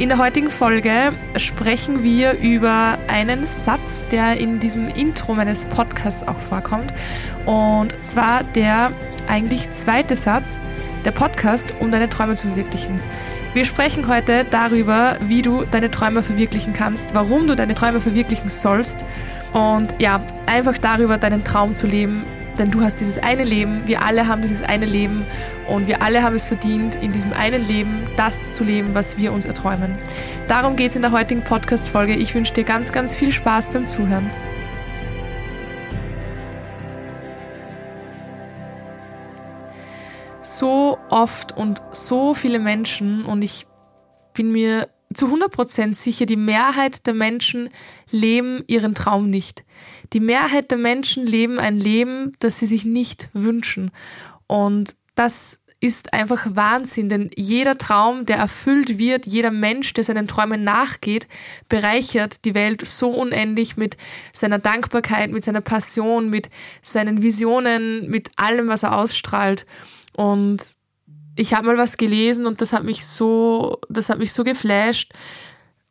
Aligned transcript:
in 0.00 0.08
der 0.08 0.16
heutigen 0.16 0.48
Folge 0.48 1.12
sprechen 1.36 2.02
wir 2.02 2.38
über 2.38 2.96
einen 3.06 3.46
Satz, 3.46 4.06
der 4.10 4.38
in 4.38 4.58
diesem 4.58 4.88
Intro 4.88 5.34
meines 5.34 5.64
Podcasts 5.64 6.26
auch 6.26 6.38
vorkommt. 6.38 6.90
Und 7.44 7.94
zwar 8.02 8.42
der 8.42 8.92
eigentlich 9.28 9.70
zweite 9.72 10.16
Satz, 10.16 10.58
der 11.04 11.10
Podcast, 11.10 11.74
um 11.80 11.92
deine 11.92 12.08
Träume 12.08 12.34
zu 12.34 12.46
verwirklichen. 12.46 12.98
Wir 13.52 13.66
sprechen 13.66 14.08
heute 14.08 14.46
darüber, 14.50 15.18
wie 15.20 15.42
du 15.42 15.64
deine 15.64 15.90
Träume 15.90 16.22
verwirklichen 16.22 16.72
kannst, 16.72 17.14
warum 17.14 17.46
du 17.46 17.54
deine 17.54 17.74
Träume 17.74 18.00
verwirklichen 18.00 18.48
sollst 18.48 19.04
und 19.52 19.94
ja, 19.98 20.22
einfach 20.46 20.78
darüber, 20.78 21.18
deinen 21.18 21.44
Traum 21.44 21.74
zu 21.74 21.86
leben, 21.86 22.24
denn 22.60 22.70
du 22.70 22.82
hast 22.82 23.00
dieses 23.00 23.18
eine 23.18 23.42
Leben, 23.42 23.86
wir 23.86 24.02
alle 24.02 24.28
haben 24.28 24.42
dieses 24.42 24.62
eine 24.62 24.84
Leben 24.84 25.24
und 25.66 25.88
wir 25.88 26.02
alle 26.02 26.22
haben 26.22 26.36
es 26.36 26.44
verdient, 26.44 26.96
in 26.96 27.10
diesem 27.10 27.32
einen 27.32 27.64
Leben 27.64 28.02
das 28.16 28.52
zu 28.52 28.64
leben, 28.64 28.94
was 28.94 29.16
wir 29.16 29.32
uns 29.32 29.46
erträumen. 29.46 29.98
Darum 30.46 30.76
geht 30.76 30.90
es 30.90 30.96
in 30.96 31.02
der 31.02 31.10
heutigen 31.10 31.42
Podcast-Folge. 31.42 32.14
Ich 32.14 32.34
wünsche 32.34 32.52
dir 32.52 32.64
ganz, 32.64 32.92
ganz 32.92 33.14
viel 33.14 33.32
Spaß 33.32 33.70
beim 33.70 33.86
Zuhören. 33.86 34.30
So 40.42 40.98
oft 41.08 41.56
und 41.56 41.80
so 41.92 42.34
viele 42.34 42.58
Menschen 42.58 43.24
und 43.24 43.40
ich 43.40 43.66
bin 44.34 44.52
mir 44.52 44.88
zu 45.12 45.26
100% 45.26 45.94
sicher, 45.94 46.26
die 46.26 46.36
Mehrheit 46.36 47.06
der 47.06 47.14
Menschen 47.14 47.68
leben 48.10 48.62
ihren 48.66 48.94
Traum 48.94 49.28
nicht. 49.28 49.64
Die 50.12 50.20
Mehrheit 50.20 50.70
der 50.70 50.78
Menschen 50.78 51.26
leben 51.26 51.58
ein 51.58 51.78
Leben, 51.78 52.32
das 52.38 52.58
sie 52.58 52.66
sich 52.66 52.84
nicht 52.84 53.28
wünschen. 53.32 53.90
Und 54.46 54.94
das 55.14 55.58
ist 55.80 56.12
einfach 56.12 56.46
Wahnsinn, 56.50 57.08
denn 57.08 57.30
jeder 57.34 57.78
Traum, 57.78 58.26
der 58.26 58.36
erfüllt 58.36 58.98
wird, 58.98 59.26
jeder 59.26 59.50
Mensch, 59.50 59.94
der 59.94 60.04
seinen 60.04 60.28
Träumen 60.28 60.62
nachgeht, 60.62 61.26
bereichert 61.68 62.44
die 62.44 62.54
Welt 62.54 62.86
so 62.86 63.08
unendlich 63.08 63.78
mit 63.78 63.96
seiner 64.32 64.58
Dankbarkeit, 64.58 65.32
mit 65.32 65.42
seiner 65.42 65.62
Passion, 65.62 66.28
mit 66.28 66.50
seinen 66.82 67.22
Visionen, 67.22 68.10
mit 68.10 68.28
allem, 68.36 68.68
was 68.68 68.82
er 68.82 68.94
ausstrahlt. 68.94 69.66
Und 70.14 70.60
ich 71.36 71.54
habe 71.54 71.66
mal 71.66 71.78
was 71.78 71.96
gelesen 71.96 72.46
und 72.46 72.60
das 72.60 72.72
hat 72.72 72.84
mich 72.84 73.06
so, 73.06 73.78
das 73.88 74.08
hat 74.08 74.18
mich 74.18 74.32
so 74.32 74.44
geflasht. 74.44 75.12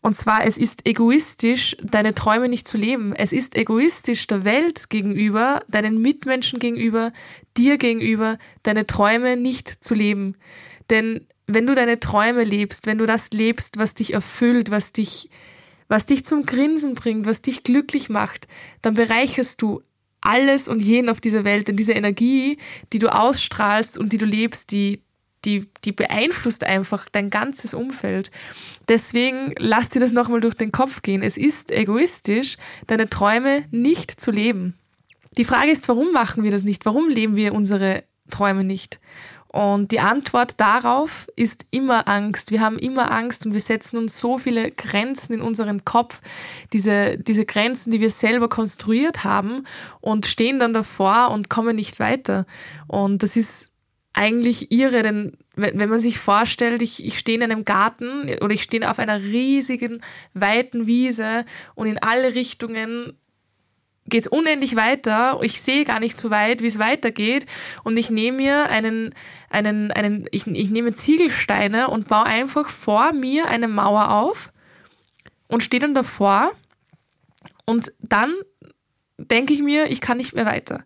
Und 0.02 0.16
zwar, 0.16 0.46
es 0.46 0.58
ist 0.58 0.88
egoistisch, 0.88 1.76
deine 1.84 2.16
Träume 2.16 2.48
nicht 2.48 2.68
zu 2.68 2.78
leben. 2.78 3.14
Es 3.14 3.34
ist 3.34 3.56
egoistisch 3.56 4.28
der 4.28 4.46
Welt 4.46 4.90
gegenüber, 4.90 5.62
deinen 5.68 6.02
Mitmenschen 6.02 6.60
gegenüber, 6.60 7.12
dir 7.58 7.78
gegenüber, 7.78 8.38
deine 8.64 8.88
Träume 8.88 9.36
nicht 9.36 9.68
zu 9.84 9.96
leben. 9.96 10.38
Denn 10.90 11.28
wenn 11.48 11.68
du 11.68 11.76
deine 11.76 12.00
Träume 12.00 12.44
lebst, 12.44 12.86
wenn 12.86 12.98
du 12.98 13.06
das 13.06 13.32
lebst, 13.32 13.78
was 13.78 13.94
dich 13.94 14.14
erfüllt, 14.14 14.72
was 14.72 14.94
dich, 14.94 15.30
was 15.90 16.06
dich 16.06 16.26
zum 16.26 16.46
Grinsen 16.46 16.94
bringt, 16.94 17.26
was 17.26 17.42
dich 17.42 17.64
glücklich 17.64 18.08
macht, 18.10 18.48
dann 18.82 18.94
bereicherst 18.94 19.62
du 19.62 19.82
alles 20.22 20.68
und 20.70 20.82
jeden 20.82 21.10
auf 21.10 21.20
dieser 21.20 21.44
Welt. 21.44 21.68
Denn 21.68 21.76
diese 21.76 21.94
Energie, 21.94 22.58
die 22.94 23.00
du 23.00 23.14
ausstrahlst 23.14 23.98
und 23.98 24.14
die 24.14 24.18
du 24.18 24.26
lebst, 24.26 24.72
die, 24.72 25.02
die, 25.46 25.70
die 25.86 25.92
beeinflusst 25.92 26.64
einfach 26.64 27.08
dein 27.12 27.30
ganzes 27.30 27.74
Umfeld. 27.74 28.32
Deswegen 28.88 29.54
lass 29.58 29.90
dir 29.90 30.00
das 30.00 30.12
nochmal 30.12 30.42
durch 30.42 30.56
den 30.56 30.72
Kopf 30.72 31.02
gehen. 31.02 31.24
Es 31.24 31.38
ist 31.38 31.72
egoistisch, 31.72 32.58
deine 32.88 33.10
Träume 33.10 33.66
nicht 33.72 34.20
zu 34.20 34.32
leben. 34.32 34.78
Die 35.38 35.46
Frage 35.46 35.72
ist, 35.72 35.88
warum 35.88 36.12
machen 36.12 36.44
wir 36.44 36.52
das 36.52 36.64
nicht? 36.64 36.86
Warum 36.86 37.08
leben 37.08 37.36
wir 37.36 37.54
unsere 37.54 38.04
Träume 38.30 38.64
nicht? 38.64 39.00
Und 39.52 39.92
die 39.92 40.00
Antwort 40.00 40.60
darauf 40.60 41.28
ist 41.36 41.66
immer 41.72 42.08
Angst. 42.08 42.52
Wir 42.52 42.62
haben 42.62 42.78
immer 42.78 43.10
Angst 43.12 43.48
und 43.48 43.54
wir 43.54 43.62
setzen 43.62 43.98
uns 43.98 44.20
so 44.20 44.38
viele 44.38 44.70
Grenzen 44.70 45.34
in 45.34 45.42
unseren 45.42 45.86
Kopf, 45.86 46.22
diese, 46.72 47.18
diese 47.18 47.46
Grenzen, 47.46 47.92
die 47.92 48.00
wir 48.00 48.12
selber 48.12 48.48
konstruiert 48.48 49.24
haben 49.24 49.66
und 50.02 50.28
stehen 50.28 50.60
dann 50.60 50.74
davor 50.74 51.32
und 51.32 51.50
kommen 51.50 51.76
nicht 51.76 52.00
weiter. 52.00 52.46
Und 52.88 53.24
das 53.24 53.36
ist 53.36 53.72
eigentlich 54.20 54.70
irre, 54.70 55.02
denn 55.02 55.38
wenn, 55.56 55.80
wenn 55.80 55.88
man 55.88 56.02
sich 56.02 56.20
vorstellt, 56.20 56.82
ich, 56.82 57.06
ich 57.06 57.18
stehe 57.18 57.38
in 57.38 57.44
einem 57.44 57.64
Garten 57.64 58.30
oder 58.42 58.54
ich 58.54 58.64
stehe 58.64 58.90
auf 58.92 59.00
einer 59.00 59.22
riesigen, 59.22 60.02
weiten 60.34 60.88
Wiese 60.88 61.46
und 61.74 61.88
in 61.88 62.00
alle 62.00 62.36
Richtungen 62.36 63.14
geht 64.08 64.26
es 64.26 64.28
unendlich 64.28 64.76
weiter. 64.76 65.40
Ich 65.42 65.62
sehe 65.62 65.86
gar 65.86 66.02
nicht 66.02 66.18
so 66.18 66.32
weit, 66.32 66.62
wie 66.62 66.68
es 66.68 66.80
weitergeht. 66.80 67.46
Und 67.86 67.96
ich 67.96 68.10
nehme 68.10 68.38
mir 68.38 68.70
einen, 68.70 69.16
einen, 69.50 69.92
einen, 69.92 70.26
ich, 70.32 70.48
ich 70.48 70.70
nehme 70.70 70.94
Ziegelsteine 70.94 71.88
und 71.88 72.10
baue 72.10 72.26
einfach 72.26 72.68
vor 72.68 73.14
mir 73.14 73.48
eine 73.48 73.70
Mauer 73.70 74.12
auf 74.12 74.52
und 75.48 75.64
stehe 75.64 75.80
dann 75.80 75.96
davor. 75.96 76.52
Und 77.66 77.94
dann 78.02 78.34
denke 79.20 79.54
ich 79.54 79.62
mir, 79.62 79.90
ich 79.92 80.02
kann 80.02 80.18
nicht 80.18 80.34
mehr 80.34 80.46
weiter. 80.46 80.84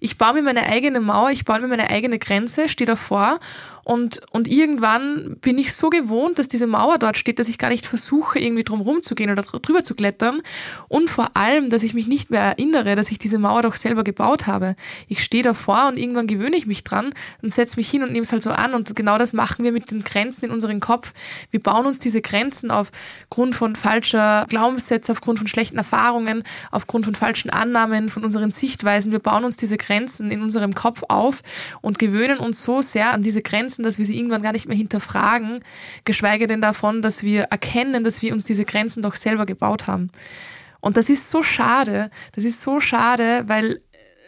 Ich 0.00 0.18
baue 0.18 0.34
mir 0.34 0.42
meine 0.42 0.64
eigene 0.64 1.00
Mauer, 1.00 1.30
ich 1.30 1.44
baue 1.44 1.60
mir 1.60 1.68
meine 1.68 1.90
eigene 1.90 2.18
Grenze, 2.18 2.68
stehe 2.68 2.86
davor 2.86 3.40
und, 3.84 4.20
und 4.30 4.48
irgendwann 4.48 5.36
bin 5.40 5.58
ich 5.58 5.74
so 5.74 5.90
gewohnt, 5.90 6.38
dass 6.38 6.48
diese 6.48 6.66
Mauer 6.66 6.98
dort 6.98 7.16
steht, 7.16 7.38
dass 7.38 7.48
ich 7.48 7.58
gar 7.58 7.68
nicht 7.68 7.86
versuche, 7.86 8.38
irgendwie 8.38 8.62
drum 8.62 8.80
rumzugehen 8.80 9.30
oder 9.30 9.42
drüber 9.42 9.82
zu 9.82 9.94
klettern. 9.94 10.40
Und 10.88 11.10
vor 11.10 11.36
allem, 11.36 11.68
dass 11.68 11.82
ich 11.82 11.92
mich 11.92 12.06
nicht 12.06 12.30
mehr 12.30 12.42
erinnere, 12.42 12.94
dass 12.94 13.10
ich 13.10 13.18
diese 13.18 13.38
Mauer 13.38 13.62
doch 13.62 13.74
selber 13.74 14.04
gebaut 14.04 14.46
habe. 14.46 14.76
Ich 15.08 15.24
stehe 15.24 15.42
davor 15.42 15.88
und 15.88 15.98
irgendwann 15.98 16.28
gewöhne 16.28 16.56
ich 16.56 16.66
mich 16.66 16.84
dran 16.84 17.12
und 17.42 17.52
setze 17.52 17.76
mich 17.76 17.90
hin 17.90 18.02
und 18.02 18.12
nehme 18.12 18.22
es 18.22 18.32
halt 18.32 18.42
so 18.42 18.50
an. 18.50 18.74
Und 18.74 18.94
genau 18.94 19.18
das 19.18 19.32
machen 19.32 19.64
wir 19.64 19.72
mit 19.72 19.90
den 19.90 20.04
Grenzen 20.04 20.46
in 20.46 20.50
unserem 20.52 20.78
Kopf. 20.78 21.12
Wir 21.50 21.60
bauen 21.60 21.86
uns 21.86 21.98
diese 21.98 22.20
Grenzen 22.20 22.70
aufgrund 22.70 23.56
von 23.56 23.74
falscher 23.74 24.46
Glaubenssätze, 24.48 25.10
aufgrund 25.10 25.38
von 25.38 25.48
schlechten 25.48 25.78
Erfahrungen, 25.78 26.44
aufgrund 26.70 27.04
von 27.04 27.16
falschen 27.16 27.50
Annahmen, 27.50 28.10
von 28.10 28.22
unseren 28.22 28.52
Sichtweisen. 28.52 29.10
Wir 29.10 29.18
bauen 29.18 29.44
uns 29.44 29.56
diese 29.56 29.76
Grenzen 29.76 30.30
in 30.30 30.40
unserem 30.40 30.74
Kopf 30.74 31.02
auf 31.08 31.42
und 31.80 31.98
gewöhnen 31.98 32.38
uns 32.38 32.62
so 32.62 32.80
sehr 32.82 33.12
an 33.12 33.22
diese 33.22 33.42
Grenzen, 33.42 33.71
Grenzen, 33.72 33.82
dass 33.82 33.98
wir 33.98 34.04
sie 34.04 34.16
irgendwann 34.16 34.42
gar 34.42 34.52
nicht 34.52 34.68
mehr 34.68 34.76
hinterfragen, 34.76 35.60
geschweige 36.04 36.46
denn 36.46 36.60
davon, 36.60 37.00
dass 37.02 37.22
wir 37.22 37.44
erkennen, 37.44 38.04
dass 38.04 38.20
wir 38.22 38.32
uns 38.32 38.44
diese 38.44 38.64
Grenzen 38.64 39.02
doch 39.02 39.14
selber 39.14 39.46
gebaut 39.46 39.86
haben. 39.86 40.10
Und 40.80 40.96
das 40.96 41.08
ist 41.08 41.30
so 41.30 41.42
schade, 41.42 42.10
das 42.34 42.44
ist 42.44 42.60
so 42.60 42.80
schade, 42.80 43.44
weil 43.46 43.80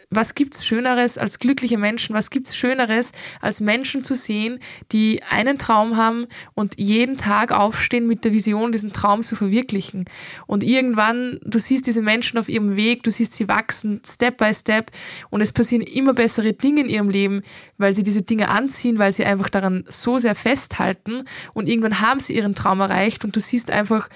was 0.09 0.35
gibt's 0.35 0.65
Schöneres 0.65 1.17
als 1.17 1.39
glückliche 1.39 1.77
Menschen? 1.77 2.15
Was 2.15 2.29
gibt's 2.29 2.55
Schöneres 2.55 3.11
als 3.41 3.59
Menschen 3.59 4.03
zu 4.03 4.15
sehen, 4.15 4.59
die 4.91 5.21
einen 5.23 5.57
Traum 5.57 5.97
haben 5.97 6.27
und 6.53 6.77
jeden 6.77 7.17
Tag 7.17 7.51
aufstehen 7.51 8.07
mit 8.07 8.23
der 8.23 8.31
Vision, 8.31 8.71
diesen 8.71 8.93
Traum 8.93 9.23
zu 9.23 9.35
verwirklichen? 9.35 10.05
Und 10.47 10.63
irgendwann, 10.63 11.39
du 11.43 11.59
siehst 11.59 11.87
diese 11.87 12.01
Menschen 12.01 12.37
auf 12.37 12.49
ihrem 12.49 12.75
Weg, 12.75 13.03
du 13.03 13.11
siehst 13.11 13.33
sie 13.33 13.47
wachsen, 13.47 14.01
Step 14.05 14.37
by 14.37 14.53
Step, 14.53 14.91
und 15.29 15.41
es 15.41 15.51
passieren 15.51 15.85
immer 15.85 16.13
bessere 16.13 16.53
Dinge 16.53 16.81
in 16.81 16.89
ihrem 16.89 17.09
Leben, 17.09 17.41
weil 17.77 17.93
sie 17.93 18.03
diese 18.03 18.21
Dinge 18.21 18.49
anziehen, 18.49 18.99
weil 18.99 19.13
sie 19.13 19.25
einfach 19.25 19.49
daran 19.49 19.85
so 19.89 20.19
sehr 20.19 20.35
festhalten 20.35 21.25
und 21.53 21.67
irgendwann 21.67 22.01
haben 22.01 22.19
sie 22.19 22.35
ihren 22.35 22.55
Traum 22.55 22.79
erreicht 22.79 23.25
und 23.25 23.35
du 23.35 23.39
siehst 23.39 23.71
einfach, 23.71 24.09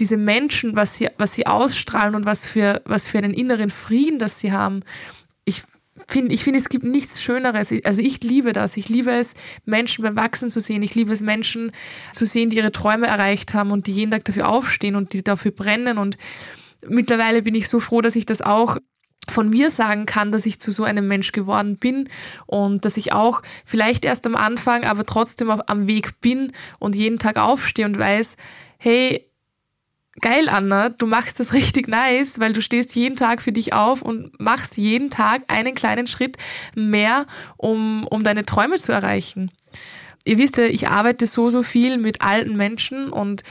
diese 0.00 0.16
Menschen, 0.16 0.74
was 0.74 0.96
sie, 0.96 1.08
was 1.18 1.34
sie 1.34 1.46
ausstrahlen 1.46 2.14
und 2.14 2.24
was 2.24 2.44
für, 2.44 2.82
was 2.84 3.06
für 3.06 3.18
einen 3.18 3.34
inneren 3.34 3.70
Frieden, 3.70 4.18
das 4.18 4.40
sie 4.40 4.52
haben 4.52 4.82
finde, 6.10 6.34
ich 6.34 6.44
finde, 6.44 6.58
es 6.58 6.68
gibt 6.68 6.84
nichts 6.84 7.22
Schöneres. 7.22 7.72
Also 7.84 8.02
ich 8.02 8.22
liebe 8.22 8.52
das. 8.52 8.76
Ich 8.76 8.88
liebe 8.88 9.10
es, 9.10 9.34
Menschen 9.64 10.02
beim 10.02 10.16
Wachsen 10.16 10.50
zu 10.50 10.60
sehen. 10.60 10.82
Ich 10.82 10.94
liebe 10.94 11.12
es, 11.12 11.20
Menschen 11.20 11.72
zu 12.12 12.24
sehen, 12.24 12.50
die 12.50 12.56
ihre 12.56 12.72
Träume 12.72 13.06
erreicht 13.06 13.54
haben 13.54 13.70
und 13.70 13.86
die 13.86 13.92
jeden 13.92 14.10
Tag 14.10 14.24
dafür 14.24 14.48
aufstehen 14.48 14.96
und 14.96 15.12
die 15.12 15.22
dafür 15.22 15.52
brennen. 15.52 15.98
Und 15.98 16.18
mittlerweile 16.86 17.42
bin 17.42 17.54
ich 17.54 17.68
so 17.68 17.80
froh, 17.80 18.00
dass 18.00 18.16
ich 18.16 18.26
das 18.26 18.42
auch 18.42 18.78
von 19.28 19.50
mir 19.50 19.70
sagen 19.70 20.06
kann, 20.06 20.32
dass 20.32 20.46
ich 20.46 20.60
zu 20.60 20.70
so 20.70 20.84
einem 20.84 21.06
Mensch 21.06 21.32
geworden 21.32 21.76
bin 21.76 22.08
und 22.46 22.84
dass 22.84 22.96
ich 22.96 23.12
auch 23.12 23.42
vielleicht 23.64 24.04
erst 24.04 24.26
am 24.26 24.34
Anfang, 24.34 24.84
aber 24.84 25.04
trotzdem 25.04 25.50
auf, 25.50 25.60
am 25.68 25.86
Weg 25.86 26.20
bin 26.20 26.52
und 26.78 26.96
jeden 26.96 27.18
Tag 27.18 27.36
aufstehe 27.36 27.86
und 27.86 27.98
weiß, 27.98 28.36
hey, 28.78 29.29
geil, 30.20 30.48
Anna, 30.48 30.88
du 30.88 31.06
machst 31.06 31.40
das 31.40 31.52
richtig 31.52 31.88
nice, 31.88 32.38
weil 32.38 32.52
du 32.52 32.62
stehst 32.62 32.94
jeden 32.94 33.16
Tag 33.16 33.42
für 33.42 33.52
dich 33.52 33.72
auf 33.72 34.02
und 34.02 34.38
machst 34.38 34.76
jeden 34.76 35.10
Tag 35.10 35.42
einen 35.48 35.74
kleinen 35.74 36.06
Schritt 36.06 36.36
mehr, 36.74 37.26
um, 37.56 38.06
um 38.06 38.22
deine 38.22 38.44
Träume 38.44 38.78
zu 38.78 38.92
erreichen. 38.92 39.50
Ihr 40.24 40.38
wisst 40.38 40.56
ja, 40.56 40.64
ich 40.64 40.88
arbeite 40.88 41.26
so, 41.26 41.50
so 41.50 41.62
viel 41.62 41.96
mit 41.96 42.22
alten 42.22 42.56
Menschen 42.56 43.10
und 43.10 43.42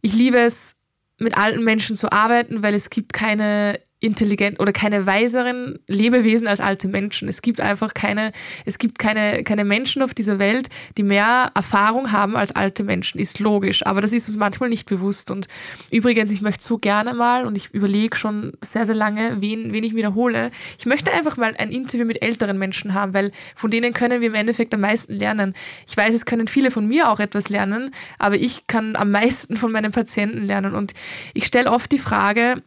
ich 0.00 0.12
liebe 0.12 0.38
es, 0.38 0.76
mit 1.18 1.36
alten 1.36 1.64
Menschen 1.64 1.96
zu 1.96 2.12
arbeiten, 2.12 2.62
weil 2.62 2.74
es 2.74 2.90
gibt 2.90 3.12
keine 3.12 3.80
intelligent 4.00 4.60
oder 4.60 4.72
keine 4.72 5.06
weiseren 5.06 5.78
Lebewesen 5.88 6.46
als 6.46 6.60
alte 6.60 6.86
Menschen. 6.86 7.28
Es 7.28 7.42
gibt 7.42 7.60
einfach 7.60 7.94
keine, 7.94 8.30
es 8.64 8.78
gibt 8.78 8.98
keine, 8.98 9.42
keine 9.42 9.64
Menschen 9.64 10.02
auf 10.02 10.14
dieser 10.14 10.38
Welt, 10.38 10.68
die 10.96 11.02
mehr 11.02 11.50
Erfahrung 11.54 12.12
haben 12.12 12.36
als 12.36 12.52
alte 12.52 12.84
Menschen. 12.84 13.18
Ist 13.18 13.40
logisch. 13.40 13.84
Aber 13.84 14.00
das 14.00 14.12
ist 14.12 14.28
uns 14.28 14.36
manchmal 14.36 14.68
nicht 14.68 14.88
bewusst. 14.88 15.32
Und 15.32 15.48
übrigens, 15.90 16.30
ich 16.30 16.42
möchte 16.42 16.62
so 16.62 16.78
gerne 16.78 17.12
mal, 17.12 17.44
und 17.44 17.56
ich 17.56 17.74
überlege 17.74 18.16
schon 18.16 18.52
sehr, 18.62 18.86
sehr 18.86 18.94
lange, 18.94 19.40
wen, 19.40 19.72
wen 19.72 19.82
ich 19.82 19.96
wiederhole. 19.96 20.52
Ich 20.78 20.86
möchte 20.86 21.12
einfach 21.12 21.36
mal 21.36 21.54
ein 21.58 21.72
Interview 21.72 22.06
mit 22.06 22.22
älteren 22.22 22.58
Menschen 22.58 22.94
haben, 22.94 23.14
weil 23.14 23.32
von 23.56 23.70
denen 23.70 23.92
können 23.92 24.20
wir 24.20 24.28
im 24.28 24.34
Endeffekt 24.34 24.72
am 24.74 24.80
meisten 24.80 25.14
lernen. 25.14 25.54
Ich 25.88 25.96
weiß, 25.96 26.14
es 26.14 26.24
können 26.24 26.46
viele 26.46 26.70
von 26.70 26.86
mir 26.86 27.10
auch 27.10 27.18
etwas 27.18 27.48
lernen, 27.48 27.90
aber 28.18 28.36
ich 28.36 28.68
kann 28.68 28.94
am 28.94 29.10
meisten 29.10 29.56
von 29.56 29.72
meinen 29.72 29.90
Patienten 29.90 30.46
lernen. 30.46 30.76
Und 30.76 30.94
ich 31.34 31.46
stelle 31.46 31.72
oft 31.72 31.90
die 31.90 31.98
Frage, 31.98 32.62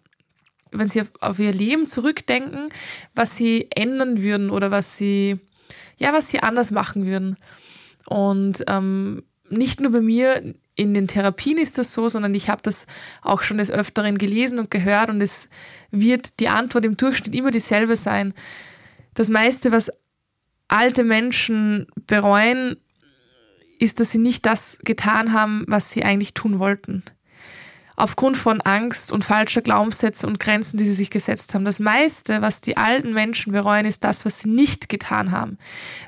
wenn 0.72 0.88
sie 0.88 1.02
auf, 1.02 1.12
auf 1.20 1.40
ihr 1.40 1.54
Leben 1.54 1.88
zurückdenken, 1.88 2.70
was 3.14 3.36
sie 3.36 3.68
ändern 3.72 4.22
würden 4.22 4.50
oder 4.50 4.72
was 4.72 4.98
sie, 4.98 5.40
ja, 5.98 6.14
was 6.14 6.30
sie 6.30 6.40
anders 6.40 6.72
machen 6.72 7.06
würden. 7.06 7.38
Und 8.08 8.64
ähm, 8.68 9.24
nicht 9.50 9.82
nur 9.82 9.92
bei 9.92 10.02
mir 10.02 10.56
in 10.76 10.94
den 10.94 11.08
Therapien 11.08 11.58
ist 11.58 11.78
das 11.78 11.94
so, 11.94 12.08
sondern 12.08 12.34
ich 12.34 12.50
habe 12.50 12.62
das 12.64 12.88
auch 13.22 13.42
schon 13.42 13.58
des 13.58 13.70
Öfteren 13.70 14.18
gelesen 14.18 14.58
und 14.58 14.72
gehört 14.72 15.10
und 15.10 15.22
es 15.22 15.50
wird 15.92 16.40
die 16.40 16.48
Antwort 16.48 16.86
im 16.86 16.98
Durchschnitt 16.98 17.36
immer 17.36 17.52
dieselbe 17.52 17.96
sein. 17.96 18.34
Das 19.14 19.30
meiste, 19.30 19.72
was 19.72 19.92
alte 20.70 21.04
Menschen 21.04 21.88
bereuen, 22.08 22.78
ist, 23.78 24.00
dass 24.00 24.12
sie 24.12 24.20
nicht 24.20 24.46
das 24.46 24.80
getan 24.86 25.34
haben, 25.34 25.66
was 25.68 25.92
sie 25.92 26.04
eigentlich 26.04 26.34
tun 26.34 26.60
wollten 26.60 27.04
aufgrund 27.96 28.38
von 28.38 28.62
Angst 28.62 29.12
und 29.12 29.24
falscher 29.24 29.62
Glaubenssätze 29.62 30.26
und 30.28 30.40
Grenzen, 30.40 30.78
die 30.78 30.86
sie 30.86 30.94
sich 30.94 31.10
gesetzt 31.10 31.54
haben. 31.54 31.66
Das 31.66 31.80
meiste, 31.80 32.42
was 32.42 32.62
die 32.62 32.78
alten 32.78 33.14
Menschen 33.14 33.54
bereuen, 33.54 33.86
ist 33.86 34.04
das, 34.04 34.26
was 34.26 34.40
sie 34.40 34.50
nicht 34.50 34.90
getan 34.90 35.32
haben, 35.32 35.58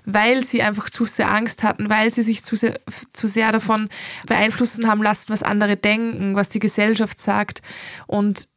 weil 0.06 0.44
sie 0.44 0.64
einfach 0.64 0.90
zu 0.90 1.06
sehr 1.06 1.30
Angst 1.30 1.64
hatten, 1.64 1.90
weil 1.90 2.12
sie 2.12 2.22
sich 2.22 2.44
zu 2.44 2.56
sehr, 2.56 2.80
zu 3.12 3.28
sehr 3.28 3.52
davon 3.52 3.90
beeinflussen 4.28 4.88
haben 4.88 5.04
lassen, 5.04 5.32
was 5.32 5.44
andere 5.44 5.78
denken, 5.78 6.36
was 6.36 6.50
die 6.50 6.60
Gesellschaft 6.60 7.20
sagt. 7.20 7.62
Und 8.08 8.48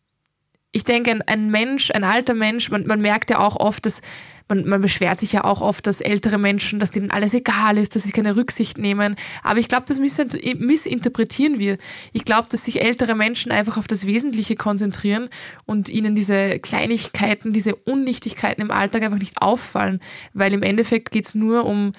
ich 0.72 0.84
denke, 0.84 1.18
ein, 1.26 1.50
Mensch, 1.50 1.90
ein 1.90 2.04
alter 2.04 2.34
Mensch, 2.34 2.70
man, 2.70 2.86
man 2.86 3.00
merkt 3.00 3.30
ja 3.30 3.38
auch 3.38 3.56
oft, 3.56 3.86
dass 3.86 4.02
man, 4.48 4.66
man 4.68 4.80
beschwert 4.80 5.18
sich 5.18 5.32
ja 5.32 5.44
auch 5.44 5.60
oft, 5.60 5.86
dass 5.86 6.00
ältere 6.00 6.38
Menschen, 6.38 6.78
dass 6.78 6.90
denen 6.90 7.10
alles 7.10 7.34
egal 7.34 7.78
ist, 7.78 7.96
dass 7.96 8.04
sie 8.04 8.12
keine 8.12 8.36
Rücksicht 8.36 8.78
nehmen. 8.78 9.16
Aber 9.42 9.58
ich 9.58 9.68
glaube, 9.68 9.86
das 9.88 9.98
missinterpretieren 9.98 11.58
wir. 11.58 11.78
Ich 12.12 12.24
glaube, 12.24 12.48
dass 12.50 12.64
sich 12.64 12.80
ältere 12.80 13.14
Menschen 13.14 13.50
einfach 13.50 13.76
auf 13.76 13.88
das 13.88 14.06
Wesentliche 14.06 14.54
konzentrieren 14.56 15.28
und 15.64 15.88
ihnen 15.88 16.14
diese 16.14 16.58
Kleinigkeiten, 16.60 17.52
diese 17.52 17.74
Unnichtigkeiten 17.74 18.62
im 18.62 18.70
Alltag 18.70 19.02
einfach 19.02 19.18
nicht 19.18 19.42
auffallen, 19.42 20.00
weil 20.32 20.52
im 20.52 20.62
Endeffekt 20.62 21.10
geht's 21.10 21.34
nur 21.34 21.64
um 21.64 21.92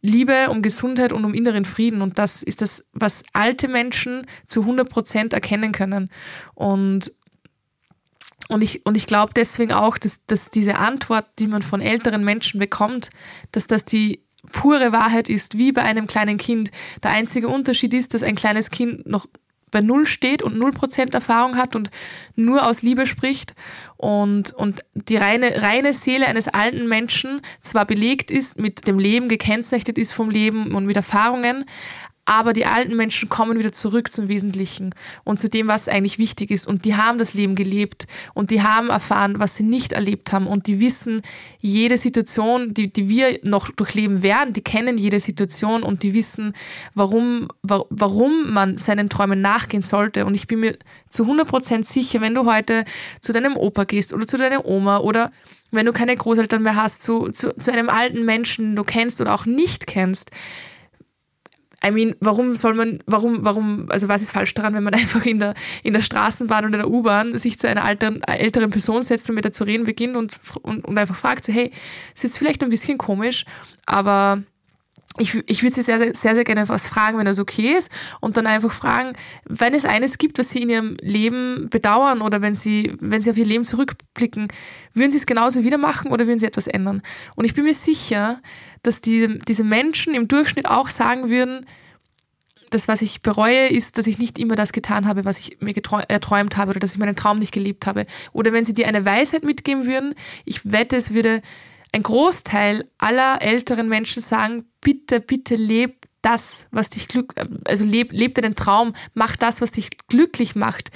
Liebe, 0.00 0.48
um 0.50 0.62
Gesundheit 0.62 1.12
und 1.12 1.24
um 1.24 1.34
inneren 1.34 1.64
Frieden. 1.64 2.02
Und 2.02 2.20
das 2.20 2.44
ist 2.44 2.62
das, 2.62 2.86
was 2.92 3.24
alte 3.32 3.66
Menschen 3.66 4.26
zu 4.46 4.60
100 4.60 4.88
Prozent 4.88 5.32
erkennen 5.32 5.72
können. 5.72 6.10
Und 6.54 7.12
und 8.48 8.62
ich, 8.62 8.84
und 8.84 8.96
ich 8.96 9.06
glaube 9.06 9.32
deswegen 9.34 9.72
auch, 9.72 9.98
dass, 9.98 10.24
dass 10.26 10.50
diese 10.50 10.76
Antwort, 10.76 11.26
die 11.38 11.46
man 11.46 11.62
von 11.62 11.80
älteren 11.80 12.24
Menschen 12.24 12.58
bekommt, 12.58 13.10
dass 13.52 13.66
das 13.66 13.84
die 13.84 14.24
pure 14.52 14.92
Wahrheit 14.92 15.28
ist, 15.28 15.58
wie 15.58 15.72
bei 15.72 15.82
einem 15.82 16.06
kleinen 16.06 16.38
Kind. 16.38 16.70
Der 17.02 17.10
einzige 17.10 17.48
Unterschied 17.48 17.92
ist, 17.92 18.14
dass 18.14 18.22
ein 18.22 18.36
kleines 18.36 18.70
Kind 18.70 19.06
noch 19.06 19.26
bei 19.70 19.82
Null 19.82 20.06
steht 20.06 20.42
und 20.42 20.56
null 20.56 20.72
Prozent 20.72 21.14
Erfahrung 21.14 21.56
hat 21.56 21.76
und 21.76 21.90
nur 22.36 22.66
aus 22.66 22.80
Liebe 22.80 23.06
spricht 23.06 23.54
und, 23.98 24.54
und 24.54 24.80
die 24.94 25.16
reine, 25.16 25.62
reine 25.62 25.92
Seele 25.92 26.26
eines 26.26 26.48
alten 26.48 26.88
Menschen 26.88 27.42
zwar 27.60 27.84
belegt 27.84 28.30
ist, 28.30 28.58
mit 28.58 28.86
dem 28.86 28.98
Leben 28.98 29.28
gekennzeichnet 29.28 29.98
ist 29.98 30.12
vom 30.12 30.30
Leben 30.30 30.74
und 30.74 30.86
mit 30.86 30.96
Erfahrungen, 30.96 31.64
aber 32.28 32.52
die 32.52 32.66
alten 32.66 32.94
Menschen 32.94 33.30
kommen 33.30 33.58
wieder 33.58 33.72
zurück 33.72 34.12
zum 34.12 34.28
Wesentlichen 34.28 34.94
und 35.24 35.40
zu 35.40 35.48
dem, 35.48 35.66
was 35.66 35.88
eigentlich 35.88 36.18
wichtig 36.18 36.50
ist. 36.50 36.66
Und 36.66 36.84
die 36.84 36.94
haben 36.94 37.16
das 37.16 37.32
Leben 37.32 37.54
gelebt 37.54 38.06
und 38.34 38.50
die 38.50 38.62
haben 38.62 38.90
erfahren, 38.90 39.38
was 39.38 39.56
sie 39.56 39.62
nicht 39.62 39.92
erlebt 39.92 40.30
haben 40.30 40.46
und 40.46 40.66
die 40.66 40.78
wissen 40.78 41.22
jede 41.58 41.96
Situation, 41.96 42.74
die, 42.74 42.92
die 42.92 43.08
wir 43.08 43.40
noch 43.44 43.70
durchleben 43.70 44.22
werden, 44.22 44.52
die 44.52 44.60
kennen 44.60 44.98
jede 44.98 45.20
Situation 45.20 45.82
und 45.82 46.02
die 46.02 46.12
wissen, 46.12 46.52
warum, 46.94 47.48
warum 47.62 48.52
man 48.52 48.76
seinen 48.76 49.08
Träumen 49.08 49.40
nachgehen 49.40 49.82
sollte. 49.82 50.26
Und 50.26 50.34
ich 50.34 50.46
bin 50.46 50.60
mir 50.60 50.76
zu 51.08 51.22
100 51.22 51.48
Prozent 51.48 51.86
sicher, 51.86 52.20
wenn 52.20 52.34
du 52.34 52.44
heute 52.44 52.84
zu 53.22 53.32
deinem 53.32 53.56
Opa 53.56 53.84
gehst 53.84 54.12
oder 54.12 54.26
zu 54.26 54.36
deiner 54.36 54.66
Oma 54.66 54.98
oder 54.98 55.32
wenn 55.70 55.86
du 55.86 55.92
keine 55.92 56.14
Großeltern 56.14 56.62
mehr 56.62 56.76
hast, 56.76 57.02
zu, 57.02 57.30
zu, 57.30 57.54
zu 57.58 57.72
einem 57.72 57.88
alten 57.88 58.26
Menschen, 58.26 58.76
du 58.76 58.84
kennst 58.84 59.20
oder 59.22 59.34
auch 59.34 59.46
nicht 59.46 59.86
kennst, 59.86 60.30
I 61.84 61.90
mean, 61.92 62.16
warum 62.20 62.56
soll 62.56 62.74
man, 62.74 62.98
warum, 63.06 63.44
warum, 63.44 63.86
also 63.88 64.08
was 64.08 64.20
ist 64.20 64.32
falsch 64.32 64.52
daran, 64.54 64.74
wenn 64.74 64.82
man 64.82 64.94
einfach 65.02 65.24
in 65.24 65.38
der, 65.38 65.54
in 65.82 65.92
der 65.92 66.00
Straßenbahn 66.00 66.64
oder 66.64 66.74
in 66.74 66.80
der 66.80 66.90
U-Bahn 66.90 67.38
sich 67.38 67.58
zu 67.58 67.68
einer 67.68 67.88
älteren, 67.88 68.22
älteren 68.24 68.70
Person 68.70 69.02
setzt 69.02 69.28
und 69.28 69.36
mit 69.36 69.44
der 69.44 69.52
zu 69.52 69.64
reden 69.64 69.84
beginnt 69.84 70.16
und, 70.16 70.40
und, 70.62 70.84
und 70.84 70.98
einfach 70.98 71.16
fragt 71.16 71.44
so, 71.44 71.52
hey, 71.52 71.70
ist 72.14 72.24
jetzt 72.24 72.38
vielleicht 72.38 72.62
ein 72.62 72.70
bisschen 72.70 72.98
komisch, 72.98 73.44
aber 73.86 74.42
ich, 75.18 75.34
ich 75.46 75.62
würde 75.62 75.74
sie 75.74 75.82
sehr, 75.82 75.98
sehr, 75.98 76.14
sehr, 76.14 76.34
sehr 76.34 76.44
gerne 76.44 76.68
was 76.68 76.86
fragen, 76.86 77.18
wenn 77.18 77.26
das 77.26 77.38
okay 77.38 77.74
ist. 77.76 77.90
Und 78.20 78.36
dann 78.36 78.46
einfach 78.46 78.72
fragen, 78.72 79.16
wenn 79.44 79.74
es 79.74 79.84
eines 79.84 80.18
gibt, 80.18 80.38
was 80.38 80.50
sie 80.50 80.62
in 80.62 80.70
ihrem 80.70 80.96
Leben 81.00 81.68
bedauern 81.70 82.22
oder 82.22 82.42
wenn 82.42 82.54
sie, 82.54 82.96
wenn 83.00 83.20
sie 83.20 83.30
auf 83.30 83.36
ihr 83.36 83.46
Leben 83.46 83.64
zurückblicken, 83.64 84.48
würden 84.94 85.10
sie 85.10 85.18
es 85.18 85.26
genauso 85.26 85.64
wieder 85.64 85.78
machen 85.78 86.10
oder 86.10 86.26
würden 86.26 86.38
sie 86.38 86.46
etwas 86.46 86.66
ändern? 86.66 87.02
Und 87.36 87.44
ich 87.44 87.54
bin 87.54 87.64
mir 87.64 87.74
sicher, 87.74 88.40
dass 88.82 89.00
die, 89.00 89.38
diese 89.46 89.64
Menschen 89.64 90.14
im 90.14 90.28
Durchschnitt 90.28 90.68
auch 90.68 90.88
sagen 90.88 91.28
würden, 91.28 91.66
das, 92.70 92.86
was 92.86 93.02
ich 93.02 93.22
bereue, 93.22 93.68
ist, 93.68 93.98
dass 93.98 94.06
ich 94.06 94.18
nicht 94.18 94.38
immer 94.38 94.54
das 94.54 94.72
getan 94.72 95.06
habe, 95.06 95.24
was 95.24 95.38
ich 95.38 95.58
mir 95.60 95.74
erträumt 96.08 96.56
habe 96.56 96.70
oder 96.70 96.80
dass 96.80 96.92
ich 96.92 96.98
meinen 96.98 97.16
Traum 97.16 97.38
nicht 97.38 97.52
gelebt 97.52 97.86
habe. 97.86 98.06
Oder 98.32 98.52
wenn 98.52 98.64
sie 98.64 98.74
dir 98.74 98.86
eine 98.86 99.04
Weisheit 99.04 99.42
mitgeben 99.42 99.86
würden, 99.86 100.14
ich 100.44 100.70
wette, 100.70 100.96
es 100.96 101.14
würde 101.14 101.40
ein 101.92 102.02
Großteil 102.02 102.84
aller 102.98 103.40
älteren 103.40 103.88
Menschen 103.88 104.22
sagen, 104.22 104.64
bitte, 104.80 105.20
bitte 105.20 105.54
leb 105.54 106.08
das, 106.22 106.66
was 106.72 106.88
dich 106.88 107.06
glück, 107.08 107.32
also 107.64 107.84
leb, 107.84 108.12
leb 108.12 108.34
deinen 108.34 108.56
Traum, 108.56 108.94
mach 109.14 109.36
das, 109.36 109.60
was 109.60 109.70
dich 109.70 109.88
glücklich 110.08 110.56
macht. 110.56 110.90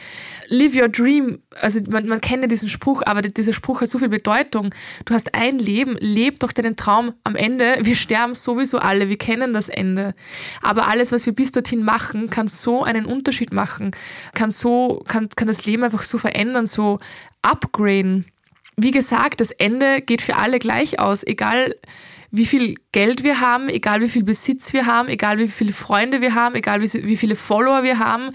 Live 0.49 0.75
your 0.75 0.89
dream. 0.89 1.41
Also 1.61 1.81
man, 1.89 2.09
man 2.09 2.21
kennt 2.21 2.43
ja 2.43 2.49
diesen 2.49 2.69
Spruch, 2.69 3.03
aber 3.07 3.23
dieser 3.23 3.53
Spruch 3.53 3.81
hat 3.81 3.89
so 3.89 3.99
viel 3.99 4.09
Bedeutung. 4.09 4.75
Du 5.05 5.15
hast 5.15 5.35
ein 5.35 5.59
Leben, 5.59 5.97
leb 6.01 6.41
doch 6.41 6.53
deinen 6.53 6.77
Traum. 6.77 7.13
Am 7.23 7.37
Ende, 7.37 7.79
wir 7.83 7.95
sterben 7.95 8.35
sowieso 8.35 8.79
alle, 8.79 9.09
wir 9.09 9.19
kennen 9.19 9.55
das 9.55 9.69
Ende. 9.69 10.15
Aber 10.61 10.89
alles, 10.89 11.13
was 11.13 11.25
wir 11.25 11.35
bis 11.35 11.53
dorthin 11.53 11.85
machen, 11.85 12.29
kann 12.29 12.49
so 12.49 12.83
einen 12.83 13.07
Unterschied 13.07 13.53
machen, 13.53 13.93
kann 14.35 14.51
so, 14.51 15.05
kann, 15.07 15.29
kann 15.31 15.47
das 15.47 15.67
Leben 15.67 15.85
einfach 15.85 16.03
so 16.03 16.19
verändern, 16.19 16.67
so 16.67 16.99
upgraden. 17.43 18.27
Wie 18.77 18.91
gesagt, 18.91 19.41
das 19.41 19.51
Ende 19.51 20.01
geht 20.01 20.23
für 20.23 20.37
alle 20.37 20.59
gleich 20.59 20.99
aus, 20.99 21.25
egal 21.25 21.75
wie 22.31 22.47
viel 22.47 22.77
Geld 22.93 23.23
wir 23.23 23.41
haben, 23.41 23.69
egal 23.69 24.01
wie 24.01 24.09
viel 24.09 24.25
Besitz 24.25 24.73
wir 24.73 24.87
haben, 24.87 25.09
egal 25.09 25.39
wie 25.39 25.49
viele 25.49 25.75
Freunde 25.75 26.23
wir 26.23 26.35
haben, 26.35 26.55
egal 26.55 26.81
wie, 26.81 27.17
viele 27.17 27.37
Follower 27.37 27.83
wir 27.83 27.99
haben. 27.99 28.31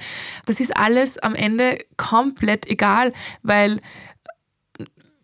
Das 0.45 0.59
ist 0.59 0.77
alles 0.77 1.17
am 1.17 1.33
Ende 1.33 1.79
komplett 1.97 2.67
egal, 2.67 3.11
weil 3.41 3.81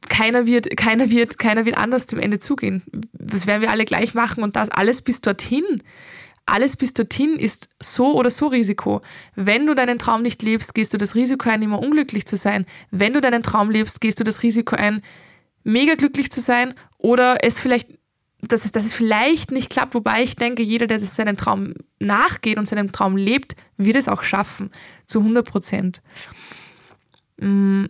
keiner 0.09 0.47
wird, 0.47 0.75
keiner 0.75 1.11
wird, 1.11 1.37
keiner 1.37 1.65
wird 1.65 1.77
anders 1.77 2.07
zum 2.07 2.17
Ende 2.17 2.39
zugehen. 2.39 2.81
Das 3.13 3.45
werden 3.45 3.61
wir 3.61 3.69
alle 3.69 3.85
gleich 3.85 4.15
machen 4.15 4.43
und 4.43 4.55
das 4.55 4.69
alles 4.69 5.03
bis 5.03 5.21
dorthin. 5.21 5.83
Alles 6.53 6.77
bis 6.77 6.93
dorthin 6.93 7.39
ist 7.39 7.67
so 7.81 8.13
oder 8.13 8.29
so 8.29 8.45
Risiko. 8.45 9.01
Wenn 9.33 9.65
du 9.65 9.73
deinen 9.73 9.97
Traum 9.97 10.21
nicht 10.21 10.43
lebst, 10.43 10.75
gehst 10.75 10.93
du 10.93 10.99
das 10.99 11.15
Risiko 11.15 11.49
ein, 11.49 11.63
immer 11.63 11.79
unglücklich 11.79 12.27
zu 12.27 12.35
sein. 12.35 12.67
Wenn 12.91 13.13
du 13.13 13.21
deinen 13.21 13.41
Traum 13.41 13.71
lebst, 13.71 14.01
gehst 14.01 14.19
du 14.19 14.23
das 14.23 14.43
Risiko 14.43 14.75
ein, 14.75 15.01
mega 15.63 15.95
glücklich 15.95 16.31
zu 16.31 16.41
sein 16.41 16.75
oder 16.99 17.43
es 17.43 17.57
vielleicht 17.57 17.97
dass 18.39 18.65
es, 18.65 18.71
dass 18.71 18.85
es 18.85 18.93
vielleicht 18.93 19.51
nicht 19.51 19.71
klappt, 19.71 19.95
wobei 19.95 20.21
ich 20.21 20.35
denke, 20.35 20.61
jeder, 20.61 20.85
der 20.85 20.99
seinen 20.99 21.37
Traum 21.37 21.73
nachgeht 21.97 22.59
und 22.59 22.67
seinen 22.67 22.91
Traum 22.91 23.17
lebt, 23.17 23.55
wird 23.77 23.95
es 23.95 24.07
auch 24.07 24.21
schaffen, 24.21 24.69
zu 25.05 25.19
100 25.19 25.49
Prozent. 25.49 26.01
Mm, 27.37 27.85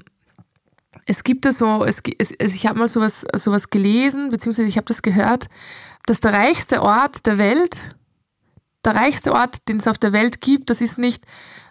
es 1.06 1.26
gibt 1.26 1.44
da 1.44 1.52
so, 1.52 1.84
es, 1.84 2.02
es, 2.18 2.32
ich 2.40 2.66
habe 2.66 2.80
mal 2.80 2.88
sowas, 2.88 3.26
sowas 3.36 3.72
gelesen, 3.72 4.30
beziehungsweise 4.30 4.70
ich 4.70 4.78
habe 4.78 4.86
das 4.86 5.02
gehört, 5.02 5.50
dass 6.06 6.22
der 6.22 6.32
reichste 6.32 6.82
Ort 6.82 7.26
der 7.26 7.38
Welt, 7.40 7.96
der 8.86 8.96
reichste 8.96 9.34
Ort, 9.34 9.68
den 9.68 9.78
es 9.78 9.88
auf 9.88 9.98
der 9.98 10.14
Welt 10.14 10.42
gibt, 10.42 10.70
das 10.70 10.82
ist 10.82 10.98
nicht 10.98 11.26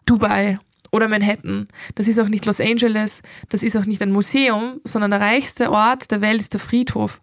Dubai 0.06 0.58
oder 0.90 1.08
Manhattan, 1.08 1.68
das 1.94 2.08
ist 2.08 2.18
auch 2.18 2.28
nicht 2.28 2.44
Los 2.44 2.60
Angeles, 2.60 3.22
das 3.48 3.62
ist 3.62 3.76
auch 3.76 3.86
nicht 3.86 4.02
ein 4.02 4.12
Museum, 4.12 4.80
sondern 4.84 5.10
der 5.10 5.20
reichste 5.20 5.70
Ort 5.70 6.10
der 6.10 6.20
Welt 6.20 6.40
ist 6.40 6.52
der 6.52 6.60
Friedhof. 6.60 7.20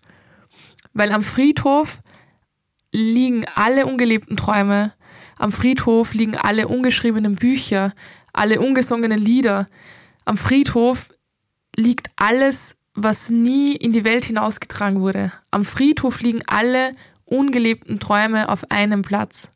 Weil 0.94 1.12
am 1.12 1.24
Friedhof 1.24 2.02
liegen 2.92 3.46
alle 3.56 3.86
ungelebten 3.86 4.38
Träume, 4.38 4.94
am 5.38 5.52
Friedhof 5.52 6.14
liegen 6.14 6.36
alle 6.36 6.68
ungeschriebenen 6.68 7.36
Bücher, 7.36 7.94
alle 8.34 8.60
ungesungenen 8.60 9.20
Lieder. 9.20 9.68
Am 10.26 10.36
Friedhof 10.36 11.10
liegt 11.76 12.10
alles, 12.18 12.84
was 12.94 13.30
nie 13.30 13.76
in 13.76 13.94
die 13.94 14.04
Welt 14.04 14.26
hinausgetragen 14.26 15.00
wurde. 15.00 15.32
Am 15.50 15.64
Friedhof 15.64 16.20
liegen 16.20 16.42
alle 16.48 16.94
ungelebten 17.24 18.00
Träume 18.00 18.50
auf 18.50 18.70
einem 18.70 19.02
Platz. 19.02 19.56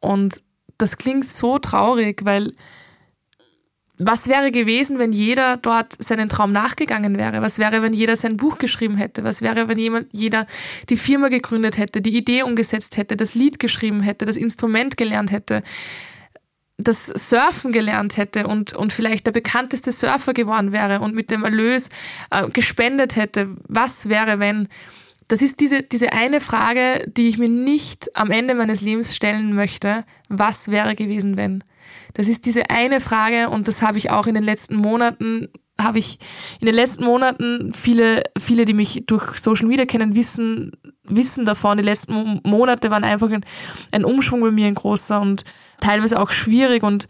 Und 0.00 0.42
das 0.78 0.96
klingt 0.96 1.24
so 1.24 1.58
traurig, 1.58 2.24
weil 2.24 2.54
was 3.98 4.28
wäre 4.28 4.52
gewesen, 4.52 5.00
wenn 5.00 5.12
jeder 5.12 5.56
dort 5.56 6.00
seinen 6.00 6.28
Traum 6.28 6.52
nachgegangen 6.52 7.18
wäre? 7.18 7.42
Was 7.42 7.58
wäre, 7.58 7.82
wenn 7.82 7.92
jeder 7.92 8.14
sein 8.14 8.36
Buch 8.36 8.58
geschrieben 8.58 8.96
hätte? 8.96 9.24
Was 9.24 9.42
wäre, 9.42 9.68
wenn 9.68 9.78
jemand, 9.78 10.06
jeder 10.12 10.46
die 10.88 10.96
Firma 10.96 11.28
gegründet 11.28 11.78
hätte, 11.78 12.00
die 12.00 12.16
Idee 12.16 12.44
umgesetzt 12.44 12.96
hätte, 12.96 13.16
das 13.16 13.34
Lied 13.34 13.58
geschrieben 13.58 14.00
hätte, 14.00 14.24
das 14.24 14.36
Instrument 14.36 14.96
gelernt 14.96 15.32
hätte, 15.32 15.64
das 16.76 17.06
Surfen 17.06 17.72
gelernt 17.72 18.16
hätte 18.16 18.46
und, 18.46 18.72
und 18.72 18.92
vielleicht 18.92 19.26
der 19.26 19.32
bekannteste 19.32 19.90
Surfer 19.90 20.32
geworden 20.32 20.70
wäre 20.70 21.00
und 21.00 21.12
mit 21.12 21.32
dem 21.32 21.42
Erlös 21.42 21.90
äh, 22.30 22.48
gespendet 22.48 23.16
hätte? 23.16 23.56
Was 23.66 24.08
wäre, 24.08 24.38
wenn? 24.38 24.68
Das 25.28 25.42
ist 25.42 25.60
diese, 25.60 25.82
diese 25.82 26.12
eine 26.12 26.40
Frage, 26.40 27.04
die 27.06 27.28
ich 27.28 27.38
mir 27.38 27.50
nicht 27.50 28.16
am 28.16 28.30
Ende 28.30 28.54
meines 28.54 28.80
Lebens 28.80 29.14
stellen 29.14 29.54
möchte. 29.54 30.04
Was 30.28 30.70
wäre 30.70 30.94
gewesen, 30.94 31.36
wenn? 31.36 31.62
Das 32.14 32.28
ist 32.28 32.46
diese 32.46 32.70
eine 32.70 33.00
Frage 33.00 33.50
und 33.50 33.68
das 33.68 33.82
habe 33.82 33.98
ich 33.98 34.10
auch 34.10 34.26
in 34.26 34.34
den 34.34 34.42
letzten 34.42 34.76
Monaten 34.76 35.48
habe 35.80 36.00
ich 36.00 36.18
in 36.58 36.66
den 36.66 36.74
letzten 36.74 37.04
Monaten 37.04 37.72
viele, 37.72 38.24
viele, 38.36 38.64
die 38.64 38.74
mich 38.74 39.04
durch 39.06 39.38
Social 39.38 39.66
Media 39.66 39.86
kennen, 39.86 40.16
wissen, 40.16 40.72
wissen 41.04 41.44
davon. 41.44 41.78
Die 41.78 41.84
letzten 41.84 42.40
Monate 42.42 42.90
waren 42.90 43.04
einfach 43.04 43.30
ein, 43.30 43.44
ein 43.92 44.04
Umschwung 44.04 44.40
bei 44.40 44.50
mir 44.50 44.66
ein 44.66 44.74
großer 44.74 45.20
und 45.20 45.44
teilweise 45.80 46.20
auch 46.20 46.30
schwierig 46.32 46.82
und 46.82 47.06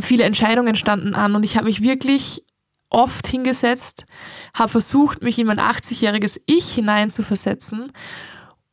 viele 0.00 0.24
Entscheidungen 0.24 0.74
standen 0.74 1.14
an 1.14 1.36
und 1.36 1.44
ich 1.44 1.56
habe 1.56 1.66
mich 1.66 1.80
wirklich 1.80 2.42
oft 2.90 3.26
hingesetzt, 3.26 4.06
habe 4.54 4.70
versucht, 4.70 5.22
mich 5.22 5.38
in 5.38 5.46
mein 5.46 5.60
80-jähriges 5.60 6.40
Ich 6.46 6.74
hineinzuversetzen 6.74 7.92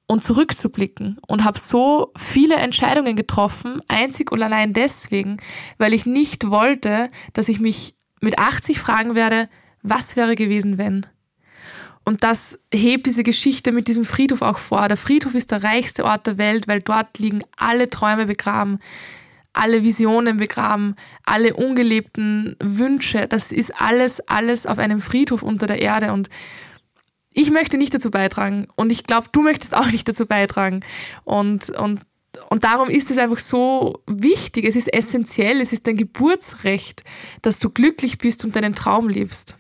und 0.08 0.24
zurückzublicken 0.24 1.20
und 1.28 1.44
habe 1.44 1.58
so 1.58 2.12
viele 2.18 2.56
Entscheidungen 2.56 3.16
getroffen, 3.16 3.82
einzig 3.88 4.32
und 4.32 4.44
allein 4.44 4.74
deswegen, 4.74 5.38
weil 5.78 5.94
ich 5.94 6.06
nicht 6.06 6.50
wollte, 6.50 7.10
dass 7.34 7.50
ich 7.50 7.60
mich 7.60 7.96
mit 8.20 8.38
80 8.38 8.80
fragen 8.80 9.16
werde, 9.16 9.50
was 9.84 10.16
wäre 10.16 10.36
gewesen, 10.36 10.78
wenn? 10.78 11.06
Und 12.04 12.24
das 12.24 12.60
hebt 12.74 13.06
diese 13.06 13.24
Geschichte 13.24 13.72
mit 13.72 13.88
diesem 13.88 14.06
Friedhof 14.06 14.42
auch 14.42 14.58
vor. 14.58 14.88
Der 14.88 14.98
Friedhof 14.98 15.36
ist 15.36 15.52
der 15.52 15.64
reichste 15.64 16.04
Ort 16.04 16.28
der 16.28 16.38
Welt, 16.38 16.68
weil 16.68 16.82
dort 16.82 17.20
liegen 17.20 17.44
alle 17.58 17.90
Träume 17.90 18.26
begraben, 18.26 18.80
alle 19.54 19.84
Visionen 19.84 20.38
begraben, 20.38 20.96
alle 21.24 21.54
ungelebten 21.56 22.56
Wünsche. 22.60 23.28
Das 23.28 23.52
ist 23.52 23.80
alles, 23.80 24.20
alles 24.28 24.66
auf 24.66 24.78
einem 24.78 25.02
Friedhof 25.02 25.44
unter 25.44 25.68
der 25.68 25.82
Erde. 25.82 26.14
Und 26.14 26.30
ich 27.34 27.52
möchte 27.52 27.78
nicht 27.78 27.94
dazu 27.94 28.12
beitragen 28.12 28.68
und 28.76 28.92
ich 28.92 29.06
glaube, 29.06 29.28
du 29.32 29.42
möchtest 29.42 29.76
auch 29.76 29.90
nicht 29.90 30.08
dazu 30.08 30.26
beitragen. 30.26 30.82
Und, 31.24 31.70
und, 31.70 32.02
und 32.50 32.64
darum 32.64 32.90
ist 32.90 33.12
es 33.12 33.18
einfach 33.18 33.40
so 33.40 34.02
wichtig, 34.08 34.66
es 34.66 34.76
ist 34.76 34.94
essentiell, 34.94 35.62
es 35.62 35.74
ist 35.74 35.88
dein 35.88 35.96
Geburtsrecht, 35.96 37.04
dass 37.42 37.60
du 37.60 37.70
glücklich 37.70 38.18
bist 38.18 38.44
und 38.44 38.56
deinen 38.56 38.76
Traum 38.76 39.08
lebst. 39.08 39.58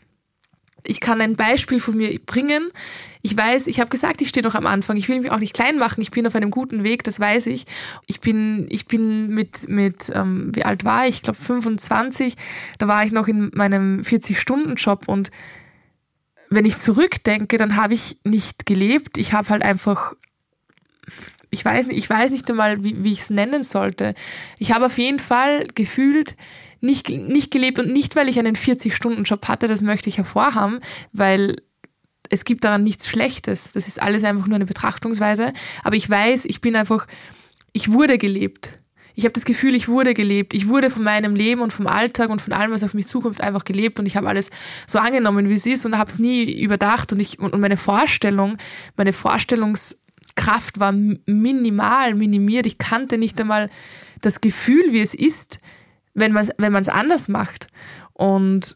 Ich 0.83 1.00
kann 1.00 1.21
ein 1.21 1.36
Beispiel 1.36 1.79
von 1.79 1.95
mir 1.95 2.17
bringen. 2.25 2.69
Ich 3.22 3.36
weiß, 3.38 3.68
ich 3.68 3.80
habe 3.80 3.90
gesagt, 3.90 4.22
ich 4.22 4.30
stehe 4.30 4.44
noch 4.44 4.56
am 4.56 4.66
Anfang. 4.66 4.98
Ich 4.98 5.08
will 5.08 5.20
mich 5.20 5.32
auch 5.32 5.40
nicht 5.40 5.54
klein 5.54 5.78
machen. 5.78 6.01
Ich 6.01 6.12
bin 6.12 6.25
auf 6.25 6.36
einem 6.36 6.51
guten 6.51 6.84
Weg, 6.84 7.04
das 7.04 7.20
weiß 7.20 7.48
ich. 7.48 7.66
Ich 8.08 8.20
bin, 8.20 8.68
ich 8.70 8.88
bin 8.88 9.30
mit, 9.30 9.68
mit 9.70 10.12
ähm, 10.13 10.51
wie 10.56 10.66
alt 10.66 10.84
war 10.84 11.08
ich? 11.08 11.16
Ich 11.16 11.22
glaube 11.22 11.42
25. 11.42 12.36
Da 12.78 12.88
war 12.88 13.06
ich 13.06 13.12
noch 13.12 13.28
in 13.28 13.51
meinem 13.54 14.01
40-Stunden-Job 14.01 15.08
und 15.08 15.32
wenn 16.50 16.66
ich 16.66 16.78
zurückdenke, 16.78 17.58
dann 17.58 17.78
habe 17.78 17.94
ich 17.94 18.18
nicht 18.25 18.66
gelebt. 18.66 19.18
Ich 19.18 19.32
habe 19.34 19.50
halt 19.50 19.63
einfach, 19.63 20.13
ich 21.50 21.63
weiß 21.63 21.88
nicht, 21.88 21.98
ich 21.98 22.10
weiß 22.10 22.32
nicht 22.32 22.50
einmal, 22.50 22.84
wie, 22.84 23.04
wie 23.04 23.13
ich 23.13 23.22
es 23.22 23.30
nennen 23.30 23.63
sollte. 23.63 24.16
Ich 24.60 24.74
habe 24.74 24.88
auf 24.88 24.98
jeden 24.98 25.20
Fall 25.20 25.68
gefühlt 25.74 26.36
nicht, 26.82 27.10
nicht 27.10 27.51
gelebt 27.51 27.80
und 27.80 27.94
nicht, 27.94 28.16
weil 28.16 28.28
ich 28.28 28.38
einen 28.38 28.56
40-Stunden-Job 28.56 29.48
hatte, 29.48 29.68
das 29.68 29.82
möchte 29.82 30.10
ich 30.10 30.18
hervorhaben, 30.18 30.80
weil 31.13 31.62
es 32.32 32.46
gibt 32.46 32.64
daran 32.64 32.84
nichts 32.84 33.08
Schlechtes. 33.08 33.74
Das 33.74 33.88
ist 33.88 34.02
alles 34.02 34.24
einfach 34.24 34.48
nur 34.48 34.56
eine 34.56 34.66
Betrachtungsweise. 34.66 35.54
Aber 35.84 35.96
ich 35.96 36.10
weiß, 36.10 36.46
ich 36.46 36.62
bin 36.62 36.76
einfach, 36.76 37.06
ich 37.74 37.92
wurde 37.92 38.18
gelebt 38.18 38.80
ich 39.16 39.26
habe 39.26 39.34
das 39.34 39.46
Gefühl, 39.46 39.76
ich 39.76 39.88
wurde 39.88 40.14
gelebt. 40.14 40.54
Ich 40.54 40.68
wurde 40.68 40.90
von 40.90 41.04
meinem 41.04 41.36
Leben 41.36 41.62
und 41.62 41.74
vom 41.74 41.88
Alltag 41.88 42.30
und 42.30 42.42
von 42.42 42.54
allem, 42.54 42.72
was 42.72 42.84
auf 42.84 42.94
mich 42.94 43.08
Zukunft 43.08 43.42
einfach 43.42 43.66
gelebt 43.66 44.00
und 44.00 44.06
ich 44.06 44.16
habe 44.16 44.28
alles 44.28 44.52
so 44.88 45.00
angenommen, 45.00 45.50
wie 45.50 45.54
es 45.54 45.66
ist 45.66 45.86
und 45.86 45.98
habe 45.98 46.10
es 46.10 46.20
nie 46.20 46.62
überdacht 46.62 47.12
und 47.14 47.20
ich 47.20 47.40
und 47.40 47.58
meine 47.60 47.78
Vorstellung, 47.78 48.58
meine 48.96 49.14
Vorstellungskraft 49.14 50.80
war 50.80 50.92
minimal, 50.92 52.16
minimiert. 52.16 52.66
Ich 52.66 52.78
kannte 52.78 53.18
nicht 53.18 53.40
einmal 53.40 53.70
das 54.22 54.42
Gefühl, 54.42 54.92
wie 54.92 55.02
es 55.02 55.14
ist, 55.14 55.60
wenn 56.14 56.32
man 56.32 56.50
wenn 56.58 56.72
man 56.72 56.82
es 56.82 56.90
anders 56.90 57.28
macht 57.28 57.68
und 58.14 58.76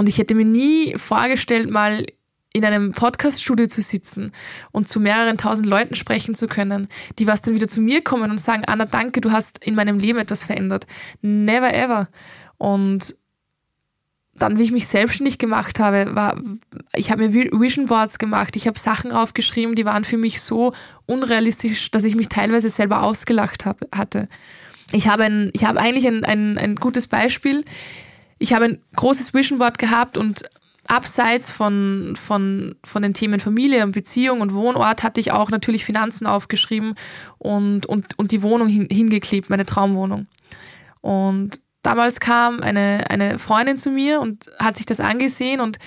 und 0.00 0.08
ich 0.08 0.16
hätte 0.16 0.34
mir 0.34 0.46
nie 0.46 0.96
vorgestellt, 0.96 1.70
mal 1.70 2.06
in 2.54 2.64
einem 2.64 2.92
Podcaststudio 2.92 3.66
zu 3.66 3.82
sitzen 3.82 4.32
und 4.72 4.88
zu 4.88 4.98
mehreren 4.98 5.36
tausend 5.36 5.68
Leuten 5.68 5.94
sprechen 5.94 6.34
zu 6.34 6.48
können, 6.48 6.88
die 7.18 7.26
was 7.26 7.42
dann 7.42 7.54
wieder 7.54 7.68
zu 7.68 7.82
mir 7.82 8.02
kommen 8.02 8.30
und 8.30 8.40
sagen, 8.40 8.62
Anna, 8.66 8.86
danke, 8.86 9.20
du 9.20 9.30
hast 9.30 9.62
in 9.62 9.74
meinem 9.74 9.98
Leben 9.98 10.18
etwas 10.18 10.42
verändert. 10.42 10.86
Never 11.20 11.74
ever. 11.74 12.08
Und 12.56 13.14
dann, 14.32 14.58
wie 14.58 14.62
ich 14.62 14.72
mich 14.72 14.88
selbstständig 14.88 15.36
gemacht 15.36 15.78
habe, 15.78 16.14
war, 16.14 16.40
ich 16.94 17.10
habe 17.10 17.28
mir 17.28 17.50
Vision 17.60 17.84
Boards 17.84 18.18
gemacht, 18.18 18.56
ich 18.56 18.66
habe 18.66 18.78
Sachen 18.78 19.10
draufgeschrieben, 19.10 19.74
die 19.74 19.84
waren 19.84 20.04
für 20.04 20.16
mich 20.16 20.40
so 20.40 20.72
unrealistisch, 21.04 21.90
dass 21.90 22.04
ich 22.04 22.16
mich 22.16 22.30
teilweise 22.30 22.70
selber 22.70 23.02
ausgelacht 23.02 23.66
hab, 23.66 23.80
hatte. 23.94 24.30
Ich 24.92 25.08
habe 25.08 25.24
ein, 25.24 25.50
ich 25.52 25.66
habe 25.66 25.78
eigentlich 25.78 26.06
ein, 26.06 26.24
ein, 26.24 26.56
ein 26.56 26.76
gutes 26.76 27.06
Beispiel. 27.06 27.66
Ich 28.40 28.54
habe 28.54 28.64
ein 28.64 28.82
großes 28.96 29.34
Vision 29.34 29.58
Board 29.58 29.78
gehabt 29.78 30.16
und 30.16 30.42
abseits 30.86 31.50
von, 31.50 32.16
von, 32.16 32.74
von 32.82 33.02
den 33.02 33.14
Themen 33.14 33.38
Familie 33.38 33.84
und 33.84 33.92
Beziehung 33.92 34.40
und 34.40 34.54
Wohnort 34.54 35.02
hatte 35.02 35.20
ich 35.20 35.30
auch 35.30 35.50
natürlich 35.50 35.84
Finanzen 35.84 36.26
aufgeschrieben 36.26 36.94
und, 37.38 37.86
und, 37.86 38.18
und 38.18 38.32
die 38.32 38.42
Wohnung 38.42 38.66
hin, 38.66 38.88
hingeklebt, 38.90 39.50
meine 39.50 39.66
Traumwohnung. 39.66 40.26
Und 41.02 41.60
damals 41.82 42.18
kam 42.18 42.60
eine, 42.60 43.04
eine 43.10 43.38
Freundin 43.38 43.78
zu 43.78 43.90
mir 43.90 44.20
und 44.20 44.50
hat 44.58 44.78
sich 44.78 44.86
das 44.86 45.00
angesehen 45.00 45.60
und 45.60 45.78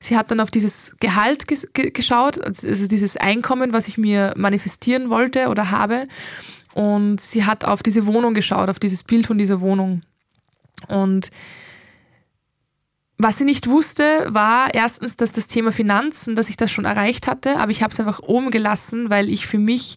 sie 0.00 0.16
hat 0.16 0.32
dann 0.32 0.40
auf 0.40 0.50
dieses 0.50 0.96
Gehalt 0.98 1.46
ges 1.46 1.68
geschaut, 1.72 2.42
also 2.42 2.88
dieses 2.88 3.16
Einkommen, 3.16 3.72
was 3.72 3.86
ich 3.86 3.98
mir 3.98 4.34
manifestieren 4.36 5.10
wollte 5.10 5.48
oder 5.48 5.70
habe. 5.70 6.04
Und 6.74 7.20
sie 7.20 7.44
hat 7.44 7.64
auf 7.64 7.82
diese 7.84 8.06
Wohnung 8.06 8.34
geschaut, 8.34 8.68
auf 8.68 8.80
dieses 8.80 9.04
Bild 9.04 9.26
von 9.26 9.38
dieser 9.38 9.60
Wohnung. 9.60 10.02
Und 10.88 11.30
was 13.22 13.38
sie 13.38 13.44
nicht 13.44 13.68
wusste, 13.68 14.26
war 14.30 14.74
erstens, 14.74 15.16
dass 15.16 15.32
das 15.32 15.46
Thema 15.46 15.72
Finanzen, 15.72 16.34
dass 16.34 16.48
ich 16.48 16.56
das 16.56 16.70
schon 16.70 16.84
erreicht 16.84 17.26
hatte, 17.26 17.58
aber 17.58 17.70
ich 17.70 17.82
habe 17.82 17.92
es 17.92 18.00
einfach 18.00 18.20
oben 18.20 18.50
gelassen, 18.50 19.10
weil 19.10 19.28
ich 19.28 19.46
für 19.46 19.58
mich 19.58 19.96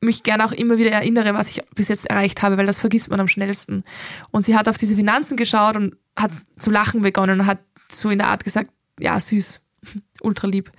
mich 0.00 0.22
gerne 0.22 0.44
auch 0.44 0.52
immer 0.52 0.78
wieder 0.78 0.92
erinnere, 0.92 1.34
was 1.34 1.48
ich 1.48 1.60
bis 1.74 1.88
jetzt 1.88 2.06
erreicht 2.06 2.40
habe, 2.42 2.56
weil 2.56 2.66
das 2.66 2.78
vergisst 2.78 3.10
man 3.10 3.18
am 3.18 3.26
schnellsten. 3.26 3.82
Und 4.30 4.42
sie 4.42 4.56
hat 4.56 4.68
auf 4.68 4.76
diese 4.76 4.94
Finanzen 4.94 5.36
geschaut 5.36 5.76
und 5.76 5.96
hat 6.16 6.30
zu 6.58 6.70
lachen 6.70 7.02
begonnen 7.02 7.40
und 7.40 7.46
hat 7.46 7.58
so 7.90 8.08
in 8.08 8.18
der 8.18 8.28
Art 8.28 8.44
gesagt, 8.44 8.70
ja, 9.00 9.18
süß, 9.18 9.60
ultra 10.22 10.46
lieb, 10.46 10.70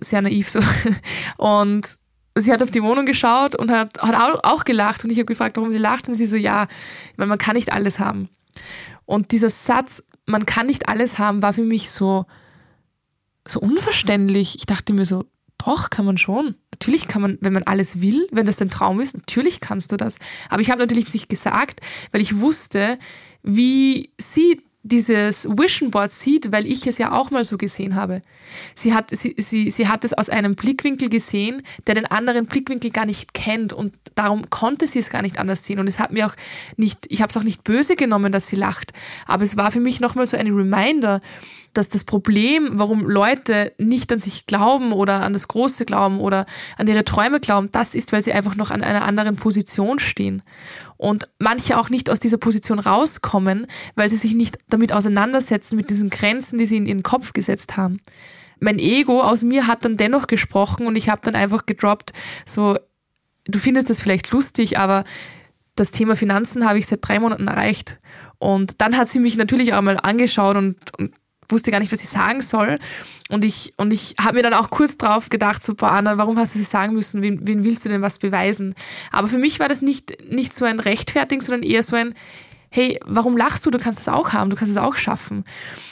sehr 0.00 0.20
naiv 0.20 0.50
so. 0.50 0.60
Und 1.36 1.96
sie 2.34 2.52
hat 2.52 2.62
auf 2.62 2.70
die 2.70 2.82
Wohnung 2.82 3.06
geschaut 3.06 3.54
und 3.54 3.70
hat, 3.70 3.98
hat 4.00 4.44
auch 4.44 4.64
gelacht 4.64 5.02
und 5.04 5.10
ich 5.10 5.16
habe 5.16 5.24
gefragt, 5.24 5.56
warum 5.56 5.72
sie 5.72 5.78
lacht 5.78 6.06
und 6.06 6.14
sie 6.14 6.26
so, 6.26 6.36
ja, 6.36 6.68
weil 7.16 7.26
man 7.26 7.38
kann 7.38 7.56
nicht 7.56 7.72
alles 7.72 7.98
haben. 7.98 8.28
Und 9.06 9.32
dieser 9.32 9.48
Satz 9.48 10.02
man 10.26 10.44
kann 10.44 10.66
nicht 10.66 10.88
alles 10.88 11.18
haben, 11.18 11.42
war 11.42 11.52
für 11.52 11.64
mich 11.64 11.90
so, 11.90 12.26
so 13.46 13.60
unverständlich. 13.60 14.56
Ich 14.56 14.66
dachte 14.66 14.92
mir 14.92 15.06
so, 15.06 15.24
doch, 15.58 15.90
kann 15.90 16.04
man 16.04 16.18
schon. 16.18 16.56
Natürlich 16.72 17.08
kann 17.08 17.22
man, 17.22 17.38
wenn 17.40 17.52
man 17.52 17.62
alles 17.62 18.02
will, 18.02 18.26
wenn 18.30 18.46
das 18.46 18.56
dein 18.56 18.70
Traum 18.70 19.00
ist, 19.00 19.16
natürlich 19.16 19.60
kannst 19.60 19.92
du 19.92 19.96
das. 19.96 20.18
Aber 20.50 20.60
ich 20.60 20.70
habe 20.70 20.80
natürlich 20.80 21.12
nicht 21.14 21.28
gesagt, 21.28 21.80
weil 22.12 22.20
ich 22.20 22.40
wusste, 22.40 22.98
wie 23.42 24.12
sie 24.18 24.62
dieses 24.88 25.48
Vision 25.48 25.90
Board 25.90 26.12
sieht, 26.12 26.52
weil 26.52 26.66
ich 26.66 26.86
es 26.86 26.98
ja 26.98 27.12
auch 27.12 27.30
mal 27.30 27.44
so 27.44 27.58
gesehen 27.58 27.94
habe. 27.94 28.22
Sie 28.74 28.94
hat, 28.94 29.10
sie, 29.10 29.34
sie, 29.38 29.70
sie 29.70 29.88
hat 29.88 30.04
es 30.04 30.12
aus 30.12 30.30
einem 30.30 30.54
Blickwinkel 30.54 31.08
gesehen, 31.08 31.62
der 31.86 31.94
den 31.94 32.06
anderen 32.06 32.46
Blickwinkel 32.46 32.90
gar 32.90 33.04
nicht 33.04 33.34
kennt 33.34 33.72
und 33.72 33.92
darum 34.14 34.48
konnte 34.50 34.86
sie 34.86 35.00
es 35.00 35.10
gar 35.10 35.22
nicht 35.22 35.38
anders 35.38 35.64
sehen 35.64 35.78
und 35.80 35.88
es 35.88 35.98
hat 35.98 36.12
mir 36.12 36.26
auch 36.26 36.36
nicht, 36.76 37.06
ich 37.08 37.20
habe 37.22 37.30
es 37.30 37.36
auch 37.36 37.42
nicht 37.42 37.64
böse 37.64 37.96
genommen, 37.96 38.32
dass 38.32 38.48
sie 38.48 38.56
lacht, 38.56 38.92
aber 39.26 39.44
es 39.44 39.56
war 39.56 39.70
für 39.70 39.80
mich 39.80 40.00
nochmal 40.00 40.26
so 40.26 40.36
ein 40.36 40.46
Reminder, 40.46 41.20
dass 41.76 41.88
das 41.88 42.04
Problem, 42.04 42.78
warum 42.78 43.08
Leute 43.08 43.72
nicht 43.78 44.12
an 44.12 44.20
sich 44.20 44.46
glauben 44.46 44.92
oder 44.92 45.22
an 45.22 45.32
das 45.32 45.48
Große 45.48 45.84
glauben 45.84 46.20
oder 46.20 46.46
an 46.76 46.86
ihre 46.86 47.04
Träume 47.04 47.40
glauben, 47.40 47.70
das 47.72 47.94
ist, 47.94 48.12
weil 48.12 48.22
sie 48.22 48.32
einfach 48.32 48.56
noch 48.56 48.70
an 48.70 48.82
einer 48.82 49.04
anderen 49.04 49.36
Position 49.36 49.98
stehen. 49.98 50.42
Und 50.96 51.28
manche 51.38 51.78
auch 51.78 51.90
nicht 51.90 52.08
aus 52.10 52.20
dieser 52.20 52.38
Position 52.38 52.78
rauskommen, 52.78 53.66
weil 53.94 54.08
sie 54.08 54.16
sich 54.16 54.34
nicht 54.34 54.58
damit 54.68 54.92
auseinandersetzen 54.92 55.76
mit 55.76 55.90
diesen 55.90 56.10
Grenzen, 56.10 56.58
die 56.58 56.66
sie 56.66 56.78
in 56.78 56.86
ihren 56.86 57.02
Kopf 57.02 57.32
gesetzt 57.32 57.76
haben. 57.76 58.00
Mein 58.58 58.78
Ego 58.78 59.20
aus 59.22 59.42
mir 59.42 59.66
hat 59.66 59.84
dann 59.84 59.98
dennoch 59.98 60.26
gesprochen 60.26 60.86
und 60.86 60.96
ich 60.96 61.10
habe 61.10 61.20
dann 61.22 61.34
einfach 61.34 61.66
gedroppt, 61.66 62.12
so, 62.46 62.78
du 63.44 63.58
findest 63.58 63.90
das 63.90 64.00
vielleicht 64.00 64.30
lustig, 64.30 64.78
aber 64.78 65.04
das 65.74 65.90
Thema 65.90 66.16
Finanzen 66.16 66.66
habe 66.66 66.78
ich 66.78 66.86
seit 66.86 67.06
drei 67.06 67.20
Monaten 67.20 67.48
erreicht. 67.48 67.98
Und 68.38 68.80
dann 68.80 68.96
hat 68.96 69.08
sie 69.08 69.18
mich 69.18 69.36
natürlich 69.36 69.74
auch 69.74 69.82
mal 69.82 69.98
angeschaut 69.98 70.56
und, 70.56 70.76
und 70.98 71.14
wusste 71.48 71.70
gar 71.70 71.80
nicht, 71.80 71.92
was 71.92 72.02
ich 72.02 72.08
sagen 72.08 72.40
soll. 72.40 72.76
Und 73.28 73.44
ich, 73.44 73.74
und 73.76 73.92
ich 73.92 74.14
habe 74.20 74.36
mir 74.36 74.42
dann 74.42 74.54
auch 74.54 74.70
kurz 74.70 74.96
drauf 74.96 75.28
gedacht, 75.28 75.62
so, 75.62 75.74
boah, 75.74 75.92
Anna, 75.92 76.18
warum 76.18 76.38
hast 76.38 76.54
du 76.54 76.58
das 76.58 76.70
sagen 76.70 76.94
müssen? 76.94 77.22
Wen, 77.22 77.46
wen 77.46 77.64
willst 77.64 77.84
du 77.84 77.88
denn 77.88 78.02
was 78.02 78.18
beweisen? 78.18 78.74
Aber 79.10 79.28
für 79.28 79.38
mich 79.38 79.58
war 79.58 79.68
das 79.68 79.82
nicht, 79.82 80.30
nicht 80.30 80.54
so 80.54 80.64
ein 80.64 80.80
Rechtfertigen, 80.80 81.40
sondern 81.40 81.62
eher 81.62 81.82
so 81.82 81.96
ein, 81.96 82.14
hey, 82.70 83.00
warum 83.04 83.36
lachst 83.36 83.64
du? 83.66 83.70
Du 83.70 83.78
kannst 83.78 84.00
es 84.00 84.08
auch 84.08 84.32
haben, 84.32 84.50
du 84.50 84.56
kannst 84.56 84.72
es 84.72 84.78
auch 84.78 84.96
schaffen. 84.96 85.44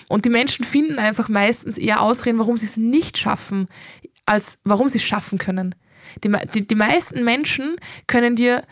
Und 0.08 0.24
die 0.24 0.30
Menschen 0.30 0.64
finden 0.64 0.98
einfach 0.98 1.28
meistens 1.28 1.78
eher 1.78 2.00
Ausreden, 2.00 2.38
warum 2.38 2.56
sie 2.56 2.66
es 2.66 2.76
nicht 2.76 3.18
schaffen, 3.18 3.68
als 4.26 4.58
warum 4.64 4.88
sie 4.88 4.98
es 4.98 5.04
schaffen 5.04 5.38
können. 5.38 5.74
Die, 6.22 6.32
die, 6.54 6.66
die 6.66 6.74
meisten 6.74 7.24
Menschen 7.24 7.76
können 8.06 8.36
dir 8.36 8.64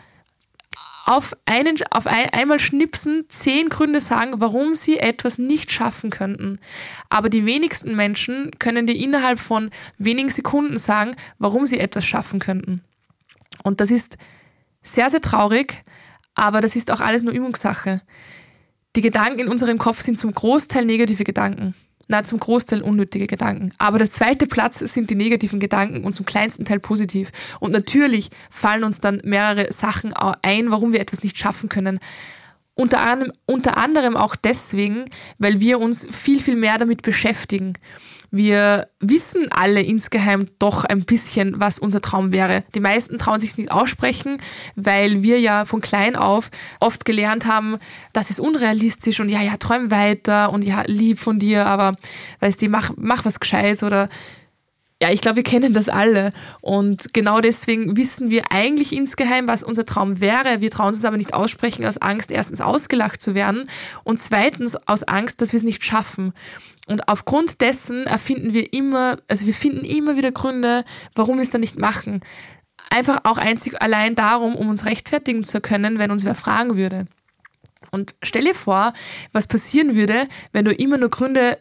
auf, 1.05 1.35
einen, 1.45 1.77
auf 1.91 2.07
ein, 2.07 2.29
einmal 2.29 2.59
schnipsen 2.59 3.25
zehn 3.27 3.69
Gründe 3.69 3.99
sagen, 3.99 4.35
warum 4.37 4.73
sie 4.73 4.99
etwas 4.99 5.37
nicht 5.37 5.71
schaffen 5.71 6.09
könnten. 6.09 6.59
Aber 7.09 7.29
die 7.29 7.45
wenigsten 7.45 7.95
Menschen 7.95 8.51
können 8.59 8.87
dir 8.87 8.95
innerhalb 8.95 9.39
von 9.39 9.69
wenigen 9.97 10.29
Sekunden 10.29 10.77
sagen, 10.77 11.15
warum 11.39 11.65
sie 11.65 11.79
etwas 11.79 12.05
schaffen 12.05 12.39
könnten. 12.39 12.83
Und 13.63 13.81
das 13.81 13.91
ist 13.91 14.17
sehr, 14.81 15.09
sehr 15.09 15.21
traurig, 15.21 15.83
aber 16.35 16.61
das 16.61 16.75
ist 16.75 16.89
auch 16.89 17.01
alles 17.01 17.23
nur 17.23 17.33
Übungssache. 17.33 18.01
Die 18.95 19.01
Gedanken 19.01 19.39
in 19.39 19.49
unserem 19.49 19.77
Kopf 19.77 20.01
sind 20.01 20.17
zum 20.17 20.33
Großteil 20.33 20.85
negative 20.85 21.23
Gedanken 21.23 21.75
na, 22.07 22.23
zum 22.23 22.39
Großteil 22.39 22.81
unnötige 22.81 23.27
Gedanken. 23.27 23.71
Aber 23.77 23.97
der 23.97 24.09
zweite 24.09 24.47
Platz 24.47 24.79
sind 24.79 25.09
die 25.09 25.15
negativen 25.15 25.59
Gedanken 25.59 26.03
und 26.03 26.13
zum 26.13 26.25
kleinsten 26.25 26.65
Teil 26.65 26.79
positiv. 26.79 27.31
Und 27.59 27.71
natürlich 27.71 28.29
fallen 28.49 28.83
uns 28.83 28.99
dann 28.99 29.21
mehrere 29.23 29.71
Sachen 29.71 30.13
ein, 30.13 30.71
warum 30.71 30.93
wir 30.93 30.99
etwas 30.99 31.23
nicht 31.23 31.37
schaffen 31.37 31.69
können. 31.69 31.99
Unter 32.75 33.01
anderem, 33.01 33.33
unter 33.45 33.77
anderem 33.77 34.17
auch 34.17 34.35
deswegen, 34.35 35.05
weil 35.37 35.59
wir 35.59 35.79
uns 35.79 36.07
viel, 36.11 36.39
viel 36.39 36.55
mehr 36.55 36.77
damit 36.77 37.03
beschäftigen. 37.03 37.73
Wir 38.35 38.87
wissen 38.99 39.51
alle 39.51 39.83
insgeheim 39.83 40.47
doch 40.57 40.85
ein 40.85 41.05
bisschen, 41.05 41.59
was 41.59 41.77
unser 41.77 42.01
Traum 42.01 42.31
wäre. 42.31 42.63
Die 42.73 42.79
meisten 42.79 43.19
trauen 43.19 43.39
sich 43.39 43.51
es 43.51 43.57
nicht 43.59 43.71
aussprechen, 43.71 44.39
weil 44.75 45.21
wir 45.21 45.39
ja 45.39 45.65
von 45.65 45.81
klein 45.81 46.15
auf 46.15 46.49
oft 46.79 47.05
gelernt 47.05 47.45
haben, 47.45 47.77
das 48.11 48.31
ist 48.31 48.39
unrealistisch 48.39 49.19
und 49.19 49.29
ja, 49.29 49.41
ja, 49.43 49.57
träum 49.57 49.91
weiter 49.91 50.51
und 50.51 50.63
ja, 50.63 50.81
lieb 50.87 51.19
von 51.19 51.37
dir, 51.37 51.67
aber 51.67 51.95
weißt 52.39 52.59
du, 52.63 52.69
mach, 52.69 52.93
mach 52.97 53.23
was 53.23 53.39
Gescheites 53.39 53.83
oder 53.83 54.09
ja, 55.03 55.11
ich 55.11 55.19
glaube, 55.19 55.35
wir 55.35 55.43
kennen 55.43 55.73
das 55.73 55.89
alle. 55.89 56.31
Und 56.61 57.13
genau 57.13 57.41
deswegen 57.41 57.97
wissen 57.97 58.29
wir 58.29 58.53
eigentlich 58.53 58.93
insgeheim, 58.93 59.49
was 59.49 59.61
unser 59.61 59.85
Traum 59.85 60.21
wäre. 60.21 60.61
Wir 60.61 60.71
trauen 60.71 60.93
es 60.93 61.03
aber 61.03 61.17
nicht 61.17 61.33
aussprechen 61.33 61.85
aus 61.85 61.97
Angst, 61.97 62.31
erstens 62.31 62.61
ausgelacht 62.61 63.21
zu 63.21 63.35
werden 63.35 63.69
und 64.05 64.21
zweitens 64.21 64.77
aus 64.87 65.03
Angst, 65.03 65.41
dass 65.41 65.51
wir 65.51 65.57
es 65.57 65.63
nicht 65.63 65.83
schaffen. 65.83 66.31
Und 66.87 67.09
aufgrund 67.09 67.59
dessen 67.59 68.07
erfinden 68.07 68.53
wir 68.53 68.71
immer, 68.71 69.17
also 69.27 69.45
wir 69.45 69.53
finden 69.53 69.83
immer 69.83 70.15
wieder 70.15 70.31
Gründe, 70.31 70.85
warum 71.15 71.35
wir 71.35 71.43
es 71.43 71.49
dann 71.49 71.59
nicht 71.59 71.77
machen. 71.77 72.21
Einfach 72.89 73.25
auch 73.25 73.37
einzig 73.37 73.81
allein 73.81 74.15
darum, 74.15 74.55
um 74.55 74.69
uns 74.69 74.85
rechtfertigen 74.85 75.43
zu 75.43 75.59
können, 75.59 75.99
wenn 75.99 76.11
uns 76.11 76.23
wer 76.23 76.35
fragen 76.35 76.77
würde. 76.77 77.07
Und 77.91 78.15
stell 78.23 78.45
dir 78.45 78.55
vor, 78.55 78.93
was 79.33 79.47
passieren 79.47 79.95
würde, 79.95 80.29
wenn 80.53 80.63
du 80.63 80.73
immer 80.73 80.97
nur 80.97 81.09
Gründe 81.09 81.57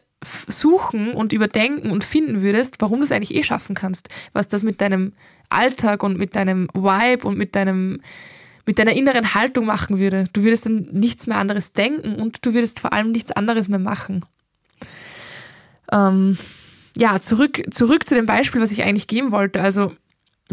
suchen 0.48 1.12
und 1.12 1.32
überdenken 1.32 1.90
und 1.90 2.04
finden 2.04 2.42
würdest, 2.42 2.76
warum 2.80 2.98
du 2.98 3.04
es 3.04 3.12
eigentlich 3.12 3.34
eh 3.34 3.42
schaffen 3.42 3.74
kannst, 3.74 4.08
was 4.32 4.48
das 4.48 4.62
mit 4.62 4.80
deinem 4.80 5.12
Alltag 5.48 6.02
und 6.02 6.18
mit 6.18 6.36
deinem 6.36 6.68
Vibe 6.74 7.26
und 7.26 7.36
mit 7.36 7.54
deinem 7.54 8.00
mit 8.64 8.78
deiner 8.78 8.92
inneren 8.92 9.34
Haltung 9.34 9.66
machen 9.66 9.98
würde. 9.98 10.26
Du 10.32 10.44
würdest 10.44 10.66
dann 10.66 10.86
nichts 10.92 11.26
mehr 11.26 11.36
anderes 11.36 11.72
denken 11.72 12.14
und 12.14 12.46
du 12.46 12.54
würdest 12.54 12.78
vor 12.78 12.92
allem 12.92 13.10
nichts 13.10 13.32
anderes 13.32 13.66
mehr 13.68 13.80
machen. 13.80 14.24
Ähm, 15.90 16.38
ja, 16.96 17.20
zurück, 17.20 17.62
zurück 17.70 18.08
zu 18.08 18.14
dem 18.14 18.26
Beispiel, 18.26 18.60
was 18.60 18.70
ich 18.70 18.84
eigentlich 18.84 19.08
geben 19.08 19.32
wollte. 19.32 19.60
Also 19.60 19.92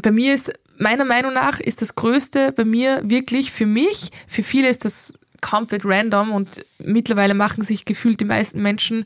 bei 0.01 0.11
mir 0.11 0.33
ist, 0.33 0.51
meiner 0.77 1.05
Meinung 1.05 1.33
nach, 1.33 1.59
ist 1.59 1.81
das 1.81 1.95
Größte 1.95 2.51
bei 2.51 2.65
mir 2.65 3.01
wirklich 3.03 3.51
für 3.51 3.65
mich, 3.65 4.11
für 4.27 4.43
viele 4.43 4.69
ist 4.69 4.85
das 4.85 5.18
komplett 5.41 5.85
random 5.85 6.31
und 6.31 6.65
mittlerweile 6.79 7.33
machen 7.33 7.63
sich 7.63 7.85
gefühlt 7.85 8.19
die 8.19 8.25
meisten 8.25 8.61
Menschen 8.61 9.05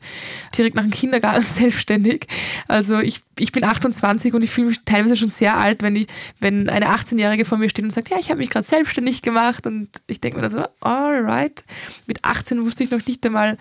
direkt 0.56 0.76
nach 0.76 0.82
dem 0.82 0.90
Kindergarten 0.90 1.44
selbstständig. 1.54 2.26
Also 2.68 2.98
ich, 2.98 3.20
ich 3.38 3.52
bin 3.52 3.64
28 3.64 4.34
und 4.34 4.42
ich 4.42 4.50
fühle 4.50 4.68
mich 4.68 4.80
teilweise 4.84 5.16
schon 5.16 5.28
sehr 5.28 5.56
alt, 5.56 5.82
wenn 5.82 5.96
ich, 5.96 6.06
wenn 6.40 6.68
eine 6.68 6.90
18-Jährige 6.90 7.44
vor 7.44 7.58
mir 7.58 7.68
steht 7.68 7.84
und 7.84 7.90
sagt, 7.90 8.10
ja, 8.10 8.18
ich 8.18 8.30
habe 8.30 8.38
mich 8.38 8.50
gerade 8.50 8.66
selbstständig 8.66 9.22
gemacht 9.22 9.66
und 9.66 9.88
ich 10.06 10.20
denke 10.20 10.36
mir 10.38 10.42
dann 10.42 10.50
so, 10.50 10.64
alright. 10.80 11.64
Mit 12.06 12.24
18 12.24 12.64
wusste 12.64 12.84
ich 12.84 12.90
noch 12.90 13.04
nicht 13.06 13.24
einmal, 13.26 13.56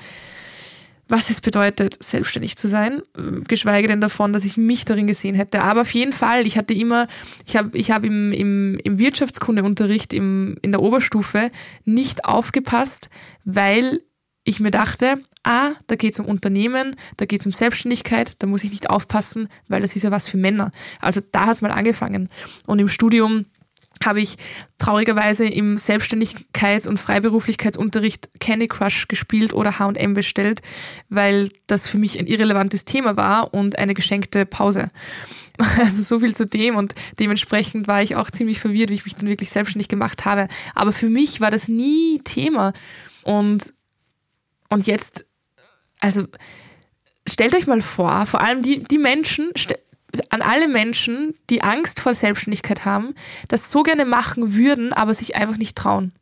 was 1.08 1.30
es 1.30 1.42
bedeutet, 1.42 2.02
selbstständig 2.02 2.58
zu 2.58 2.68
sein, 2.68 3.02
geschweige 3.48 3.88
denn 3.88 4.02
davon, 4.02 4.34
dass 4.34 4.46
ich 4.46 4.58
mich 4.58 4.86
darin 4.86 5.08
gesehen 5.08 5.36
hätte. 5.36 5.62
Aber 5.62 5.82
auf 5.82 5.94
jeden 5.94 6.14
Fall, 6.14 6.48
ich 6.48 6.58
hatte 6.58 6.74
immer, 6.74 7.08
ich 7.46 7.58
habe 7.58 7.78
ich 7.78 7.92
hab 7.92 8.04
im, 8.04 8.32
im, 8.32 8.80
im 8.84 8.98
Wirtschaftskundeunterricht 8.98 10.14
im, 10.14 10.58
in 10.62 10.72
der 10.72 10.82
Oberstufe 10.82 11.52
nicht 11.86 12.26
aufgepasst, 12.26 13.10
weil 13.44 14.02
ich 14.46 14.60
mir 14.60 14.72
dachte, 14.72 15.22
ah, 15.44 15.72
da 15.88 15.96
geht 15.96 16.14
es 16.14 16.20
um 16.20 16.26
Unternehmen, 16.26 16.96
da 17.18 17.26
geht 17.26 17.40
es 17.40 17.46
um 17.46 17.54
Selbstständigkeit, 17.54 18.34
da 18.40 18.48
muss 18.48 18.64
ich 18.64 18.72
nicht 18.72 18.90
aufpassen, 18.90 19.48
weil 19.68 19.82
das 19.82 19.96
ist 19.96 20.04
ja 20.04 20.12
was 20.12 20.28
für 20.28 20.38
Männer. 20.38 20.72
Also 21.00 21.22
da 21.32 21.46
hat 21.46 21.56
es 21.56 21.62
mal 21.62 21.72
angefangen. 21.72 22.30
Und 22.68 22.80
im 22.80 22.90
Studium 22.90 23.46
habe 24.04 24.22
ich 24.22 24.38
traurigerweise 24.78 25.46
im 25.46 25.78
Selbstständigkeits- 25.78 26.88
und 26.88 27.00
Freiberuflichkeitsunterricht 27.00 28.30
Candy 28.40 28.68
Crush 28.68 29.08
gespielt 29.08 29.54
oder 29.54 29.80
H&M 29.80 30.14
bestellt, 30.14 30.62
weil 31.10 31.50
das 31.68 31.88
für 31.88 31.98
mich 31.98 32.20
ein 32.20 32.28
irrelevantes 32.28 32.86
Thema 32.86 33.16
war 33.16 33.54
und 33.54 33.78
eine 33.78 33.94
geschenkte 33.94 34.46
Pause. 34.46 34.90
Also 35.78 36.02
so 36.02 36.20
viel 36.20 36.36
zu 36.36 36.48
dem 36.48 36.76
und 36.76 36.96
dementsprechend 37.20 37.88
war 37.88 38.02
ich 38.02 38.16
auch 38.16 38.32
ziemlich 38.32 38.60
verwirrt, 38.60 38.90
wie 38.90 38.96
ich 38.96 39.06
mich 39.06 39.16
dann 39.16 39.30
wirklich 39.30 39.52
selbstständig 39.52 39.88
gemacht 39.88 40.26
habe. 40.26 40.48
Aber 40.74 40.92
für 40.92 41.12
mich 41.12 41.42
war 41.42 41.52
das 41.52 41.68
nie 41.68 42.20
Thema. 42.24 42.74
Und, 43.22 43.72
und 44.70 44.88
jetzt, 44.88 45.28
also 46.00 46.26
stellt 47.28 47.54
euch 47.56 47.68
mal 47.68 47.82
vor, 47.82 48.26
vor 48.26 48.42
allem 48.42 48.64
die, 48.64 48.82
die 48.84 48.98
Menschen, 48.98 49.52
an 50.30 50.42
alle 50.42 50.68
Menschen, 50.68 51.36
die 51.50 51.64
Angst 51.64 52.00
vor 52.00 52.14
Selbstständigkeit 52.14 52.86
haben, 52.86 53.16
das 53.48 53.72
so 53.72 53.84
gerne 53.84 54.06
machen 54.06 54.54
würden, 54.54 54.94
aber 54.94 55.14
sich 55.14 55.36
einfach 55.36 55.58
nicht 55.58 55.78
trauen. 55.78 56.14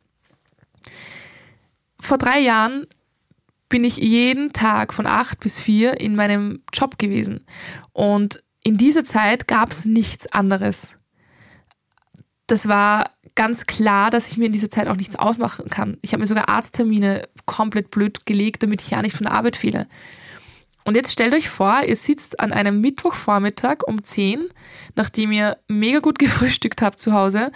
Vor 2.00 2.18
drei 2.18 2.40
Jahren 2.40 2.86
bin 3.68 3.84
ich 3.84 3.96
jeden 3.96 4.52
Tag 4.52 4.92
von 4.92 5.06
acht 5.06 5.40
bis 5.40 5.58
vier 5.58 6.00
in 6.00 6.14
meinem 6.14 6.62
Job 6.72 6.98
gewesen. 6.98 7.46
Und 7.92 8.42
in 8.62 8.76
dieser 8.76 9.04
Zeit 9.04 9.48
gab 9.48 9.70
es 9.70 9.84
nichts 9.84 10.30
anderes. 10.30 10.96
Das 12.46 12.68
war 12.68 13.10
ganz 13.34 13.66
klar, 13.66 14.10
dass 14.10 14.28
ich 14.28 14.36
mir 14.36 14.46
in 14.46 14.52
dieser 14.52 14.70
Zeit 14.70 14.88
auch 14.88 14.96
nichts 14.96 15.16
ausmachen 15.16 15.70
kann. 15.70 15.96
Ich 16.02 16.12
habe 16.12 16.20
mir 16.20 16.26
sogar 16.26 16.48
Arzttermine 16.48 17.28
komplett 17.46 17.90
blöd 17.90 18.26
gelegt, 18.26 18.62
damit 18.62 18.82
ich 18.82 18.90
ja 18.90 19.00
nicht 19.00 19.16
von 19.16 19.24
der 19.24 19.34
Arbeit 19.34 19.56
fehle. 19.56 19.88
Und 20.84 20.96
jetzt 20.96 21.12
stellt 21.12 21.34
euch 21.34 21.48
vor, 21.48 21.82
ihr 21.86 21.96
sitzt 21.96 22.40
an 22.40 22.52
einem 22.52 22.80
Mittwochvormittag 22.80 23.78
um 23.86 24.02
10, 24.02 24.48
nachdem 24.96 25.32
ihr 25.32 25.58
mega 25.68 26.00
gut 26.00 26.18
gefrühstückt 26.18 26.82
habt 26.82 26.98
zu 26.98 27.12
Hause, 27.12 27.52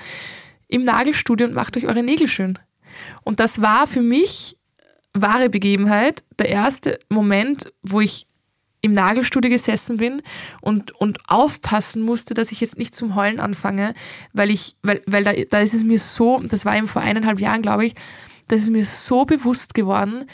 im 0.68 0.84
Nagelstudio 0.84 1.46
und 1.46 1.54
macht 1.54 1.76
euch 1.76 1.86
eure 1.86 2.02
Nägel 2.02 2.28
schön. 2.28 2.58
Und 3.22 3.40
das 3.40 3.60
war 3.60 3.86
für 3.86 4.02
mich 4.02 4.56
wahre 5.12 5.48
Begebenheit, 5.48 6.24
der 6.38 6.48
erste 6.48 6.98
Moment, 7.08 7.72
wo 7.82 8.00
ich 8.00 8.26
im 8.82 8.92
Nagelstudio 8.92 9.50
gesessen 9.50 9.96
bin 9.96 10.22
und, 10.60 10.92
und 10.92 11.18
aufpassen 11.28 12.02
musste, 12.02 12.34
dass 12.34 12.52
ich 12.52 12.60
jetzt 12.60 12.78
nicht 12.78 12.94
zum 12.94 13.14
Heulen 13.14 13.40
anfange, 13.40 13.94
weil 14.32 14.50
ich, 14.50 14.76
weil, 14.82 15.02
weil 15.06 15.24
da, 15.24 15.32
da 15.32 15.60
ist 15.60 15.74
es 15.74 15.82
mir 15.82 15.98
so, 15.98 16.38
das 16.38 16.64
war 16.64 16.76
eben 16.76 16.86
vor 16.86 17.02
eineinhalb 17.02 17.40
Jahren, 17.40 17.62
glaube 17.62 17.86
ich, 17.86 17.94
da 18.48 18.54
ist 18.54 18.62
es 18.62 18.70
mir 18.70 18.84
so 18.84 19.24
bewusst 19.24 19.74
geworden, 19.74 20.26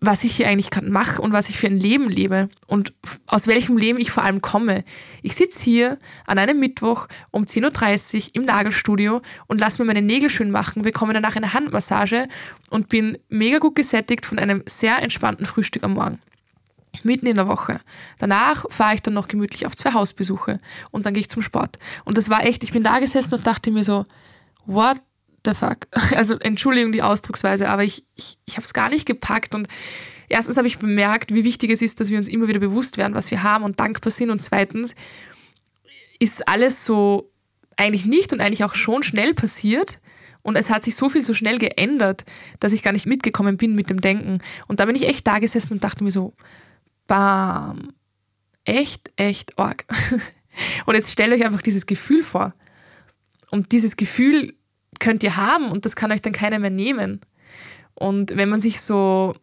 was 0.00 0.24
ich 0.24 0.34
hier 0.34 0.48
eigentlich 0.48 0.70
gerade 0.70 0.90
mache 0.90 1.20
und 1.20 1.32
was 1.32 1.50
ich 1.50 1.58
für 1.58 1.66
ein 1.66 1.78
Leben 1.78 2.08
lebe 2.08 2.48
und 2.66 2.94
aus 3.26 3.46
welchem 3.46 3.76
Leben 3.76 3.98
ich 3.98 4.10
vor 4.10 4.24
allem 4.24 4.40
komme. 4.40 4.82
Ich 5.22 5.34
sitze 5.36 5.62
hier 5.62 5.98
an 6.26 6.38
einem 6.38 6.58
Mittwoch 6.58 7.06
um 7.30 7.44
10.30 7.44 8.16
Uhr 8.16 8.22
im 8.32 8.44
Nagelstudio 8.44 9.20
und 9.46 9.60
lasse 9.60 9.80
mir 9.80 9.86
meine 9.86 10.00
Nägel 10.00 10.30
schön 10.30 10.50
machen, 10.50 10.82
bekomme 10.82 11.12
danach 11.12 11.36
eine 11.36 11.52
Handmassage 11.52 12.28
und 12.70 12.88
bin 12.88 13.18
mega 13.28 13.58
gut 13.58 13.74
gesättigt 13.74 14.24
von 14.24 14.38
einem 14.38 14.62
sehr 14.66 15.02
entspannten 15.02 15.44
Frühstück 15.44 15.84
am 15.84 15.92
Morgen. 15.94 16.18
Mitten 17.02 17.26
in 17.26 17.36
der 17.36 17.46
Woche. 17.46 17.80
Danach 18.18 18.64
fahre 18.70 18.94
ich 18.94 19.02
dann 19.02 19.14
noch 19.14 19.28
gemütlich 19.28 19.66
auf 19.66 19.76
zwei 19.76 19.92
Hausbesuche 19.92 20.60
und 20.90 21.04
dann 21.04 21.14
gehe 21.14 21.20
ich 21.20 21.28
zum 21.28 21.42
Sport. 21.42 21.78
Und 22.04 22.16
das 22.18 22.30
war 22.30 22.44
echt, 22.44 22.64
ich 22.64 22.72
bin 22.72 22.82
da 22.82 22.98
gesessen 22.98 23.34
und 23.34 23.46
dachte 23.46 23.70
mir 23.70 23.84
so, 23.84 24.06
what 24.66 25.00
the 25.44 25.54
fuck? 25.54 25.86
Also 26.16 26.38
Entschuldigung 26.38 26.92
die 26.92 27.02
Ausdrucksweise, 27.02 27.68
aber 27.68 27.84
ich, 27.84 28.04
ich, 28.16 28.38
ich 28.46 28.56
habe 28.56 28.64
es 28.64 28.74
gar 28.74 28.88
nicht 28.88 29.06
gepackt 29.06 29.54
und 29.54 29.68
erstens 30.28 30.56
habe 30.56 30.68
ich 30.68 30.78
bemerkt, 30.78 31.34
wie 31.34 31.44
wichtig 31.44 31.70
es 31.70 31.82
ist, 31.82 32.00
dass 32.00 32.10
wir 32.10 32.18
uns 32.18 32.28
immer 32.28 32.48
wieder 32.48 32.60
bewusst 32.60 32.98
werden, 32.98 33.14
was 33.14 33.30
wir 33.30 33.42
haben 33.42 33.64
und 33.64 33.80
dankbar 33.80 34.10
sind 34.10 34.30
und 34.30 34.40
zweitens 34.40 34.94
ist 36.18 36.46
alles 36.48 36.84
so 36.84 37.32
eigentlich 37.76 38.04
nicht 38.04 38.32
und 38.32 38.40
eigentlich 38.40 38.64
auch 38.64 38.74
schon 38.74 39.02
schnell 39.02 39.34
passiert 39.34 40.00
und 40.42 40.56
es 40.56 40.70
hat 40.70 40.84
sich 40.84 40.96
so 40.96 41.08
viel 41.08 41.24
so 41.24 41.34
schnell 41.34 41.58
geändert, 41.58 42.24
dass 42.58 42.72
ich 42.72 42.82
gar 42.82 42.92
nicht 42.92 43.06
mitgekommen 43.06 43.56
bin 43.56 43.74
mit 43.74 43.90
dem 43.90 44.00
Denken 44.00 44.38
und 44.68 44.80
da 44.80 44.84
bin 44.84 44.96
ich 44.96 45.06
echt 45.06 45.26
da 45.26 45.38
gesessen 45.38 45.74
und 45.74 45.84
dachte 45.84 46.04
mir 46.04 46.10
so, 46.10 46.34
bam, 47.06 47.92
echt, 48.64 49.10
echt 49.16 49.58
arg. 49.58 49.84
Und 50.86 50.94
jetzt 50.94 51.10
stellt 51.10 51.32
euch 51.32 51.44
einfach 51.44 51.62
dieses 51.62 51.86
Gefühl 51.86 52.22
vor. 52.22 52.54
Und 53.50 53.72
dieses 53.72 53.96
Gefühl 53.96 54.54
könnt 55.00 55.22
ihr 55.22 55.36
haben 55.36 55.70
und 55.70 55.84
das 55.84 55.96
kann 55.96 56.12
euch 56.12 56.22
dann 56.22 56.32
keiner 56.32 56.60
mehr 56.60 56.70
nehmen. 56.70 57.20
Und 57.94 58.36
wenn 58.36 58.48
man 58.48 58.60
sich 58.60 58.80
so, 58.80 59.34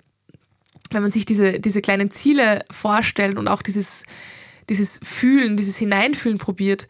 wenn 0.91 1.02
man 1.02 1.12
sich 1.12 1.26
diese, 1.26 1.60
diese 1.60 1.82
kleinen 1.82 2.12
Ziele 2.12 2.63
vorstellt 2.72 3.38
und 3.38 3.48
auch 3.48 3.62
dieses, 3.62 4.04
dieses 4.70 5.00
Fühlen, 5.04 5.58
dieses 5.58 5.78
Hineinfühlen 5.78 6.38
probiert, 6.38 6.88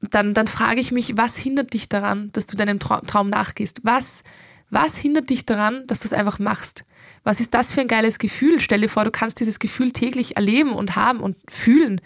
dann, 0.00 0.34
dann 0.34 0.48
frage 0.48 0.80
ich 0.80 0.92
mich, 0.92 1.16
was 1.16 1.36
hindert 1.36 1.72
dich 1.72 1.88
daran, 1.88 2.30
dass 2.32 2.46
du 2.46 2.56
deinem 2.56 2.78
Traum 2.78 3.28
nachgehst? 3.28 3.80
Was, 3.84 4.22
was 4.70 4.96
hindert 4.96 5.30
dich 5.30 5.46
daran, 5.46 5.86
dass 5.86 6.00
du 6.00 6.06
es 6.06 6.12
einfach 6.12 6.38
machst? 6.38 6.84
Was 7.22 7.40
ist 7.40 7.54
das 7.54 7.72
für 7.72 7.80
ein 7.80 7.88
geiles 7.88 8.18
Gefühl? 8.18 8.60
Stell 8.60 8.82
dir 8.82 8.88
vor, 8.88 9.04
du 9.04 9.10
kannst 9.10 9.40
dieses 9.40 9.58
Gefühl 9.58 9.92
täglich 9.92 10.36
erleben 10.36 10.72
und 10.72 10.96
haben 10.96 11.20
und 11.20 11.36
fühlen. 11.48 12.00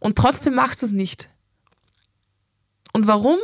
Und 0.00 0.16
trotzdem 0.16 0.54
machst 0.54 0.82
du 0.82 0.86
es 0.86 0.92
nicht. 0.92 1.28
Und 2.92 3.06
warum? 3.06 3.38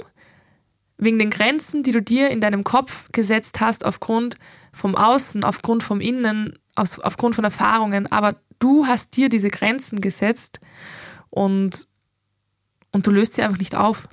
Wegen 1.03 1.19
den 1.19 1.31
Grenzen, 1.31 1.83
die 1.83 1.91
du 1.91 2.01
dir 2.01 2.31
in 2.31 2.41
deinem 2.41 2.63
Kopf 2.63 3.09
gesetzt 3.11 3.61
hast, 3.61 3.85
aufgrund 3.85 4.37
vom 4.73 4.95
Außen, 4.95 5.43
aufgrund 5.43 5.83
vom 5.83 6.01
Innen, 6.01 6.59
aus, 6.77 6.99
aufgrund 7.01 7.35
von 7.35 7.45
Erfahrungen. 7.45 8.11
Aber 8.11 8.37
du 8.61 8.87
hast 8.87 9.17
dir 9.17 9.29
diese 9.29 9.51
Grenzen 9.51 10.01
gesetzt 10.01 10.61
und, 11.31 11.89
und 12.93 13.07
du 13.07 13.11
löst 13.11 13.35
sie 13.35 13.43
einfach 13.43 13.59
nicht 13.59 13.75
auf. 13.75 14.09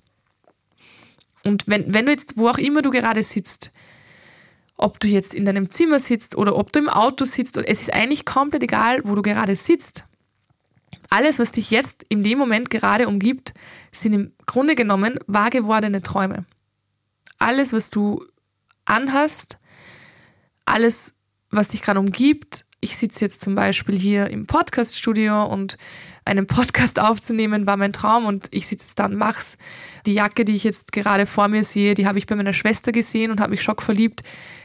Und 1.43 1.67
wenn, 1.67 1.93
wenn 1.93 2.07
du 2.07 2.11
jetzt, 2.11 2.37
wo 2.37 2.49
auch 2.49 2.57
immer 2.57 2.81
du 2.81 2.89
gerade 2.89 3.21
sitzt, 3.21 3.71
ob 4.75 4.99
du 4.99 5.07
jetzt 5.07 5.35
in 5.35 5.45
deinem 5.45 5.69
Zimmer 5.69 5.99
sitzt 5.99 6.35
oder 6.35 6.55
ob 6.55 6.73
du 6.73 6.79
im 6.79 6.89
Auto 6.89 7.25
sitzt, 7.25 7.57
es 7.57 7.81
ist 7.81 7.93
eigentlich 7.93 8.25
komplett 8.25 8.63
egal, 8.63 9.01
wo 9.03 9.13
du 9.13 9.21
gerade 9.21 9.55
sitzt. 9.55 10.05
Alles, 11.11 11.37
was 11.37 11.51
dich 11.51 11.69
jetzt 11.69 12.03
in 12.09 12.23
dem 12.23 12.39
Moment 12.39 12.71
gerade 12.71 13.07
umgibt, 13.07 13.53
sind 13.91 14.13
im 14.13 14.33
Grunde 14.47 14.73
genommen 14.73 15.19
wahr 15.27 15.49
gewordene 15.51 16.01
Träume 16.01 16.45
alles, 17.39 17.73
was 17.73 17.89
du 17.89 18.23
anhast, 18.85 19.57
alles, 20.65 21.21
was 21.49 21.69
dich 21.69 21.81
gerade 21.81 21.99
umgibt. 21.99 22.65
Ich 22.81 22.95
sitze 22.95 23.25
jetzt 23.25 23.41
zum 23.41 23.55
Beispiel 23.55 23.97
hier 23.97 24.29
im 24.29 24.45
Podcaststudio 24.45 25.45
und 25.45 25.77
einen 26.25 26.47
Podcast 26.47 26.99
aufzunehmen 26.99 27.65
war 27.65 27.75
mein 27.75 27.91
Traum 27.91 28.25
und 28.25 28.47
ich 28.51 28.67
sitze 28.67 28.85
jetzt 28.85 28.99
da 28.99 29.05
und 29.05 29.15
mach's. 29.15 29.57
Die 30.05 30.13
Jacke, 30.13 30.45
die 30.45 30.55
ich 30.55 30.63
jetzt 30.63 30.91
gerade 30.91 31.25
vor 31.25 31.47
mir 31.47 31.63
sehe, 31.63 31.93
die 31.93 32.07
habe 32.07 32.19
ich 32.19 32.27
bei 32.27 32.35
meiner 32.35 32.53
Schwester 32.53 32.91
gesehen 32.91 33.31
und 33.31 33.41
habe 33.41 33.51
mich 33.51 33.63
schockverliebt. 33.63 34.21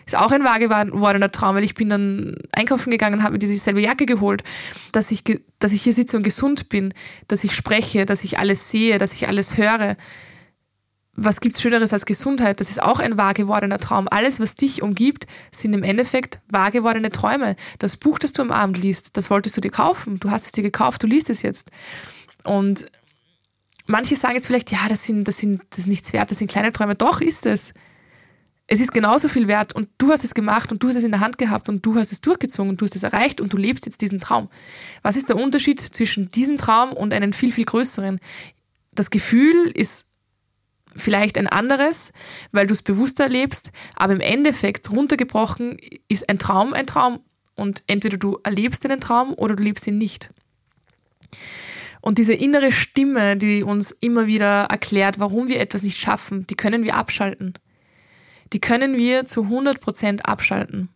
Ist 0.07 0.17
auch 0.17 0.31
ein 0.31 0.45
wahr 0.45 0.59
gewordener 0.59 1.33
Traum, 1.33 1.57
weil 1.57 1.65
ich 1.65 1.75
bin 1.75 1.89
dann 1.89 2.37
einkaufen 2.53 2.91
gegangen 2.91 3.19
und 3.19 3.23
habe 3.23 3.33
mir 3.33 3.39
dieselbe 3.39 3.81
Jacke 3.81 4.05
geholt, 4.05 4.45
dass 4.93 5.11
ich, 5.11 5.25
dass 5.59 5.73
ich 5.73 5.83
hier 5.83 5.95
sitze 5.95 6.17
und 6.17 6.23
gesund 6.23 6.69
bin, 6.69 6.93
dass 7.27 7.43
ich 7.43 7.55
spreche, 7.55 8.05
dass 8.05 8.23
ich 8.23 8.39
alles 8.39 8.71
sehe, 8.71 8.99
dass 8.99 9.15
ich 9.15 9.27
alles 9.27 9.57
höre 9.57 9.97
was 11.17 11.41
gibt's 11.41 11.63
Schöneres 11.63 11.93
als 11.93 12.07
Gesundheit? 12.07 12.61
Das 12.61 12.71
ist 12.71 12.83
auch 12.83 12.99
ein 12.99 13.17
wahr 13.17 13.35
gewordener 13.35 13.79
Traum. 13.79 14.09
Alles, 14.11 14.41
was 14.41 14.57
dich 14.57 14.83
umgibt, 14.83 15.27
sind 15.53 15.73
im 15.73 15.83
Endeffekt 15.83 16.41
wahr 16.49 16.71
gewordene 16.71 17.11
Träume. 17.11 17.57
Das 17.79 17.97
Buch, 17.97 18.19
das 18.19 18.33
du 18.33 18.43
am 18.43 18.51
Abend 18.51 18.79
liest, 18.79 19.17
das 19.17 19.31
wolltest 19.31 19.57
du 19.57 19.61
dir 19.61 19.71
kaufen. 19.71 20.19
Du 20.19 20.31
hast 20.31 20.47
es 20.47 20.53
dir 20.53 20.63
gekauft, 20.63 21.03
du 21.03 21.07
liest 21.07 21.31
es 21.31 21.43
jetzt. 21.43 21.71
Und 22.43 22.87
manche 23.87 24.17
sagen 24.17 24.35
jetzt 24.35 24.47
vielleicht, 24.47 24.73
ja, 24.73 24.89
das 24.89 25.05
sind, 25.05 25.29
das 25.29 25.39
sind, 25.39 25.63
das 25.71 25.81
ist 25.81 25.87
nichts 25.87 26.13
wert, 26.13 26.31
das 26.31 26.39
sind 26.39 26.51
kleine 26.51 26.73
Träume. 26.73 26.95
Doch 26.97 27.21
ist 27.21 27.47
es. 27.47 27.75
Es 28.67 28.81
ist 28.81 28.95
genauso 28.95 29.29
viel 29.29 29.47
wert 29.47 29.75
und 29.75 29.91
du 29.99 30.11
hast 30.11 30.25
es 30.25 30.33
gemacht 30.33 30.73
und 30.73 30.83
du 30.83 30.89
hast 30.89 30.97
es 30.97 31.05
in 31.05 31.11
der 31.11 31.21
Hand 31.21 31.37
gehabt 31.37 31.69
und 31.69 31.85
du 31.85 31.97
hast 31.97 32.13
es 32.13 32.23
durchgezogen 32.23 32.71
und 32.71 32.81
du 32.81 32.87
hast 32.87 32.97
es 32.97 33.03
erreicht 33.03 33.43
und 33.43 33.53
du 33.53 33.59
lebst 33.59 33.85
jetzt 33.85 34.01
diesen 34.01 34.21
Traum. 34.21 34.49
Was 35.03 35.17
ist 35.17 35.29
der 35.29 35.37
Unterschied 35.37 35.81
zwischen 35.81 36.31
diesem 36.31 36.57
Traum 36.57 36.95
und 36.95 37.13
einem 37.13 37.35
viel, 37.35 37.53
viel 37.53 37.67
größeren? 37.67 38.21
Das 38.93 39.11
Gefühl 39.11 39.71
ist 39.75 40.14
vielleicht 40.97 41.39
ein 41.39 41.47
anderes, 41.47 42.13
weil 42.53 42.67
du 42.67 42.73
es 42.73 42.83
bewusster 42.83 43.25
erlebst, 43.25 43.73
aber 43.97 44.13
im 44.13 44.21
Endeffekt 44.21 44.91
runtergebrochen 44.91 45.79
ist 46.09 46.29
ein 46.29 46.39
Traum 46.39 46.73
ein 46.73 46.87
Traum 46.87 47.21
und 47.57 47.83
entweder 47.87 48.17
du 48.17 48.39
erlebst 48.43 48.85
den 48.85 49.01
Traum 49.01 49.35
oder 49.35 49.57
du 49.57 49.63
lebst 49.63 49.87
ihn 49.87 49.99
nicht. 49.99 50.31
Und 52.01 52.19
diese 52.19 52.35
innere 52.35 52.71
Stimme, 52.71 53.37
die 53.37 53.63
uns 53.63 53.91
immer 53.91 54.27
wieder 54.27 54.65
erklärt, 54.65 55.19
warum 55.19 55.49
wir 55.49 55.61
etwas 55.61 55.83
nicht 55.83 55.97
schaffen, 55.97 56.47
die 56.47 56.55
können 56.55 56.85
wir 56.85 56.97
abschalten. 56.97 57.55
Die 58.53 58.61
können 58.61 58.97
wir 58.97 59.25
zu 59.25 59.43
100% 59.45 60.21
abschalten. 60.21 60.91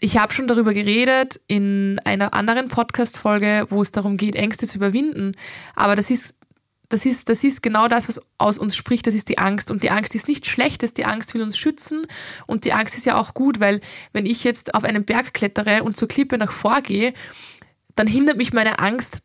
Ich 0.00 0.16
habe 0.16 0.32
schon 0.32 0.46
darüber 0.46 0.72
geredet 0.72 1.40
in 1.46 2.00
einer 2.04 2.32
anderen 2.32 2.68
Podcast-Folge, 2.68 3.66
wo 3.68 3.82
es 3.82 3.90
darum 3.90 4.16
geht, 4.16 4.36
Ängste 4.36 4.66
zu 4.66 4.78
überwinden. 4.78 5.32
Aber 5.74 5.96
das 5.96 6.08
ist 6.08 6.36
das 6.90 7.06
ist, 7.06 7.28
das 7.28 7.44
ist 7.44 7.62
genau 7.62 7.88
das, 7.88 8.08
was 8.08 8.20
aus 8.36 8.58
uns 8.58 8.76
spricht, 8.76 9.06
das 9.06 9.14
ist 9.14 9.28
die 9.28 9.38
Angst. 9.38 9.70
Und 9.70 9.82
die 9.82 9.90
Angst 9.90 10.14
ist 10.14 10.28
nicht 10.28 10.46
schlechtes, 10.46 10.92
die 10.92 11.04
Angst 11.04 11.32
will 11.34 11.42
uns 11.42 11.56
schützen 11.56 12.06
und 12.46 12.64
die 12.64 12.72
Angst 12.72 12.96
ist 12.96 13.06
ja 13.06 13.16
auch 13.16 13.32
gut, 13.32 13.60
weil 13.60 13.80
wenn 14.12 14.26
ich 14.26 14.44
jetzt 14.44 14.74
auf 14.74 14.84
einen 14.84 15.04
Berg 15.04 15.32
klettere 15.32 15.82
und 15.84 15.96
zur 15.96 16.08
Klippe 16.08 16.36
nach 16.36 16.52
vorgehe, 16.52 17.14
dann 17.94 18.06
hindert 18.06 18.36
mich 18.36 18.52
meine 18.52 18.80
Angst 18.80 19.22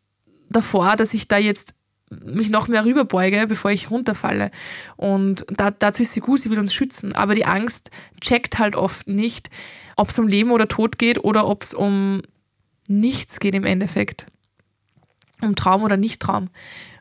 davor, 0.50 0.96
dass 0.96 1.14
ich 1.14 1.28
da 1.28 1.38
jetzt 1.38 1.76
mich 2.10 2.50
noch 2.50 2.68
mehr 2.68 2.86
rüberbeuge, 2.86 3.48
bevor 3.48 3.72
ich 3.72 3.90
runterfalle. 3.90 4.52
Und 4.96 5.46
da, 5.50 5.72
dazu 5.72 6.04
ist 6.04 6.14
sie 6.14 6.20
gut, 6.20 6.40
sie 6.40 6.52
will 6.52 6.60
uns 6.60 6.74
schützen. 6.74 7.16
Aber 7.16 7.34
die 7.34 7.46
Angst 7.46 7.90
checkt 8.22 8.60
halt 8.60 8.76
oft 8.76 9.08
nicht, 9.08 9.50
ob 9.96 10.10
es 10.10 10.20
um 10.20 10.28
Leben 10.28 10.52
oder 10.52 10.68
Tod 10.68 11.00
geht 11.00 11.24
oder 11.24 11.48
ob 11.48 11.64
es 11.64 11.74
um 11.74 12.22
nichts 12.88 13.40
geht 13.40 13.56
im 13.56 13.66
Endeffekt. 13.66 14.28
Um 15.42 15.56
Traum 15.56 15.84
oder 15.84 15.98
Nicht-Traum. 15.98 16.50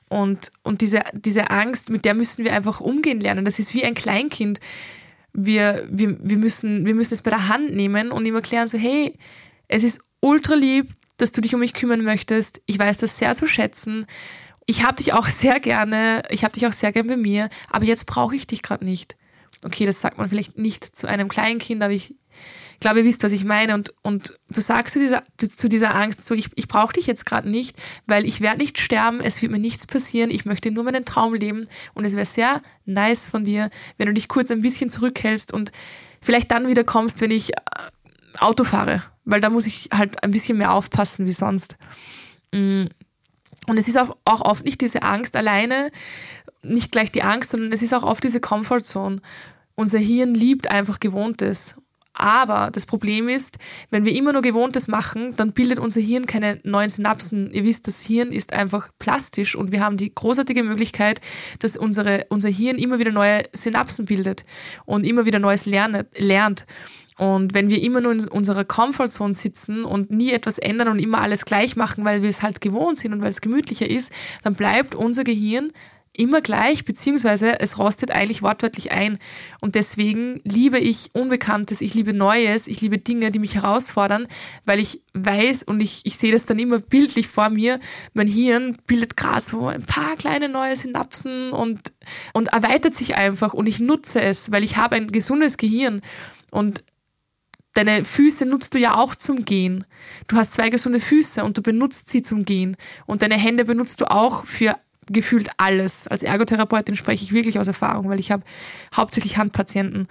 Und, 0.08 0.52
und 0.62 0.80
diese, 0.80 1.02
diese 1.12 1.50
Angst, 1.50 1.90
mit 1.90 2.04
der 2.04 2.14
müssen 2.14 2.44
wir 2.44 2.52
einfach 2.52 2.80
umgehen 2.80 3.20
lernen. 3.20 3.44
Das 3.44 3.58
ist 3.58 3.74
wie 3.74 3.84
ein 3.84 3.94
Kleinkind. 3.94 4.60
Wir, 5.32 5.86
wir, 5.90 6.16
wir, 6.22 6.36
müssen, 6.36 6.86
wir 6.86 6.94
müssen 6.94 7.14
es 7.14 7.22
bei 7.22 7.30
der 7.30 7.48
Hand 7.48 7.74
nehmen 7.74 8.12
und 8.12 8.24
ihm 8.26 8.34
erklären, 8.34 8.68
so, 8.68 8.78
hey, 8.78 9.18
es 9.68 9.82
ist 9.82 10.02
ultra 10.20 10.54
lieb, 10.54 10.90
dass 11.16 11.32
du 11.32 11.40
dich 11.40 11.54
um 11.54 11.60
mich 11.60 11.74
kümmern 11.74 12.02
möchtest. 12.02 12.62
Ich 12.66 12.78
weiß 12.78 12.98
das 12.98 13.18
sehr 13.18 13.34
zu 13.34 13.46
schätzen. 13.46 14.06
Ich 14.66 14.84
habe 14.84 14.96
dich 14.96 15.12
auch 15.12 15.26
sehr 15.26 15.60
gerne, 15.60 16.22
ich 16.30 16.44
habe 16.44 16.54
dich 16.54 16.66
auch 16.66 16.72
sehr 16.72 16.92
gern 16.92 17.06
bei 17.06 17.16
mir, 17.16 17.50
aber 17.70 17.84
jetzt 17.84 18.06
brauche 18.06 18.34
ich 18.34 18.46
dich 18.46 18.62
gerade 18.62 18.84
nicht. 18.84 19.16
Okay, 19.62 19.86
das 19.86 20.00
sagt 20.00 20.18
man 20.18 20.28
vielleicht 20.28 20.58
nicht 20.58 20.84
zu 20.84 21.06
einem 21.06 21.28
Kleinkind, 21.28 21.82
aber 21.82 21.92
ich 21.92 22.14
glaube, 22.84 22.98
ihr 22.98 23.06
wisst, 23.06 23.22
was 23.22 23.32
ich 23.32 23.44
meine. 23.44 23.72
Und, 23.72 23.94
und 24.02 24.38
du 24.50 24.60
sagst 24.60 24.92
zu 24.92 24.98
dieser, 24.98 25.22
zu 25.38 25.70
dieser 25.70 25.94
Angst 25.94 26.24
so, 26.24 26.34
ich, 26.34 26.50
ich 26.54 26.68
brauche 26.68 26.92
dich 26.92 27.06
jetzt 27.06 27.24
gerade 27.24 27.48
nicht, 27.48 27.80
weil 28.06 28.26
ich 28.26 28.42
werde 28.42 28.58
nicht 28.58 28.78
sterben, 28.78 29.20
es 29.20 29.40
wird 29.40 29.50
mir 29.50 29.58
nichts 29.58 29.86
passieren, 29.86 30.30
ich 30.30 30.44
möchte 30.44 30.70
nur 30.70 30.84
meinen 30.84 31.06
Traum 31.06 31.32
leben. 31.32 31.66
Und 31.94 32.04
es 32.04 32.14
wäre 32.14 32.26
sehr 32.26 32.60
nice 32.84 33.26
von 33.26 33.44
dir, 33.44 33.70
wenn 33.96 34.06
du 34.06 34.12
dich 34.12 34.28
kurz 34.28 34.50
ein 34.50 34.60
bisschen 34.60 34.90
zurückhältst 34.90 35.50
und 35.50 35.72
vielleicht 36.20 36.50
dann 36.50 36.68
wieder 36.68 36.84
kommst, 36.84 37.22
wenn 37.22 37.30
ich 37.30 37.54
äh, 37.54 37.60
Auto 38.38 38.64
fahre, 38.64 39.02
weil 39.24 39.40
da 39.40 39.48
muss 39.48 39.66
ich 39.66 39.88
halt 39.94 40.22
ein 40.22 40.30
bisschen 40.30 40.58
mehr 40.58 40.72
aufpassen 40.72 41.24
wie 41.26 41.32
sonst. 41.32 41.78
Mm. 42.52 42.84
Und 43.66 43.78
es 43.78 43.88
ist 43.88 43.96
auch, 43.96 44.14
auch 44.26 44.42
oft 44.42 44.66
nicht 44.66 44.82
diese 44.82 45.02
Angst 45.02 45.36
alleine, 45.36 45.90
nicht 46.62 46.92
gleich 46.92 47.10
die 47.10 47.22
Angst, 47.22 47.48
sondern 47.48 47.72
es 47.72 47.80
ist 47.80 47.94
auch 47.94 48.02
oft 48.02 48.22
diese 48.22 48.40
Comfortzone. 48.40 49.22
Unser 49.74 49.98
Hirn 49.98 50.34
liebt 50.34 50.70
einfach 50.70 51.00
Gewohntes. 51.00 51.76
Aber 52.14 52.70
das 52.70 52.86
Problem 52.86 53.28
ist, 53.28 53.58
wenn 53.90 54.04
wir 54.04 54.14
immer 54.14 54.32
nur 54.32 54.40
Gewohntes 54.40 54.86
machen, 54.86 55.34
dann 55.36 55.52
bildet 55.52 55.80
unser 55.80 56.00
Hirn 56.00 56.26
keine 56.26 56.60
neuen 56.62 56.88
Synapsen. 56.88 57.50
Ihr 57.52 57.64
wisst, 57.64 57.88
das 57.88 58.00
Hirn 58.00 58.30
ist 58.30 58.52
einfach 58.52 58.88
plastisch 59.00 59.56
und 59.56 59.72
wir 59.72 59.80
haben 59.80 59.96
die 59.96 60.14
großartige 60.14 60.62
Möglichkeit, 60.62 61.20
dass 61.58 61.76
unsere, 61.76 62.26
unser 62.28 62.48
Hirn 62.48 62.78
immer 62.78 63.00
wieder 63.00 63.10
neue 63.10 63.42
Synapsen 63.52 64.06
bildet 64.06 64.44
und 64.86 65.04
immer 65.04 65.26
wieder 65.26 65.40
Neues 65.40 65.66
lernet, 65.66 66.06
lernt. 66.16 66.66
Und 67.16 67.54
wenn 67.54 67.68
wir 67.68 67.80
immer 67.82 68.00
nur 68.00 68.12
in 68.12 68.28
unserer 68.28 68.64
Comfortzone 68.64 69.34
sitzen 69.34 69.84
und 69.84 70.10
nie 70.10 70.32
etwas 70.32 70.58
ändern 70.58 70.88
und 70.88 70.98
immer 70.98 71.20
alles 71.20 71.44
gleich 71.44 71.76
machen, 71.76 72.04
weil 72.04 72.22
wir 72.22 72.28
es 72.28 72.42
halt 72.42 72.60
gewohnt 72.60 72.98
sind 72.98 73.12
und 73.12 73.22
weil 73.22 73.30
es 73.30 73.40
gemütlicher 73.40 73.88
ist, 73.88 74.12
dann 74.42 74.54
bleibt 74.54 74.94
unser 74.94 75.22
Gehirn 75.22 75.72
immer 76.16 76.40
gleich, 76.40 76.84
beziehungsweise 76.84 77.60
es 77.60 77.78
rostet 77.78 78.10
eigentlich 78.10 78.42
wortwörtlich 78.42 78.92
ein. 78.92 79.18
Und 79.60 79.74
deswegen 79.74 80.40
liebe 80.44 80.78
ich 80.78 81.10
Unbekanntes, 81.12 81.80
ich 81.80 81.94
liebe 81.94 82.14
Neues, 82.14 82.68
ich 82.68 82.80
liebe 82.80 82.98
Dinge, 82.98 83.30
die 83.30 83.40
mich 83.40 83.56
herausfordern, 83.56 84.28
weil 84.64 84.78
ich 84.78 85.02
weiß 85.12 85.64
und 85.64 85.82
ich, 85.82 86.02
ich 86.04 86.16
sehe 86.16 86.32
das 86.32 86.46
dann 86.46 86.58
immer 86.58 86.78
bildlich 86.78 87.28
vor 87.28 87.50
mir. 87.50 87.80
Mein 88.12 88.28
Hirn 88.28 88.76
bildet 88.86 89.16
gerade 89.16 89.42
so 89.42 89.66
ein 89.66 89.82
paar 89.82 90.16
kleine 90.16 90.48
neue 90.48 90.76
Synapsen 90.76 91.50
und, 91.50 91.92
und 92.32 92.48
erweitert 92.48 92.94
sich 92.94 93.16
einfach 93.16 93.52
und 93.52 93.66
ich 93.66 93.80
nutze 93.80 94.22
es, 94.22 94.52
weil 94.52 94.64
ich 94.64 94.76
habe 94.76 94.96
ein 94.96 95.08
gesundes 95.08 95.56
Gehirn. 95.56 96.00
Und 96.50 96.84
Deine 97.74 98.04
Füße 98.04 98.46
nutzt 98.46 98.74
du 98.74 98.78
ja 98.78 98.94
auch 98.94 99.16
zum 99.16 99.44
Gehen. 99.44 99.84
Du 100.28 100.36
hast 100.36 100.52
zwei 100.52 100.70
gesunde 100.70 101.00
Füße 101.00 101.42
und 101.42 101.58
du 101.58 101.62
benutzt 101.62 102.08
sie 102.08 102.22
zum 102.22 102.44
Gehen. 102.44 102.76
Und 103.04 103.22
deine 103.22 103.34
Hände 103.34 103.64
benutzt 103.64 104.00
du 104.00 104.08
auch 104.08 104.44
für 104.44 104.76
gefühlt 105.08 105.48
alles. 105.56 106.08
Als 106.08 106.22
Ergotherapeutin 106.22 106.96
spreche 106.96 107.24
ich 107.24 107.32
wirklich 107.32 107.58
aus 107.58 107.66
Erfahrung, 107.66 108.08
weil 108.08 108.20
ich 108.20 108.30
habe 108.30 108.44
hauptsächlich 108.94 109.36
Handpatienten 109.36 110.08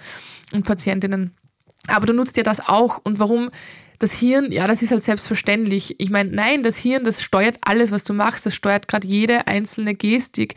und 0.52 0.66
Patientinnen. 0.66 1.36
Aber 1.88 2.06
du 2.06 2.14
nutzt 2.14 2.38
ja 2.38 2.44
das 2.44 2.60
auch. 2.60 3.00
Und 3.04 3.20
warum 3.20 3.50
das 4.00 4.12
Hirn, 4.12 4.52
ja, 4.52 4.68
das 4.68 4.82
ist 4.82 4.92
halt 4.92 5.02
selbstverständlich. 5.02 5.96
Ich 6.00 6.10
meine, 6.10 6.30
nein, 6.32 6.64
das 6.64 6.78
Hirn, 6.78 7.04
das 7.04 7.22
steuert 7.22 7.58
alles, 7.62 7.92
was 7.92 8.04
du 8.04 8.14
machst. 8.14 8.46
Das 8.46 8.56
steuert 8.56 8.88
gerade 8.88 9.08
jede 9.08 9.48
einzelne 9.48 9.96
Gestik 9.96 10.56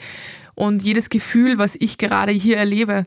und 0.55 0.83
jedes 0.83 1.11
Gefühl, 1.11 1.59
was 1.59 1.77
ich 1.77 1.99
gerade 1.99 2.33
hier 2.33 2.57
erlebe. 2.57 3.07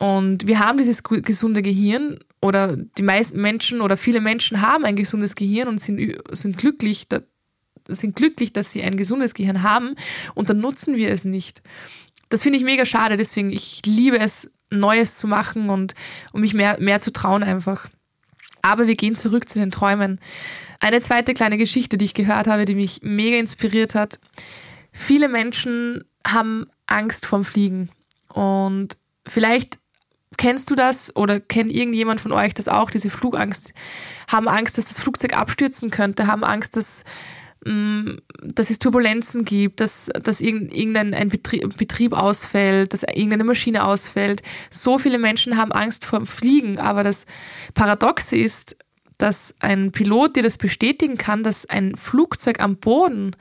Und 0.00 0.46
wir 0.46 0.58
haben 0.58 0.78
dieses 0.78 1.02
gesunde 1.02 1.62
Gehirn 1.62 2.18
oder 2.40 2.76
die 2.76 3.02
meisten 3.02 3.40
Menschen 3.40 3.80
oder 3.80 3.96
viele 3.96 4.20
Menschen 4.20 4.60
haben 4.60 4.84
ein 4.84 4.96
gesundes 4.96 5.34
Gehirn 5.34 5.68
und 5.68 5.80
sind, 5.80 6.18
sind 6.32 6.58
glücklich, 6.58 7.08
sind 7.88 8.16
glücklich, 8.16 8.52
dass 8.52 8.72
sie 8.72 8.82
ein 8.82 8.96
gesundes 8.96 9.34
Gehirn 9.34 9.62
haben 9.62 9.94
und 10.34 10.50
dann 10.50 10.60
nutzen 10.60 10.96
wir 10.96 11.10
es 11.10 11.24
nicht. 11.24 11.62
Das 12.28 12.42
finde 12.42 12.58
ich 12.58 12.64
mega 12.64 12.86
schade, 12.86 13.16
deswegen 13.16 13.50
ich 13.50 13.82
liebe 13.84 14.18
es, 14.18 14.52
Neues 14.70 15.16
zu 15.16 15.28
machen 15.28 15.70
und 15.70 15.94
um 16.32 16.40
mich 16.40 16.54
mehr, 16.54 16.80
mehr 16.80 17.00
zu 17.00 17.12
trauen 17.12 17.42
einfach. 17.42 17.88
Aber 18.62 18.86
wir 18.86 18.96
gehen 18.96 19.14
zurück 19.14 19.48
zu 19.48 19.58
den 19.58 19.70
Träumen. 19.70 20.18
Eine 20.80 21.00
zweite 21.00 21.34
kleine 21.34 21.58
Geschichte, 21.58 21.96
die 21.96 22.06
ich 22.06 22.14
gehört 22.14 22.46
habe, 22.46 22.64
die 22.64 22.74
mich 22.74 23.00
mega 23.02 23.36
inspiriert 23.36 23.94
hat. 23.94 24.18
Viele 24.90 25.28
Menschen 25.28 26.04
haben 26.26 26.66
Angst 26.86 27.26
vorm 27.26 27.44
Fliegen 27.44 27.90
und 28.32 28.96
vielleicht 29.26 29.78
kennst 30.36 30.70
du 30.70 30.74
das 30.74 31.14
oder 31.16 31.40
kennt 31.40 31.72
irgendjemand 31.72 32.20
von 32.20 32.32
euch 32.32 32.54
das 32.54 32.68
auch, 32.68 32.90
diese 32.90 33.10
Flugangst, 33.10 33.74
haben 34.28 34.48
Angst, 34.48 34.78
dass 34.78 34.86
das 34.86 34.98
Flugzeug 34.98 35.36
abstürzen 35.36 35.90
könnte, 35.90 36.26
haben 36.26 36.44
Angst, 36.44 36.76
dass 36.76 37.04
dass 37.64 38.68
es 38.68 38.78
Turbulenzen 38.78 39.44
gibt, 39.44 39.80
dass, 39.80 40.10
dass 40.22 40.42
irgendein 40.42 41.14
ein 41.14 41.28
Betrieb, 41.28 41.76
Betrieb 41.78 42.12
ausfällt, 42.12 42.92
dass 42.92 43.04
irgendeine 43.04 43.44
Maschine 43.44 43.84
ausfällt. 43.84 44.42
So 44.70 44.98
viele 44.98 45.18
Menschen 45.18 45.56
haben 45.56 45.72
Angst 45.72 46.04
vor 46.04 46.18
dem 46.18 46.26
Fliegen, 46.26 46.78
aber 46.78 47.02
das 47.02 47.26
Paradoxe 47.72 48.36
ist, 48.36 48.76
dass 49.16 49.54
ein 49.60 49.92
Pilot 49.92 50.36
dir 50.36 50.42
das 50.42 50.58
bestätigen 50.58 51.16
kann, 51.16 51.42
dass 51.42 51.64
ein 51.66 51.96
Flugzeug 51.96 52.60
am 52.60 52.76
Boden 52.76 53.34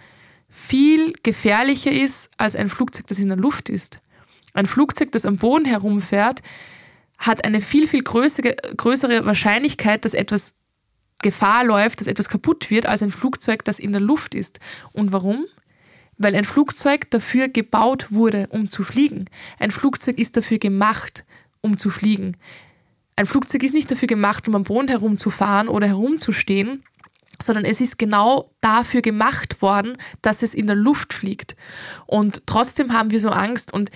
viel 0.48 1.14
gefährlicher 1.24 1.92
ist 1.92 2.32
als 2.38 2.56
ein 2.56 2.70
Flugzeug, 2.70 3.08
das 3.08 3.20
in 3.20 3.28
der 3.28 3.38
Luft 3.38 3.70
ist. 3.70 4.00
Ein 4.54 4.68
Flugzeug, 4.68 5.12
das 5.12 5.26
am 5.26 5.38
Boden 5.38 5.66
herumfährt, 5.66 6.42
hat 7.18 7.44
eine 7.44 7.60
viel, 7.60 7.88
viel 7.88 8.04
größere, 8.04 8.56
größere 8.78 9.26
Wahrscheinlichkeit, 9.26 10.06
dass 10.06 10.14
etwas 10.14 10.60
Gefahr 11.24 11.64
läuft, 11.64 12.00
dass 12.00 12.08
etwas 12.08 12.30
kaputt 12.30 12.70
wird, 12.70 12.86
als 12.86 13.02
ein 13.02 13.12
Flugzeug, 13.12 13.66
das 13.66 13.80
in 13.80 13.92
der 13.92 14.02
Luft 14.02 14.36
ist. 14.36 14.60
Und 14.92 15.12
warum? 15.12 15.46
Weil 16.20 16.36
ein 16.36 16.46
Flugzeug 16.46 17.10
dafür 17.10 17.48
gebaut 17.48 18.12
wurde, 18.12 18.48
um 18.52 18.70
zu 18.70 18.84
fliegen. 18.84 19.26
Ein 19.58 19.72
Flugzeug 19.72 20.20
ist 20.20 20.38
dafür 20.38 20.60
gemacht, 20.60 21.26
um 21.62 21.80
zu 21.80 21.90
fliegen. 21.90 22.38
Ein 23.16 23.26
Flugzeug 23.26 23.64
ist 23.64 23.74
nicht 23.74 23.90
dafür 23.90 24.08
gemacht, 24.08 24.48
um 24.48 24.56
am 24.56 24.64
Boden 24.64 24.88
herumzufahren 24.88 25.68
oder 25.68 25.88
herumzustehen, 25.88 26.84
sondern 27.42 27.66
es 27.66 27.82
ist 27.82 27.98
genau 27.98 28.52
dafür 28.62 29.02
gemacht 29.02 29.62
worden, 29.62 29.98
dass 30.22 30.44
es 30.44 30.54
in 30.54 30.68
der 30.68 30.76
Luft 30.76 31.14
fliegt. 31.14 31.56
Und 32.06 32.44
trotzdem 32.46 32.94
haben 32.94 33.12
wir 33.12 33.20
so 33.20 33.30
Angst 33.30 33.74
und 33.74 33.92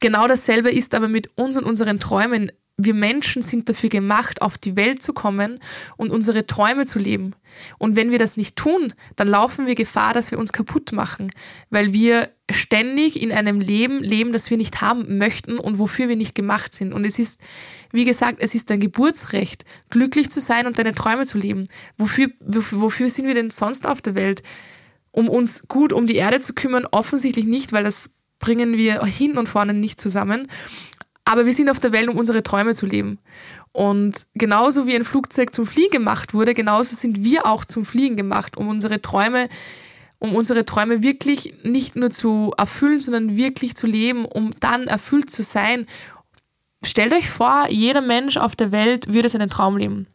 genau 0.00 0.26
dasselbe 0.26 0.70
ist 0.70 0.94
aber 0.94 1.08
mit 1.08 1.36
uns 1.36 1.56
und 1.56 1.64
unseren 1.64 2.00
Träumen 2.00 2.52
wir 2.76 2.94
Menschen 2.94 3.42
sind 3.42 3.68
dafür 3.68 3.90
gemacht, 3.90 4.42
auf 4.42 4.58
die 4.58 4.76
Welt 4.76 5.02
zu 5.02 5.12
kommen 5.12 5.60
und 5.96 6.10
unsere 6.10 6.46
Träume 6.46 6.86
zu 6.86 6.98
leben. 6.98 7.34
Und 7.78 7.96
wenn 7.96 8.10
wir 8.10 8.18
das 8.18 8.36
nicht 8.36 8.56
tun, 8.56 8.94
dann 9.16 9.28
laufen 9.28 9.66
wir 9.66 9.74
Gefahr, 9.74 10.14
dass 10.14 10.30
wir 10.30 10.38
uns 10.38 10.52
kaputt 10.52 10.92
machen, 10.92 11.30
weil 11.70 11.92
wir 11.92 12.30
ständig 12.50 13.20
in 13.20 13.30
einem 13.30 13.60
Leben 13.60 14.02
leben, 14.02 14.32
das 14.32 14.50
wir 14.50 14.56
nicht 14.56 14.80
haben 14.80 15.18
möchten 15.18 15.58
und 15.58 15.78
wofür 15.78 16.08
wir 16.08 16.16
nicht 16.16 16.34
gemacht 16.34 16.74
sind. 16.74 16.92
Und 16.92 17.04
es 17.04 17.18
ist, 17.18 17.40
wie 17.92 18.04
gesagt, 18.04 18.38
es 18.40 18.54
ist 18.54 18.70
dein 18.70 18.80
Geburtsrecht, 18.80 19.64
glücklich 19.90 20.30
zu 20.30 20.40
sein 20.40 20.66
und 20.66 20.78
deine 20.78 20.94
Träume 20.94 21.26
zu 21.26 21.38
leben. 21.38 21.64
Wofür, 21.98 22.30
wofür 22.40 23.10
sind 23.10 23.26
wir 23.26 23.34
denn 23.34 23.50
sonst 23.50 23.86
auf 23.86 24.00
der 24.00 24.14
Welt? 24.14 24.42
Um 25.10 25.28
uns 25.28 25.68
gut 25.68 25.92
um 25.92 26.06
die 26.06 26.16
Erde 26.16 26.40
zu 26.40 26.54
kümmern? 26.54 26.86
Offensichtlich 26.90 27.44
nicht, 27.44 27.72
weil 27.72 27.84
das 27.84 28.10
bringen 28.42 28.76
wir 28.76 29.02
hin 29.04 29.38
und 29.38 29.48
vorne 29.48 29.72
nicht 29.72 30.00
zusammen. 30.00 30.48
Aber 31.24 31.46
wir 31.46 31.52
sind 31.52 31.70
auf 31.70 31.78
der 31.78 31.92
Welt, 31.92 32.08
um 32.08 32.16
unsere 32.16 32.42
Träume 32.42 32.74
zu 32.74 32.86
leben. 32.86 33.18
Und 33.70 34.26
genauso 34.34 34.86
wie 34.86 34.94
ein 34.94 35.04
Flugzeug 35.04 35.54
zum 35.54 35.66
Fliegen 35.66 35.92
gemacht 35.92 36.34
wurde, 36.34 36.52
genauso 36.52 36.94
sind 36.96 37.22
wir 37.22 37.46
auch 37.46 37.64
zum 37.64 37.84
Fliegen 37.84 38.16
gemacht, 38.16 38.56
um 38.56 38.68
unsere 38.68 39.00
Träume, 39.00 39.48
um 40.18 40.34
unsere 40.34 40.64
Träume 40.64 41.02
wirklich 41.02 41.54
nicht 41.62 41.96
nur 41.96 42.10
zu 42.10 42.52
erfüllen, 42.56 43.00
sondern 43.00 43.36
wirklich 43.36 43.76
zu 43.76 43.86
leben, 43.86 44.24
um 44.24 44.50
dann 44.60 44.88
erfüllt 44.88 45.30
zu 45.30 45.42
sein. 45.42 45.86
Stellt 46.84 47.12
euch 47.12 47.30
vor, 47.30 47.66
jeder 47.70 48.00
Mensch 48.00 48.36
auf 48.36 48.56
der 48.56 48.72
Welt 48.72 49.12
würde 49.12 49.28
seinen 49.28 49.48
Traum 49.48 49.76
leben. 49.76 50.06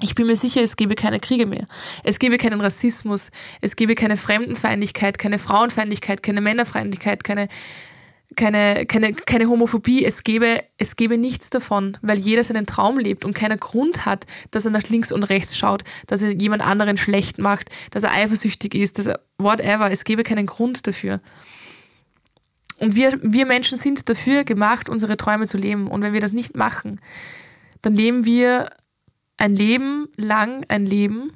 Ich 0.00 0.14
bin 0.14 0.28
mir 0.28 0.36
sicher, 0.36 0.62
es 0.62 0.76
gäbe 0.76 0.94
keine 0.94 1.18
Kriege 1.18 1.46
mehr. 1.46 1.66
Es 2.04 2.20
gäbe 2.20 2.36
keinen 2.38 2.60
Rassismus, 2.60 3.32
es 3.60 3.74
gäbe 3.74 3.96
keine 3.96 4.16
Fremdenfeindlichkeit, 4.16 5.18
keine 5.18 5.40
Frauenfeindlichkeit, 5.40 6.22
keine 6.22 6.40
Männerfeindlichkeit, 6.40 7.24
keine 7.24 7.48
keine, 8.38 8.86
keine, 8.86 9.12
keine 9.12 9.48
Homophobie, 9.48 10.04
es 10.04 10.22
gäbe, 10.22 10.62
es 10.78 10.94
gäbe 10.94 11.18
nichts 11.18 11.50
davon, 11.50 11.98
weil 12.02 12.18
jeder 12.18 12.44
seinen 12.44 12.66
Traum 12.66 12.98
lebt 12.98 13.24
und 13.24 13.34
keiner 13.34 13.56
Grund 13.56 14.06
hat, 14.06 14.26
dass 14.52 14.64
er 14.64 14.70
nach 14.70 14.88
links 14.88 15.10
und 15.10 15.24
rechts 15.24 15.58
schaut, 15.58 15.82
dass 16.06 16.22
er 16.22 16.30
jemand 16.30 16.62
anderen 16.62 16.96
schlecht 16.96 17.38
macht, 17.38 17.68
dass 17.90 18.04
er 18.04 18.12
eifersüchtig 18.12 18.76
ist, 18.76 18.98
dass 18.98 19.06
er 19.06 19.20
whatever, 19.38 19.90
es 19.90 20.04
gäbe 20.04 20.22
keinen 20.22 20.46
Grund 20.46 20.86
dafür. 20.86 21.20
Und 22.78 22.94
wir, 22.94 23.18
wir 23.22 23.44
Menschen 23.44 23.76
sind 23.76 24.08
dafür 24.08 24.44
gemacht, 24.44 24.88
unsere 24.88 25.16
Träume 25.16 25.48
zu 25.48 25.58
leben. 25.58 25.88
Und 25.88 26.02
wenn 26.02 26.12
wir 26.12 26.20
das 26.20 26.32
nicht 26.32 26.56
machen, 26.56 27.00
dann 27.82 27.96
leben 27.96 28.24
wir 28.24 28.70
ein 29.36 29.56
Leben 29.56 30.06
lang, 30.14 30.64
ein 30.68 30.86
Leben, 30.86 31.32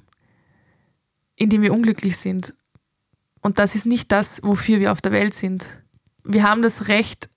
in 1.35 1.51
dem 1.51 1.63
wir 1.63 1.73
unglücklich 1.73 2.17
sind. 2.17 2.55
Und 3.41 3.59
das 3.59 3.75
ist 3.75 3.87
nicht 3.87 4.13
das, 4.13 4.41
wofür 4.45 4.79
wir 4.79 4.93
auf 4.93 5.01
der 5.01 5.11
Welt 5.11 5.35
sind 5.35 5.82
wir 6.25 6.43
haben 6.43 6.63
das 6.63 6.89
Recht 6.89 7.29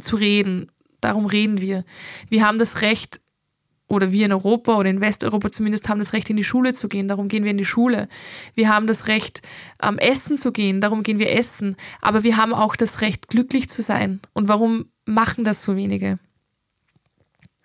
zu 0.00 0.16
reden. 0.16 0.70
Darum 1.00 1.26
reden 1.26 1.60
wir. 1.60 1.84
Wir 2.28 2.46
haben 2.46 2.58
das 2.58 2.80
Recht, 2.80 3.20
oder 3.88 4.12
wir 4.12 4.26
in 4.26 4.32
Europa 4.32 4.76
oder 4.76 4.88
in 4.88 5.00
Westeuropa 5.00 5.50
zumindest 5.52 5.88
haben 5.88 5.98
das 5.98 6.12
Recht, 6.12 6.30
in 6.30 6.36
die 6.36 6.44
Schule 6.44 6.72
zu 6.72 6.88
gehen. 6.88 7.08
Darum 7.08 7.28
gehen 7.28 7.44
wir 7.44 7.50
in 7.50 7.58
die 7.58 7.64
Schule. 7.64 8.08
Wir 8.54 8.68
haben 8.68 8.86
das 8.86 9.06
Recht, 9.06 9.42
am 9.78 9.98
Essen 9.98 10.38
zu 10.38 10.52
gehen. 10.52 10.80
Darum 10.80 11.02
gehen 11.02 11.18
wir 11.18 11.30
essen. 11.30 11.76
Aber 12.00 12.24
wir 12.24 12.36
haben 12.36 12.54
auch 12.54 12.76
das 12.76 13.00
Recht, 13.00 13.28
glücklich 13.28 13.68
zu 13.68 13.82
sein. 13.82 14.20
Und 14.32 14.48
warum 14.48 14.86
machen 15.04 15.44
das 15.44 15.62
so 15.62 15.76
wenige? 15.76 16.18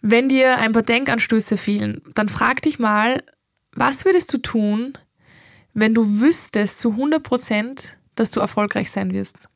Wenn 0.01 0.29
dir 0.29 0.57
ein 0.57 0.71
paar 0.71 0.83
Denkanstöße 0.83 1.57
fehlen, 1.57 2.01
dann 2.15 2.29
frag 2.29 2.61
dich 2.61 2.79
mal, 2.79 3.23
was 3.73 4.05
würdest 4.05 4.33
du 4.33 4.37
tun, 4.37 4.93
wenn 5.73 5.93
du 5.93 6.19
wüsstest 6.19 6.79
zu 6.79 6.91
100 6.91 7.21
Prozent, 7.23 7.97
dass 8.15 8.31
du 8.31 8.39
erfolgreich 8.39 8.91
sein 8.91 9.13
wirst? 9.13 9.49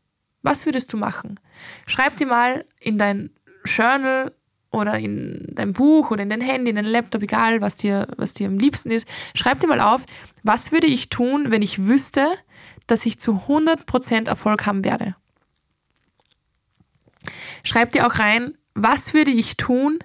Was 0.44 0.66
würdest 0.66 0.94
du 0.94 0.98
machen? 0.98 1.40
Schreib 1.86 2.18
dir 2.18 2.28
mal 2.28 2.66
in 2.80 2.98
dein 2.98 3.32
Journal 3.66 4.34
oder 4.72 5.00
in 5.00 5.48
dein 5.52 5.72
Buch 5.72 6.12
oder 6.12 6.24
in 6.24 6.30
dein 6.30 6.42
Handy, 6.42 6.70
in 6.70 6.76
dein 6.76 6.86
Laptop, 6.86 7.24
egal 7.24 7.62
was 7.62 7.76
dir, 7.76 8.08
was 8.18 8.34
dir 8.34 8.48
am 8.48 8.60
liebsten 8.60 8.92
ist. 8.92 9.08
Schreib 9.36 9.62
dir 9.62 9.68
mal 9.68 9.80
auf, 9.80 10.06
was 10.44 10.72
würde 10.72 10.88
ich 10.88 11.10
tun, 11.10 11.50
wenn 11.50 11.62
ich 11.62 11.86
wüsste, 11.88 12.28
dass 12.88 13.06
ich 13.06 13.20
zu 13.20 13.44
100% 13.48 14.28
Erfolg 14.28 14.66
haben 14.66 14.84
werde? 14.84 15.16
Schreib 17.64 17.92
dir 17.92 18.06
auch 18.06 18.20
rein, 18.20 18.58
was 18.74 19.14
würde 19.14 19.32
ich 19.32 19.56
tun, 19.56 20.00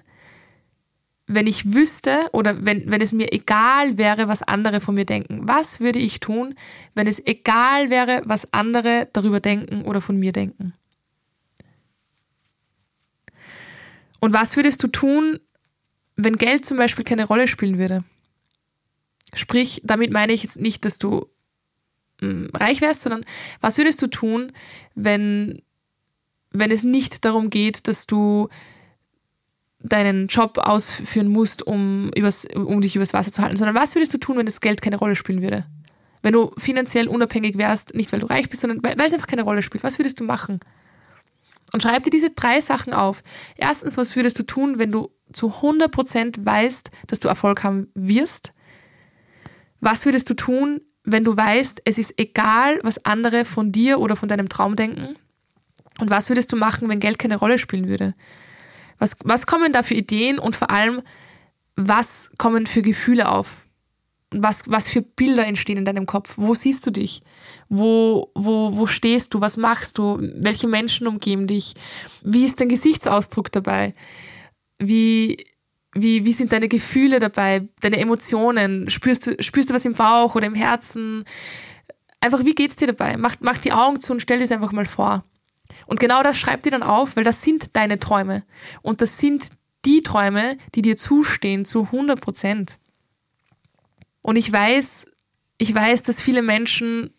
wenn 1.31 1.45
ich 1.45 1.73
wüsste 1.73 2.27
oder 2.33 2.65
wenn, 2.65 2.89
wenn 2.89 3.01
es 3.01 3.13
mir 3.13 3.31
egal 3.31 3.99
wäre, 3.99 4.27
was 4.27 4.41
andere 4.41 4.81
von 4.81 4.95
mir 4.95 5.05
denken, 5.05 5.47
was 5.47 5.79
würde 5.79 5.99
ich 5.99 6.19
tun, 6.19 6.55
wenn 6.95 7.05
es 7.05 7.23
egal 7.25 7.91
wäre, 7.91 8.23
was 8.25 8.51
andere 8.51 9.07
darüber 9.13 9.39
denken 9.39 9.83
oder 9.83 10.01
von 10.01 10.17
mir 10.17 10.31
denken? 10.31 10.73
Und 14.19 14.33
was 14.33 14.55
würdest 14.55 14.81
du 14.81 14.87
tun, 14.87 15.39
wenn 16.15 16.37
Geld 16.37 16.65
zum 16.65 16.77
Beispiel 16.77 17.05
keine 17.05 17.25
Rolle 17.25 17.47
spielen 17.47 17.77
würde? 17.77 18.03
Sprich, 19.35 19.81
damit 19.83 20.11
meine 20.11 20.33
ich 20.33 20.41
jetzt 20.41 20.59
nicht, 20.59 20.83
dass 20.83 20.97
du 20.97 21.27
hm, 22.21 22.49
reich 22.55 22.81
wärst, 22.81 23.01
sondern 23.01 23.23
was 23.61 23.77
würdest 23.77 24.01
du 24.01 24.07
tun, 24.07 24.51
wenn 24.95 25.61
wenn 26.51 26.71
es 26.71 26.81
nicht 26.81 27.25
darum 27.25 27.51
geht, 27.51 27.87
dass 27.87 28.07
du 28.07 28.49
deinen 29.79 30.27
Job 30.27 30.57
ausführen 30.57 31.29
musst, 31.29 31.65
um, 31.65 32.11
übers, 32.15 32.45
um 32.53 32.81
dich 32.81 32.95
übers 32.95 33.13
Wasser 33.13 33.31
zu 33.31 33.41
halten, 33.41 33.57
sondern 33.57 33.75
was 33.75 33.95
würdest 33.95 34.13
du 34.13 34.17
tun, 34.17 34.37
wenn 34.37 34.45
das 34.45 34.61
Geld 34.61 34.81
keine 34.81 34.97
Rolle 34.97 35.15
spielen 35.15 35.41
würde? 35.41 35.65
Wenn 36.21 36.33
du 36.33 36.51
finanziell 36.57 37.07
unabhängig 37.07 37.57
wärst, 37.57 37.95
nicht 37.95 38.11
weil 38.11 38.19
du 38.19 38.29
reich 38.29 38.49
bist, 38.49 38.61
sondern 38.61 38.83
weil, 38.83 38.97
weil 38.99 39.07
es 39.07 39.13
einfach 39.13 39.27
keine 39.27 39.43
Rolle 39.43 39.61
spielt. 39.61 39.83
Was 39.83 39.97
würdest 39.97 40.19
du 40.19 40.25
machen? 40.25 40.59
Und 41.71 41.81
schreib 41.81 42.03
dir 42.03 42.09
diese 42.09 42.31
drei 42.31 42.59
Sachen 42.59 42.93
auf. 42.93 43.23
Erstens, 43.55 43.95
was 43.95 44.15
würdest 44.15 44.37
du 44.37 44.43
tun, 44.43 44.79
wenn 44.79 44.91
du 44.91 45.11
zu 45.31 45.47
100% 45.61 46.45
weißt, 46.45 46.91
dass 47.07 47.19
du 47.19 47.27
Erfolg 47.27 47.63
haben 47.63 47.87
wirst? 47.93 48.53
Was 49.79 50.05
würdest 50.05 50.29
du 50.29 50.33
tun, 50.33 50.81
wenn 51.03 51.23
du 51.23 51.37
weißt, 51.37 51.83
es 51.85 51.97
ist 51.97 52.19
egal, 52.19 52.79
was 52.83 53.05
andere 53.05 53.45
von 53.45 53.71
dir 53.71 53.99
oder 53.99 54.15
von 54.15 54.27
deinem 54.27 54.49
Traum 54.49 54.75
denken? 54.75 55.15
Und 55.99 56.09
was 56.09 56.29
würdest 56.29 56.51
du 56.51 56.57
machen, 56.57 56.89
wenn 56.89 56.99
Geld 56.99 57.19
keine 57.19 57.37
Rolle 57.37 57.59
spielen 57.59 57.87
würde? 57.87 58.13
Was, 58.99 59.17
was 59.23 59.47
kommen 59.47 59.71
da 59.71 59.81
für 59.81 59.95
Ideen 59.95 60.37
und 60.39 60.55
vor 60.55 60.69
allem, 60.69 61.01
was 61.75 62.33
kommen 62.37 62.67
für 62.67 62.81
Gefühle 62.81 63.29
auf? 63.29 63.65
Was, 64.31 64.69
was 64.69 64.87
für 64.87 65.01
Bilder 65.01 65.47
entstehen 65.47 65.77
in 65.77 65.85
deinem 65.85 66.05
Kopf? 66.05 66.33
Wo 66.35 66.53
siehst 66.53 66.85
du 66.85 66.91
dich? 66.91 67.23
Wo, 67.67 68.31
wo, 68.35 68.77
wo 68.77 68.85
stehst 68.85 69.33
du? 69.33 69.41
Was 69.41 69.57
machst 69.57 69.97
du? 69.97 70.19
Welche 70.19 70.67
Menschen 70.67 71.07
umgeben 71.07 71.47
dich? 71.47 71.73
Wie 72.23 72.45
ist 72.45 72.59
dein 72.59 72.69
Gesichtsausdruck 72.69 73.51
dabei? 73.51 73.95
Wie, 74.77 75.47
wie, 75.93 76.25
wie 76.25 76.33
sind 76.33 76.51
deine 76.51 76.67
Gefühle 76.67 77.17
dabei? 77.19 77.67
Deine 77.81 77.97
Emotionen? 77.97 78.89
Spürst 78.89 79.25
du, 79.25 79.41
spürst 79.41 79.71
du 79.71 79.73
was 79.73 79.85
im 79.85 79.95
Bauch 79.95 80.35
oder 80.35 80.45
im 80.45 80.53
Herzen? 80.53 81.23
Einfach, 82.19 82.45
wie 82.45 82.53
geht's 82.53 82.75
dir 82.75 82.87
dabei? 82.87 83.17
Mach, 83.17 83.37
mach 83.39 83.57
die 83.57 83.71
Augen 83.71 83.99
zu 83.99 84.13
und 84.13 84.21
stell 84.21 84.37
dir 84.37 84.43
es 84.43 84.51
einfach 84.51 84.73
mal 84.73 84.85
vor. 84.85 85.23
Und 85.89 85.99
genau 85.99 86.21
das 86.21 86.37
schreib 86.37 86.61
dir 86.61 86.69
dann 86.69 86.83
auf, 86.83 87.15
weil 87.15 87.23
das 87.23 87.41
sind 87.41 87.75
deine 87.75 87.99
Träume. 87.99 88.43
Und 88.83 89.01
das 89.01 89.17
sind 89.17 89.47
die 89.85 90.01
Träume, 90.01 90.59
die 90.75 90.83
dir 90.83 90.95
zustehen 90.95 91.65
zu 91.65 91.85
100 91.85 92.21
Prozent. 92.21 92.77
Und 94.21 94.35
ich 94.35 94.53
weiß, 94.53 95.07
ich 95.57 95.73
weiß, 95.73 96.03
dass 96.03 96.21
viele 96.21 96.43
Menschen 96.43 97.11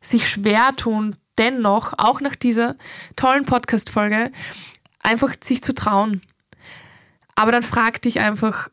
sich 0.00 0.26
schwer 0.26 0.72
tun, 0.72 1.16
dennoch, 1.36 1.92
auch 1.98 2.22
nach 2.22 2.34
dieser 2.34 2.76
tollen 3.14 3.44
Podcast-Folge, 3.44 4.32
einfach 5.00 5.34
sich 5.42 5.62
zu 5.62 5.74
trauen. 5.74 6.22
Aber 7.34 7.52
dann 7.52 7.62
frag 7.62 8.00
dich 8.00 8.20
einfach, 8.20 8.70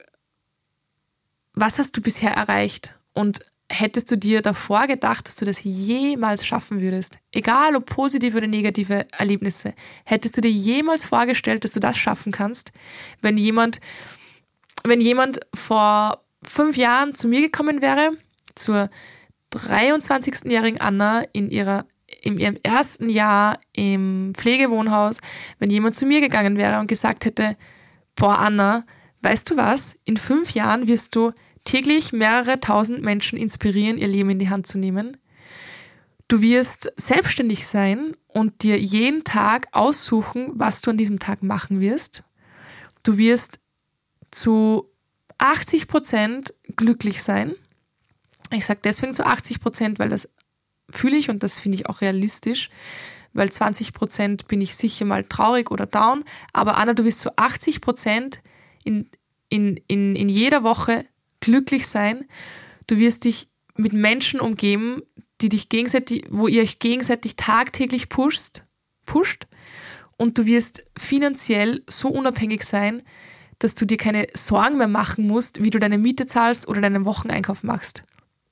was 1.52 1.78
hast 1.78 1.98
du 1.98 2.02
bisher 2.02 2.32
erreicht? 2.32 2.98
Und 3.12 3.42
hättest 3.70 4.12
du 4.12 4.18
dir 4.18 4.42
davor 4.42 4.88
gedacht, 4.88 5.28
dass 5.28 5.36
du 5.36 5.46
das 5.46 5.64
jemals 5.64 6.46
schaffen 6.46 6.82
würdest? 6.82 7.20
Egal 7.32 7.76
ob 7.76 7.86
positive 7.86 8.38
oder 8.38 8.48
negative 8.48 9.08
Erlebnisse. 9.12 9.74
Hättest 10.06 10.38
du 10.38 10.42
dir 10.42 10.52
jemals 10.52 11.06
vorgestellt, 11.06 11.64
dass 11.64 11.72
du 11.72 11.80
das 11.80 11.98
schaffen 11.98 12.32
kannst? 12.32 12.72
Wenn 13.22 13.38
jemand, 13.38 13.80
wenn 14.84 15.00
jemand 15.00 15.40
vor 15.54 16.24
fünf 16.44 16.78
Jahren 16.78 17.14
zu 17.14 17.28
mir 17.28 17.42
gekommen 17.42 17.82
wäre, 17.82 18.12
zur 18.56 18.90
23-jährigen 19.54 20.82
Anna 20.82 21.24
in 21.34 21.50
ihrer 21.50 21.86
in 22.22 22.40
ihrem 22.40 22.58
ersten 22.64 23.08
Jahr 23.08 23.58
im 23.72 24.34
Pflegewohnhaus, 24.36 25.20
wenn 25.60 25.70
jemand 25.70 25.96
zu 25.96 26.06
mir 26.06 26.22
gegangen 26.22 26.58
wäre 26.58 26.80
und 26.80 26.88
gesagt 26.88 27.24
hätte, 27.24 27.56
boah 28.16 28.40
Anna, 28.40 28.84
weißt 29.22 29.50
du 29.50 29.58
was, 29.58 29.96
in 30.06 30.18
fünf 30.18 30.52
Jahren 30.52 30.88
wirst 30.88 31.16
du 31.16 31.32
täglich 31.64 32.12
mehrere 32.14 32.60
tausend 32.60 33.02
Menschen 33.02 33.38
inspirieren, 33.38 33.98
ihr 33.98 34.08
Leben 34.08 34.30
in 34.30 34.40
die 34.40 34.50
Hand 34.50 34.68
zu 34.68 34.78
nehmen. 34.78 35.18
Du 36.28 36.42
wirst 36.42 36.92
selbstständig 36.96 37.68
sein 37.68 38.16
und 38.28 38.62
dir 38.62 38.80
jeden 38.80 39.24
Tag 39.24 39.68
aussuchen, 39.72 40.52
was 40.54 40.82
du 40.82 40.92
an 40.92 40.98
diesem 40.98 41.20
Tag 41.20 41.42
machen 41.42 41.80
wirst. 41.80 42.24
Du 43.04 43.18
wirst 43.18 43.60
zu 44.30 44.90
80 45.40 45.88
Prozent 45.88 46.54
glücklich 46.76 47.24
sein. 47.24 47.56
Ich 48.52 48.66
sage 48.66 48.82
deswegen 48.84 49.16
zu 49.16 49.26
80 49.26 49.60
Prozent, 49.60 50.00
weil 50.00 50.10
das 50.10 50.30
fühle 50.90 51.18
ich 51.18 51.30
und 51.30 51.44
das 51.44 51.60
finde 51.60 51.78
ich 51.78 51.88
auch 51.88 52.02
realistisch, 52.02 52.70
weil 53.34 53.52
20 53.52 53.94
Prozent 53.94 54.48
bin 54.48 54.62
ich 54.62 54.76
sicher 54.76 55.06
mal 55.06 55.24
traurig 55.24 55.72
oder 55.72 55.86
down. 55.86 56.24
Aber 56.54 56.78
Anna, 56.78 56.94
du 56.94 57.06
wirst 57.06 57.20
zu 57.20 57.36
80 57.38 57.82
Prozent 57.82 58.42
in, 58.84 59.10
in, 59.50 59.78
in, 59.88 60.16
in 60.16 60.30
jeder 60.30 60.64
Woche 60.64 61.06
glücklich 61.40 61.88
sein. 61.88 62.26
Du 62.88 62.98
wirst 62.98 63.26
dich 63.26 63.50
mit 63.76 63.94
Menschen 63.94 64.40
umgeben, 64.40 65.02
die 65.42 65.50
dich 65.50 65.70
gegenseitig, 65.70 66.26
wo 66.30 66.48
ihr 66.48 66.62
euch 66.62 66.80
gegenseitig 66.80 67.36
tagtäglich 67.36 68.10
pusht, 68.10 68.64
pusht 69.06 69.48
und 70.18 70.38
du 70.38 70.46
wirst 70.46 70.84
finanziell 70.98 71.84
so 71.88 72.10
unabhängig 72.10 72.64
sein, 72.64 73.02
dass 73.60 73.76
du 73.76 73.86
dir 73.86 73.98
keine 73.98 74.28
Sorgen 74.34 74.78
mehr 74.78 74.88
machen 74.88 75.28
musst, 75.28 75.64
wie 75.64 75.70
du 75.70 75.80
deine 75.80 75.98
Miete 75.98 76.26
zahlst 76.26 76.68
oder 76.68 76.82
deinen 76.82 77.06
Wocheneinkauf 77.06 77.64
machst. 77.64 78.04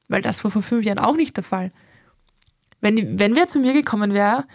Weil 0.08 0.22
das 0.22 0.44
war 0.44 0.52
vor 0.52 0.62
fünf 0.62 0.86
Jahren 0.86 1.00
auch 1.00 1.16
nicht 1.16 1.36
der 1.36 1.44
Fall. 1.44 1.72
Wenn, 2.80 3.20
wenn 3.20 3.36
wer 3.36 3.48
zu 3.48 3.60
mir 3.60 3.74
gekommen 3.74 4.14
wäre, 4.14 4.46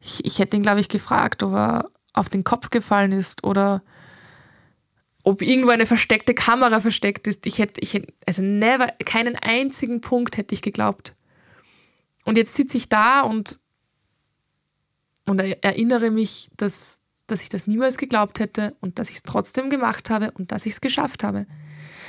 ich, 0.00 0.24
ich 0.24 0.38
hätte 0.38 0.56
ihn, 0.56 0.62
glaube 0.62 0.80
ich, 0.80 0.88
gefragt, 0.88 1.42
ob 1.42 1.54
er 1.54 1.90
auf 2.12 2.28
den 2.28 2.44
Kopf 2.44 2.70
gefallen 2.70 3.12
ist 3.12 3.44
oder 3.44 3.82
ob 5.24 5.42
irgendwo 5.42 5.70
eine 5.70 5.86
versteckte 5.86 6.34
Kamera 6.34 6.80
versteckt 6.80 7.26
ist. 7.26 7.46
Ich 7.46 7.58
hätte, 7.58 7.80
ich 7.80 7.94
hätte, 7.94 8.12
also 8.26 8.42
never, 8.42 8.88
keinen 9.04 9.36
einzigen 9.36 10.00
Punkt 10.00 10.36
hätte 10.36 10.54
ich 10.54 10.62
geglaubt. 10.62 11.14
Und 12.24 12.36
jetzt 12.36 12.54
sitze 12.54 12.76
ich 12.76 12.88
da 12.88 13.20
und, 13.20 13.58
und 15.26 15.40
erinnere 15.40 16.10
mich, 16.10 16.50
dass, 16.56 17.02
dass 17.26 17.42
ich 17.42 17.48
das 17.48 17.66
niemals 17.66 17.98
geglaubt 17.98 18.40
hätte 18.40 18.76
und 18.80 18.98
dass 18.98 19.10
ich 19.10 19.16
es 19.16 19.22
trotzdem 19.22 19.70
gemacht 19.70 20.10
habe 20.10 20.32
und 20.32 20.52
dass 20.52 20.66
ich 20.66 20.74
es 20.74 20.80
geschafft 20.80 21.24
habe. 21.24 21.46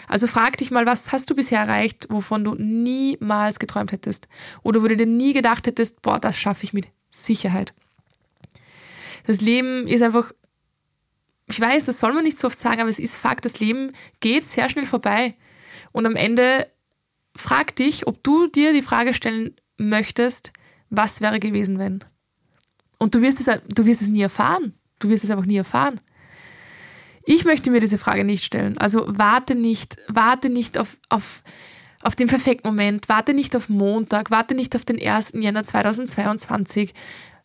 Also 0.07 0.27
frag 0.27 0.57
dich 0.57 0.69
mal, 0.69 0.85
was 0.85 1.11
hast 1.11 1.29
du 1.29 1.35
bisher 1.35 1.59
erreicht, 1.59 2.07
wovon 2.09 2.43
du 2.43 2.55
niemals 2.55 3.59
geträumt 3.59 3.91
hättest? 3.91 4.27
Oder 4.61 4.83
wo 4.83 4.87
du 4.87 4.97
dir 4.97 5.05
nie 5.05 5.33
gedacht 5.33 5.65
hättest, 5.65 6.01
boah, 6.01 6.19
das 6.19 6.37
schaffe 6.37 6.63
ich 6.63 6.73
mit 6.73 6.87
Sicherheit. 7.09 7.73
Das 9.25 9.39
Leben 9.39 9.87
ist 9.87 10.01
einfach 10.01 10.33
ich 11.47 11.59
weiß, 11.59 11.85
das 11.85 11.99
soll 11.99 12.13
man 12.13 12.23
nicht 12.23 12.37
so 12.37 12.47
oft 12.47 12.57
sagen, 12.57 12.81
aber 12.81 12.89
es 12.89 12.99
ist 12.99 13.15
Fakt, 13.15 13.45
das 13.45 13.59
Leben 13.59 13.91
geht 14.19 14.43
sehr 14.43 14.69
schnell 14.69 14.85
vorbei. 14.85 15.35
Und 15.91 16.05
am 16.05 16.15
Ende 16.15 16.67
frag 17.35 17.75
dich, 17.75 18.07
ob 18.07 18.23
du 18.23 18.47
dir 18.47 18.73
die 18.73 18.81
Frage 18.81 19.13
stellen 19.13 19.55
möchtest, 19.77 20.53
was 20.89 21.21
wäre 21.21 21.39
gewesen, 21.39 21.79
wenn? 21.79 22.03
Und 22.99 23.15
du 23.15 23.21
wirst 23.21 23.45
es, 23.45 23.61
du 23.73 23.85
wirst 23.85 24.01
es 24.01 24.09
nie 24.09 24.21
erfahren. 24.21 24.73
Du 24.99 25.09
wirst 25.09 25.23
es 25.23 25.31
einfach 25.31 25.45
nie 25.45 25.57
erfahren. 25.57 25.99
Ich 27.25 27.45
möchte 27.45 27.71
mir 27.71 27.79
diese 27.79 27.97
Frage 27.97 28.23
nicht 28.23 28.43
stellen. 28.43 28.77
Also 28.77 29.05
warte 29.07 29.55
nicht, 29.55 29.97
warte 30.07 30.49
nicht 30.49 30.77
auf, 30.77 30.97
auf, 31.09 31.43
auf 32.01 32.15
den 32.15 32.27
perfekten 32.27 32.67
Moment, 32.67 33.09
warte 33.09 33.33
nicht 33.33 33.55
auf 33.55 33.69
Montag, 33.69 34.29
warte 34.29 34.55
nicht 34.55 34.75
auf 34.75 34.85
den 34.85 35.01
1. 35.01 35.33
Jänner 35.35 35.63
2022. 35.63 36.93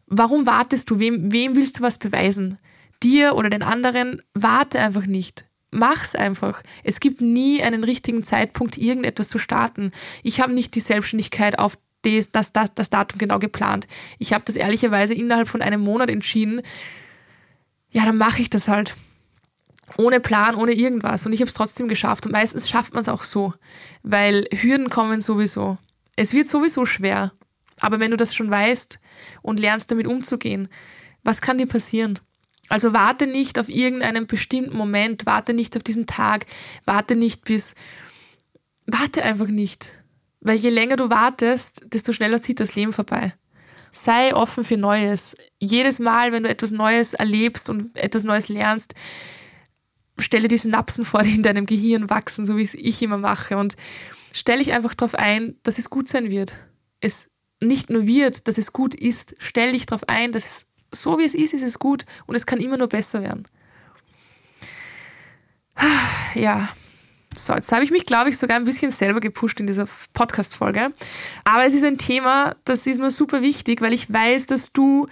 Warum 0.07 0.47
wartest 0.47 0.91
du? 0.91 0.99
Wem, 0.99 1.33
wem 1.33 1.57
willst 1.57 1.79
du 1.79 1.83
was 1.83 1.99
beweisen? 1.99 2.59
Dir 3.03 3.35
oder 3.35 3.51
den 3.51 3.63
anderen, 3.63 4.23
warte 4.35 4.81
einfach 4.81 5.07
nicht. 5.07 5.45
Mach's 5.71 6.15
einfach. 6.15 6.63
Es 6.83 7.01
gibt 7.01 7.21
nie 7.21 7.63
einen 7.63 7.85
richtigen 7.85 8.25
Zeitpunkt, 8.25 8.79
irgendetwas 8.79 9.29
zu 9.29 9.39
starten. 9.39 9.93
Ich 10.23 10.41
habe 10.41 10.53
nicht 10.53 10.75
die 10.75 10.81
Selbstständigkeit 10.81 11.59
auf 11.59 11.79
das, 12.03 12.31
das, 12.31 12.53
das, 12.53 12.75
das 12.75 12.91
Datum 12.91 13.19
genau 13.19 13.39
geplant. 13.39 13.87
Ich 14.19 14.33
habe 14.33 14.45
das 14.45 14.57
ehrlicherweise 14.57 15.15
innerhalb 15.15 15.49
von 15.49 15.63
einem 15.63 15.81
Monat 15.81 16.09
entschieden. 16.09 16.63
Ja, 17.91 18.05
dann 18.07 18.17
mache 18.17 18.41
ich 18.41 18.51
das 18.51 18.69
halt. 18.69 18.95
Ohne 19.97 20.21
Plan, 20.21 20.55
ohne 20.55 20.73
irgendwas. 20.73 21.27
Und 21.27 21.33
ich 21.33 21.41
habe 21.41 21.49
es 21.49 21.55
trotzdem 21.55 21.89
geschafft. 21.89 22.27
Und 22.27 22.33
meistens 22.33 22.69
schafft 22.69 22.95
man 22.95 23.03
es 23.03 23.09
auch 23.09 23.23
so, 23.23 23.55
weil 24.03 24.47
Hürden 24.53 24.91
kommen 24.91 25.21
sowieso. 25.21 25.79
Es 26.17 26.33
wird 26.33 26.47
sowieso 26.47 26.87
schwer. 26.87 27.33
Aber 27.81 28.01
wenn 28.01 28.11
du 28.11 28.17
das 28.17 28.35
schon 28.35 28.51
weißt 28.51 29.01
und 29.43 29.61
lernst 29.61 29.91
damit 29.91 30.07
umzugehen, 30.07 30.69
was 31.25 31.41
kann 31.41 31.59
dir 31.59 31.67
passieren? 31.67 32.19
Also 32.69 32.93
warte 32.93 33.27
nicht 33.27 33.59
auf 33.59 33.69
irgendeinen 33.69 34.27
bestimmten 34.27 34.77
Moment, 34.77 35.27
warte 35.27 35.55
nicht 35.55 35.77
auf 35.77 35.83
diesen 35.83 36.07
Tag, 36.07 36.47
warte 36.85 37.17
nicht 37.17 37.45
bis, 37.45 37.75
warte 38.87 39.23
einfach 39.23 39.49
nicht. 39.49 39.93
Weil 40.41 40.57
je 40.57 40.71
länger 40.71 40.97
du 40.97 41.11
wartest, 41.11 41.87
desto 41.93 42.13
schneller 42.13 42.43
zieht 42.43 42.61
das 42.61 42.75
Leben 42.75 42.93
vorbei. 42.93 43.35
Sei 43.91 44.35
offen 44.35 44.65
für 44.65 44.77
Neues. 44.77 45.37
Jedes 45.59 45.99
Mal, 45.99 46.31
wenn 46.33 46.43
du 46.43 46.49
etwas 46.49 46.71
Neues 46.71 47.15
erlebst 47.15 47.71
und 47.71 47.97
etwas 47.97 48.25
Neues 48.25 48.49
lernst, 48.49 48.95
stelle 50.19 50.49
die 50.49 50.59
Synapsen 50.59 51.05
vor, 51.05 51.23
die 51.23 51.35
in 51.35 51.43
deinem 51.43 51.67
Gehirn 51.67 52.11
wachsen, 52.11 52.45
so 52.45 52.57
wie 52.57 52.63
es 52.63 52.75
ich 52.75 53.03
immer 53.03 53.19
mache. 53.19 53.57
Und 53.57 53.77
stelle 54.33 54.59
dich 54.59 54.73
einfach 54.73 54.95
darauf 54.95 55.15
ein, 55.15 55.57
dass 55.63 55.79
es 55.79 55.91
gut 55.91 56.09
sein 56.09 56.31
wird. 56.31 56.53
Es 57.01 57.33
nicht 57.61 57.91
nur 57.91 58.07
wird, 58.07 58.47
dass 58.47 58.59
es 58.59 58.73
gut 58.73 58.95
ist, 58.95 59.35
stell 59.39 59.73
dich 59.73 59.87
darauf 59.87 60.09
ein, 60.09 60.33
dass 60.33 60.45
es 60.45 60.67
so 60.93 61.19
wie 61.19 61.25
es 61.25 61.35
ist, 61.35 61.55
ist 61.55 61.63
es 61.63 61.79
gut 61.79 62.05
und 62.27 62.35
es 62.35 62.47
kann 62.47 62.61
immer 62.61 62.77
nur 62.77 62.89
besser 62.89 63.23
werden. 63.23 63.45
Ja, 66.35 66.69
so, 67.35 67.55
jetzt 67.55 67.73
habe 67.73 67.85
ich 67.85 67.91
mich, 67.91 68.07
glaube 68.07 68.31
ich, 68.31 68.39
sogar 68.39 68.57
ein 68.57 68.65
bisschen 68.65 68.91
selber 68.91 69.21
gepusht 69.21 69.61
in 69.61 69.67
dieser 69.67 69.89
Podcast-Folge. 70.13 70.93
Aber 71.45 71.65
es 71.65 71.75
ist 71.75 71.85
ein 71.85 71.99
Thema, 71.99 72.57
das 72.65 72.87
ist 72.87 73.01
mir 73.01 73.11
super 73.11 73.43
wichtig, 73.43 73.81
weil 73.81 73.93
ich 73.93 74.13
weiß, 74.13 74.47
dass 74.47 74.73
du 74.73 75.07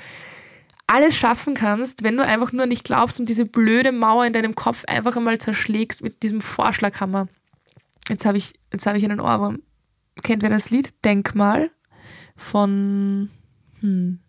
alles 0.86 1.16
schaffen 1.16 1.54
kannst, 1.54 2.02
wenn 2.02 2.16
du 2.16 2.24
einfach 2.24 2.52
nur 2.52 2.66
nicht 2.66 2.84
glaubst 2.84 3.20
und 3.20 3.28
diese 3.28 3.44
blöde 3.44 3.92
Mauer 3.92 4.24
in 4.24 4.32
deinem 4.32 4.54
Kopf 4.54 4.84
einfach 4.86 5.16
einmal 5.16 5.38
zerschlägst 5.38 6.02
mit 6.02 6.22
diesem 6.22 6.40
Vorschlaghammer. 6.40 7.28
Jetzt 8.08 8.24
habe 8.24 8.38
ich, 8.38 8.54
jetzt 8.72 8.86
habe 8.86 8.98
ich 8.98 9.04
einen 9.04 9.20
Ohrwurm. 9.20 9.62
Kennt 10.22 10.42
wer 10.42 10.50
das 10.50 10.70
Lied? 10.70 10.94
Denkmal 11.04 11.70
von, 12.36 13.30
hm, 13.80 14.20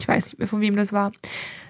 ich 0.00 0.08
weiß 0.08 0.26
nicht 0.26 0.38
mehr 0.38 0.48
von 0.48 0.60
wem 0.60 0.76
das 0.76 0.92
war. 0.92 1.12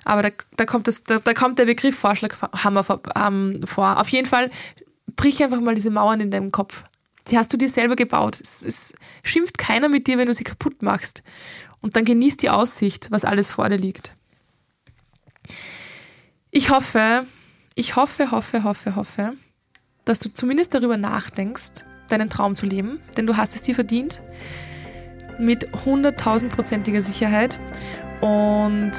Aber 0.05 0.22
da, 0.22 0.31
da 0.57 0.66
kommt 0.66 0.89
das, 0.89 1.05
da, 1.05 1.18
da 1.18 1.35
kommt 1.35 1.59
der 1.59 1.66
Begriff 1.66 1.99
Vorschlaghammer 1.99 2.85
vor, 2.85 3.01
ähm, 3.14 3.61
vor. 3.64 4.01
Auf 4.01 4.09
jeden 4.09 4.26
Fall 4.26 4.51
brich 5.16 5.43
einfach 5.43 5.61
mal 5.61 5.74
diese 5.74 5.91
Mauern 5.91 6.20
in 6.20 6.31
deinem 6.31 6.53
Kopf. 6.53 6.85
Die 7.28 7.37
hast 7.37 7.53
du 7.53 7.57
dir 7.57 7.68
selber 7.68 7.97
gebaut. 7.97 8.41
Es, 8.41 8.62
es 8.62 8.95
schimpft 9.22 9.59
keiner 9.59 9.89
mit 9.89 10.07
dir, 10.07 10.18
wenn 10.18 10.26
du 10.26 10.35
sie 10.35 10.45
kaputt 10.45 10.83
machst. 10.83 11.22
Und 11.81 11.97
dann 11.97 12.05
genießt 12.05 12.43
die 12.43 12.51
Aussicht, 12.51 13.11
was 13.11 13.24
alles 13.24 13.51
vor 13.51 13.68
dir 13.68 13.78
liegt. 13.78 14.14
Ich 16.51 16.70
hoffe, 16.70 17.26
ich 17.74 17.97
hoffe, 17.97 18.31
hoffe, 18.31 18.64
hoffe, 18.64 18.97
hoffe, 18.97 19.35
dass 20.05 20.18
du 20.18 20.28
zumindest 20.33 20.74
darüber 20.74 20.97
nachdenkst, 20.97 21.85
deinen 22.09 22.28
Traum 22.28 22.57
zu 22.57 22.66
leben, 22.66 23.01
denn 23.16 23.26
du 23.26 23.37
hast 23.37 23.55
es 23.55 23.62
dir 23.62 23.74
verdient. 23.74 24.22
Mit 25.39 25.68
hunderttausendprozentiger 25.85 27.01
Sicherheit. 27.01 27.59
Und 28.21 28.93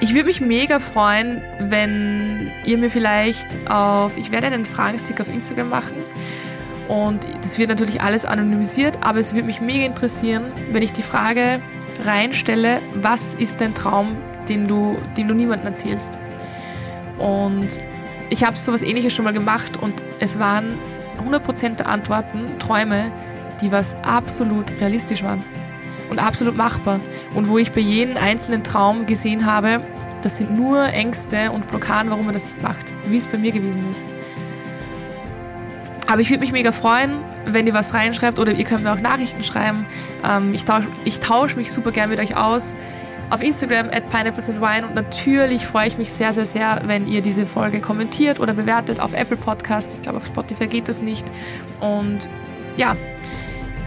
ich 0.00 0.14
würde 0.14 0.26
mich 0.26 0.40
mega 0.40 0.78
freuen, 0.78 1.42
wenn 1.58 2.50
ihr 2.64 2.78
mir 2.78 2.90
vielleicht 2.90 3.58
auf, 3.68 4.16
ich 4.16 4.30
werde 4.30 4.46
einen 4.46 4.64
Fragenstick 4.64 5.20
auf 5.20 5.28
Instagram 5.28 5.68
machen 5.68 5.96
und 6.88 7.26
das 7.42 7.58
wird 7.58 7.68
natürlich 7.68 8.00
alles 8.00 8.24
anonymisiert, 8.24 8.98
aber 9.02 9.18
es 9.18 9.34
würde 9.34 9.46
mich 9.46 9.60
mega 9.60 9.84
interessieren, 9.84 10.44
wenn 10.72 10.82
ich 10.82 10.92
die 10.92 11.02
Frage 11.02 11.60
reinstelle, 12.02 12.80
was 12.94 13.34
ist 13.34 13.60
dein 13.60 13.74
Traum, 13.74 14.16
den 14.48 14.66
du, 14.66 14.96
den 15.16 15.28
du 15.28 15.34
niemandem 15.34 15.66
erzählst? 15.68 16.18
Und 17.18 17.68
ich 18.30 18.44
habe 18.44 18.56
sowas 18.56 18.82
ähnliches 18.82 19.12
schon 19.12 19.24
mal 19.24 19.34
gemacht 19.34 19.76
und 19.76 19.94
es 20.18 20.38
waren 20.38 20.78
100% 21.22 21.76
der 21.76 21.88
Antworten 21.88 22.58
Träume, 22.58 23.12
die 23.60 23.70
was 23.70 23.96
absolut 24.04 24.70
realistisch 24.80 25.22
waren 25.22 25.44
und 26.10 26.18
absolut 26.18 26.56
machbar. 26.56 27.00
Und 27.34 27.48
wo 27.48 27.58
ich 27.58 27.72
bei 27.72 27.80
jedem 27.80 28.16
einzelnen 28.16 28.64
Traum 28.64 29.06
gesehen 29.06 29.46
habe, 29.46 29.80
das 30.22 30.38
sind 30.38 30.56
nur 30.56 30.84
Ängste 30.84 31.52
und 31.52 31.68
Blockaden, 31.68 32.10
warum 32.10 32.24
man 32.24 32.34
das 32.34 32.44
nicht 32.44 32.62
macht, 32.62 32.92
wie 33.06 33.16
es 33.16 33.26
bei 33.26 33.38
mir 33.38 33.52
gewesen 33.52 33.88
ist. 33.90 34.04
Aber 36.06 36.20
ich 36.20 36.30
würde 36.30 36.40
mich 36.40 36.52
mega 36.52 36.72
freuen, 36.72 37.20
wenn 37.44 37.66
ihr 37.66 37.74
was 37.74 37.92
reinschreibt 37.92 38.38
oder 38.38 38.52
ihr 38.52 38.64
könnt 38.64 38.82
mir 38.82 38.92
auch 38.92 39.00
Nachrichten 39.00 39.42
schreiben. 39.42 39.86
Ähm, 40.24 40.54
ich 40.54 40.64
tausche 40.64 40.88
ich 41.04 41.20
tausch 41.20 41.54
mich 41.54 41.70
super 41.70 41.92
gern 41.92 42.08
mit 42.08 42.18
euch 42.18 42.36
aus 42.36 42.74
auf 43.30 43.42
Instagram 43.42 43.90
at 43.90 44.08
Pineapples 44.10 44.48
and 44.48 44.60
Wine 44.60 44.86
und 44.86 44.94
natürlich 44.94 45.66
freue 45.66 45.88
ich 45.88 45.98
mich 45.98 46.10
sehr, 46.12 46.32
sehr, 46.32 46.46
sehr, 46.46 46.80
wenn 46.86 47.06
ihr 47.06 47.20
diese 47.20 47.44
Folge 47.44 47.80
kommentiert 47.80 48.40
oder 48.40 48.54
bewertet 48.54 49.00
auf 49.00 49.12
Apple 49.12 49.36
Podcasts. 49.36 49.94
Ich 49.94 50.02
glaube, 50.02 50.18
auf 50.18 50.26
Spotify 50.26 50.66
geht 50.66 50.88
das 50.88 51.02
nicht. 51.02 51.26
Und 51.80 52.28
ja, 52.76 52.96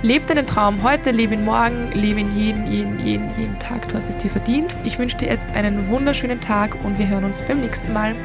Leb 0.04 0.26
deinen 0.26 0.48
Traum 0.48 0.82
heute, 0.82 1.12
lebe 1.12 1.36
ihn 1.36 1.46
morgen, 1.46 1.92
lebe 1.92 2.22
ihn 2.22 2.36
jeden, 2.36 2.66
jeden, 2.66 2.98
jeden, 3.06 3.30
jeden 3.38 3.60
Tag. 3.60 3.88
Du 3.88 3.96
hast 3.96 4.10
es 4.10 4.18
dir 4.18 4.32
verdient. 4.32 4.76
Ich 4.84 4.98
wünsche 4.98 5.18
dir 5.18 5.28
jetzt 5.28 5.52
einen 5.54 5.88
wunderschönen 5.90 6.42
Tag 6.42 6.76
und 6.84 6.98
wir 6.98 7.08
hören 7.08 7.24
uns 7.24 7.44
beim 7.44 7.62
nächsten 7.62 7.94
Mal. 7.94 8.16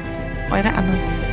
Eure 0.49 0.69
Anna. 0.69 1.26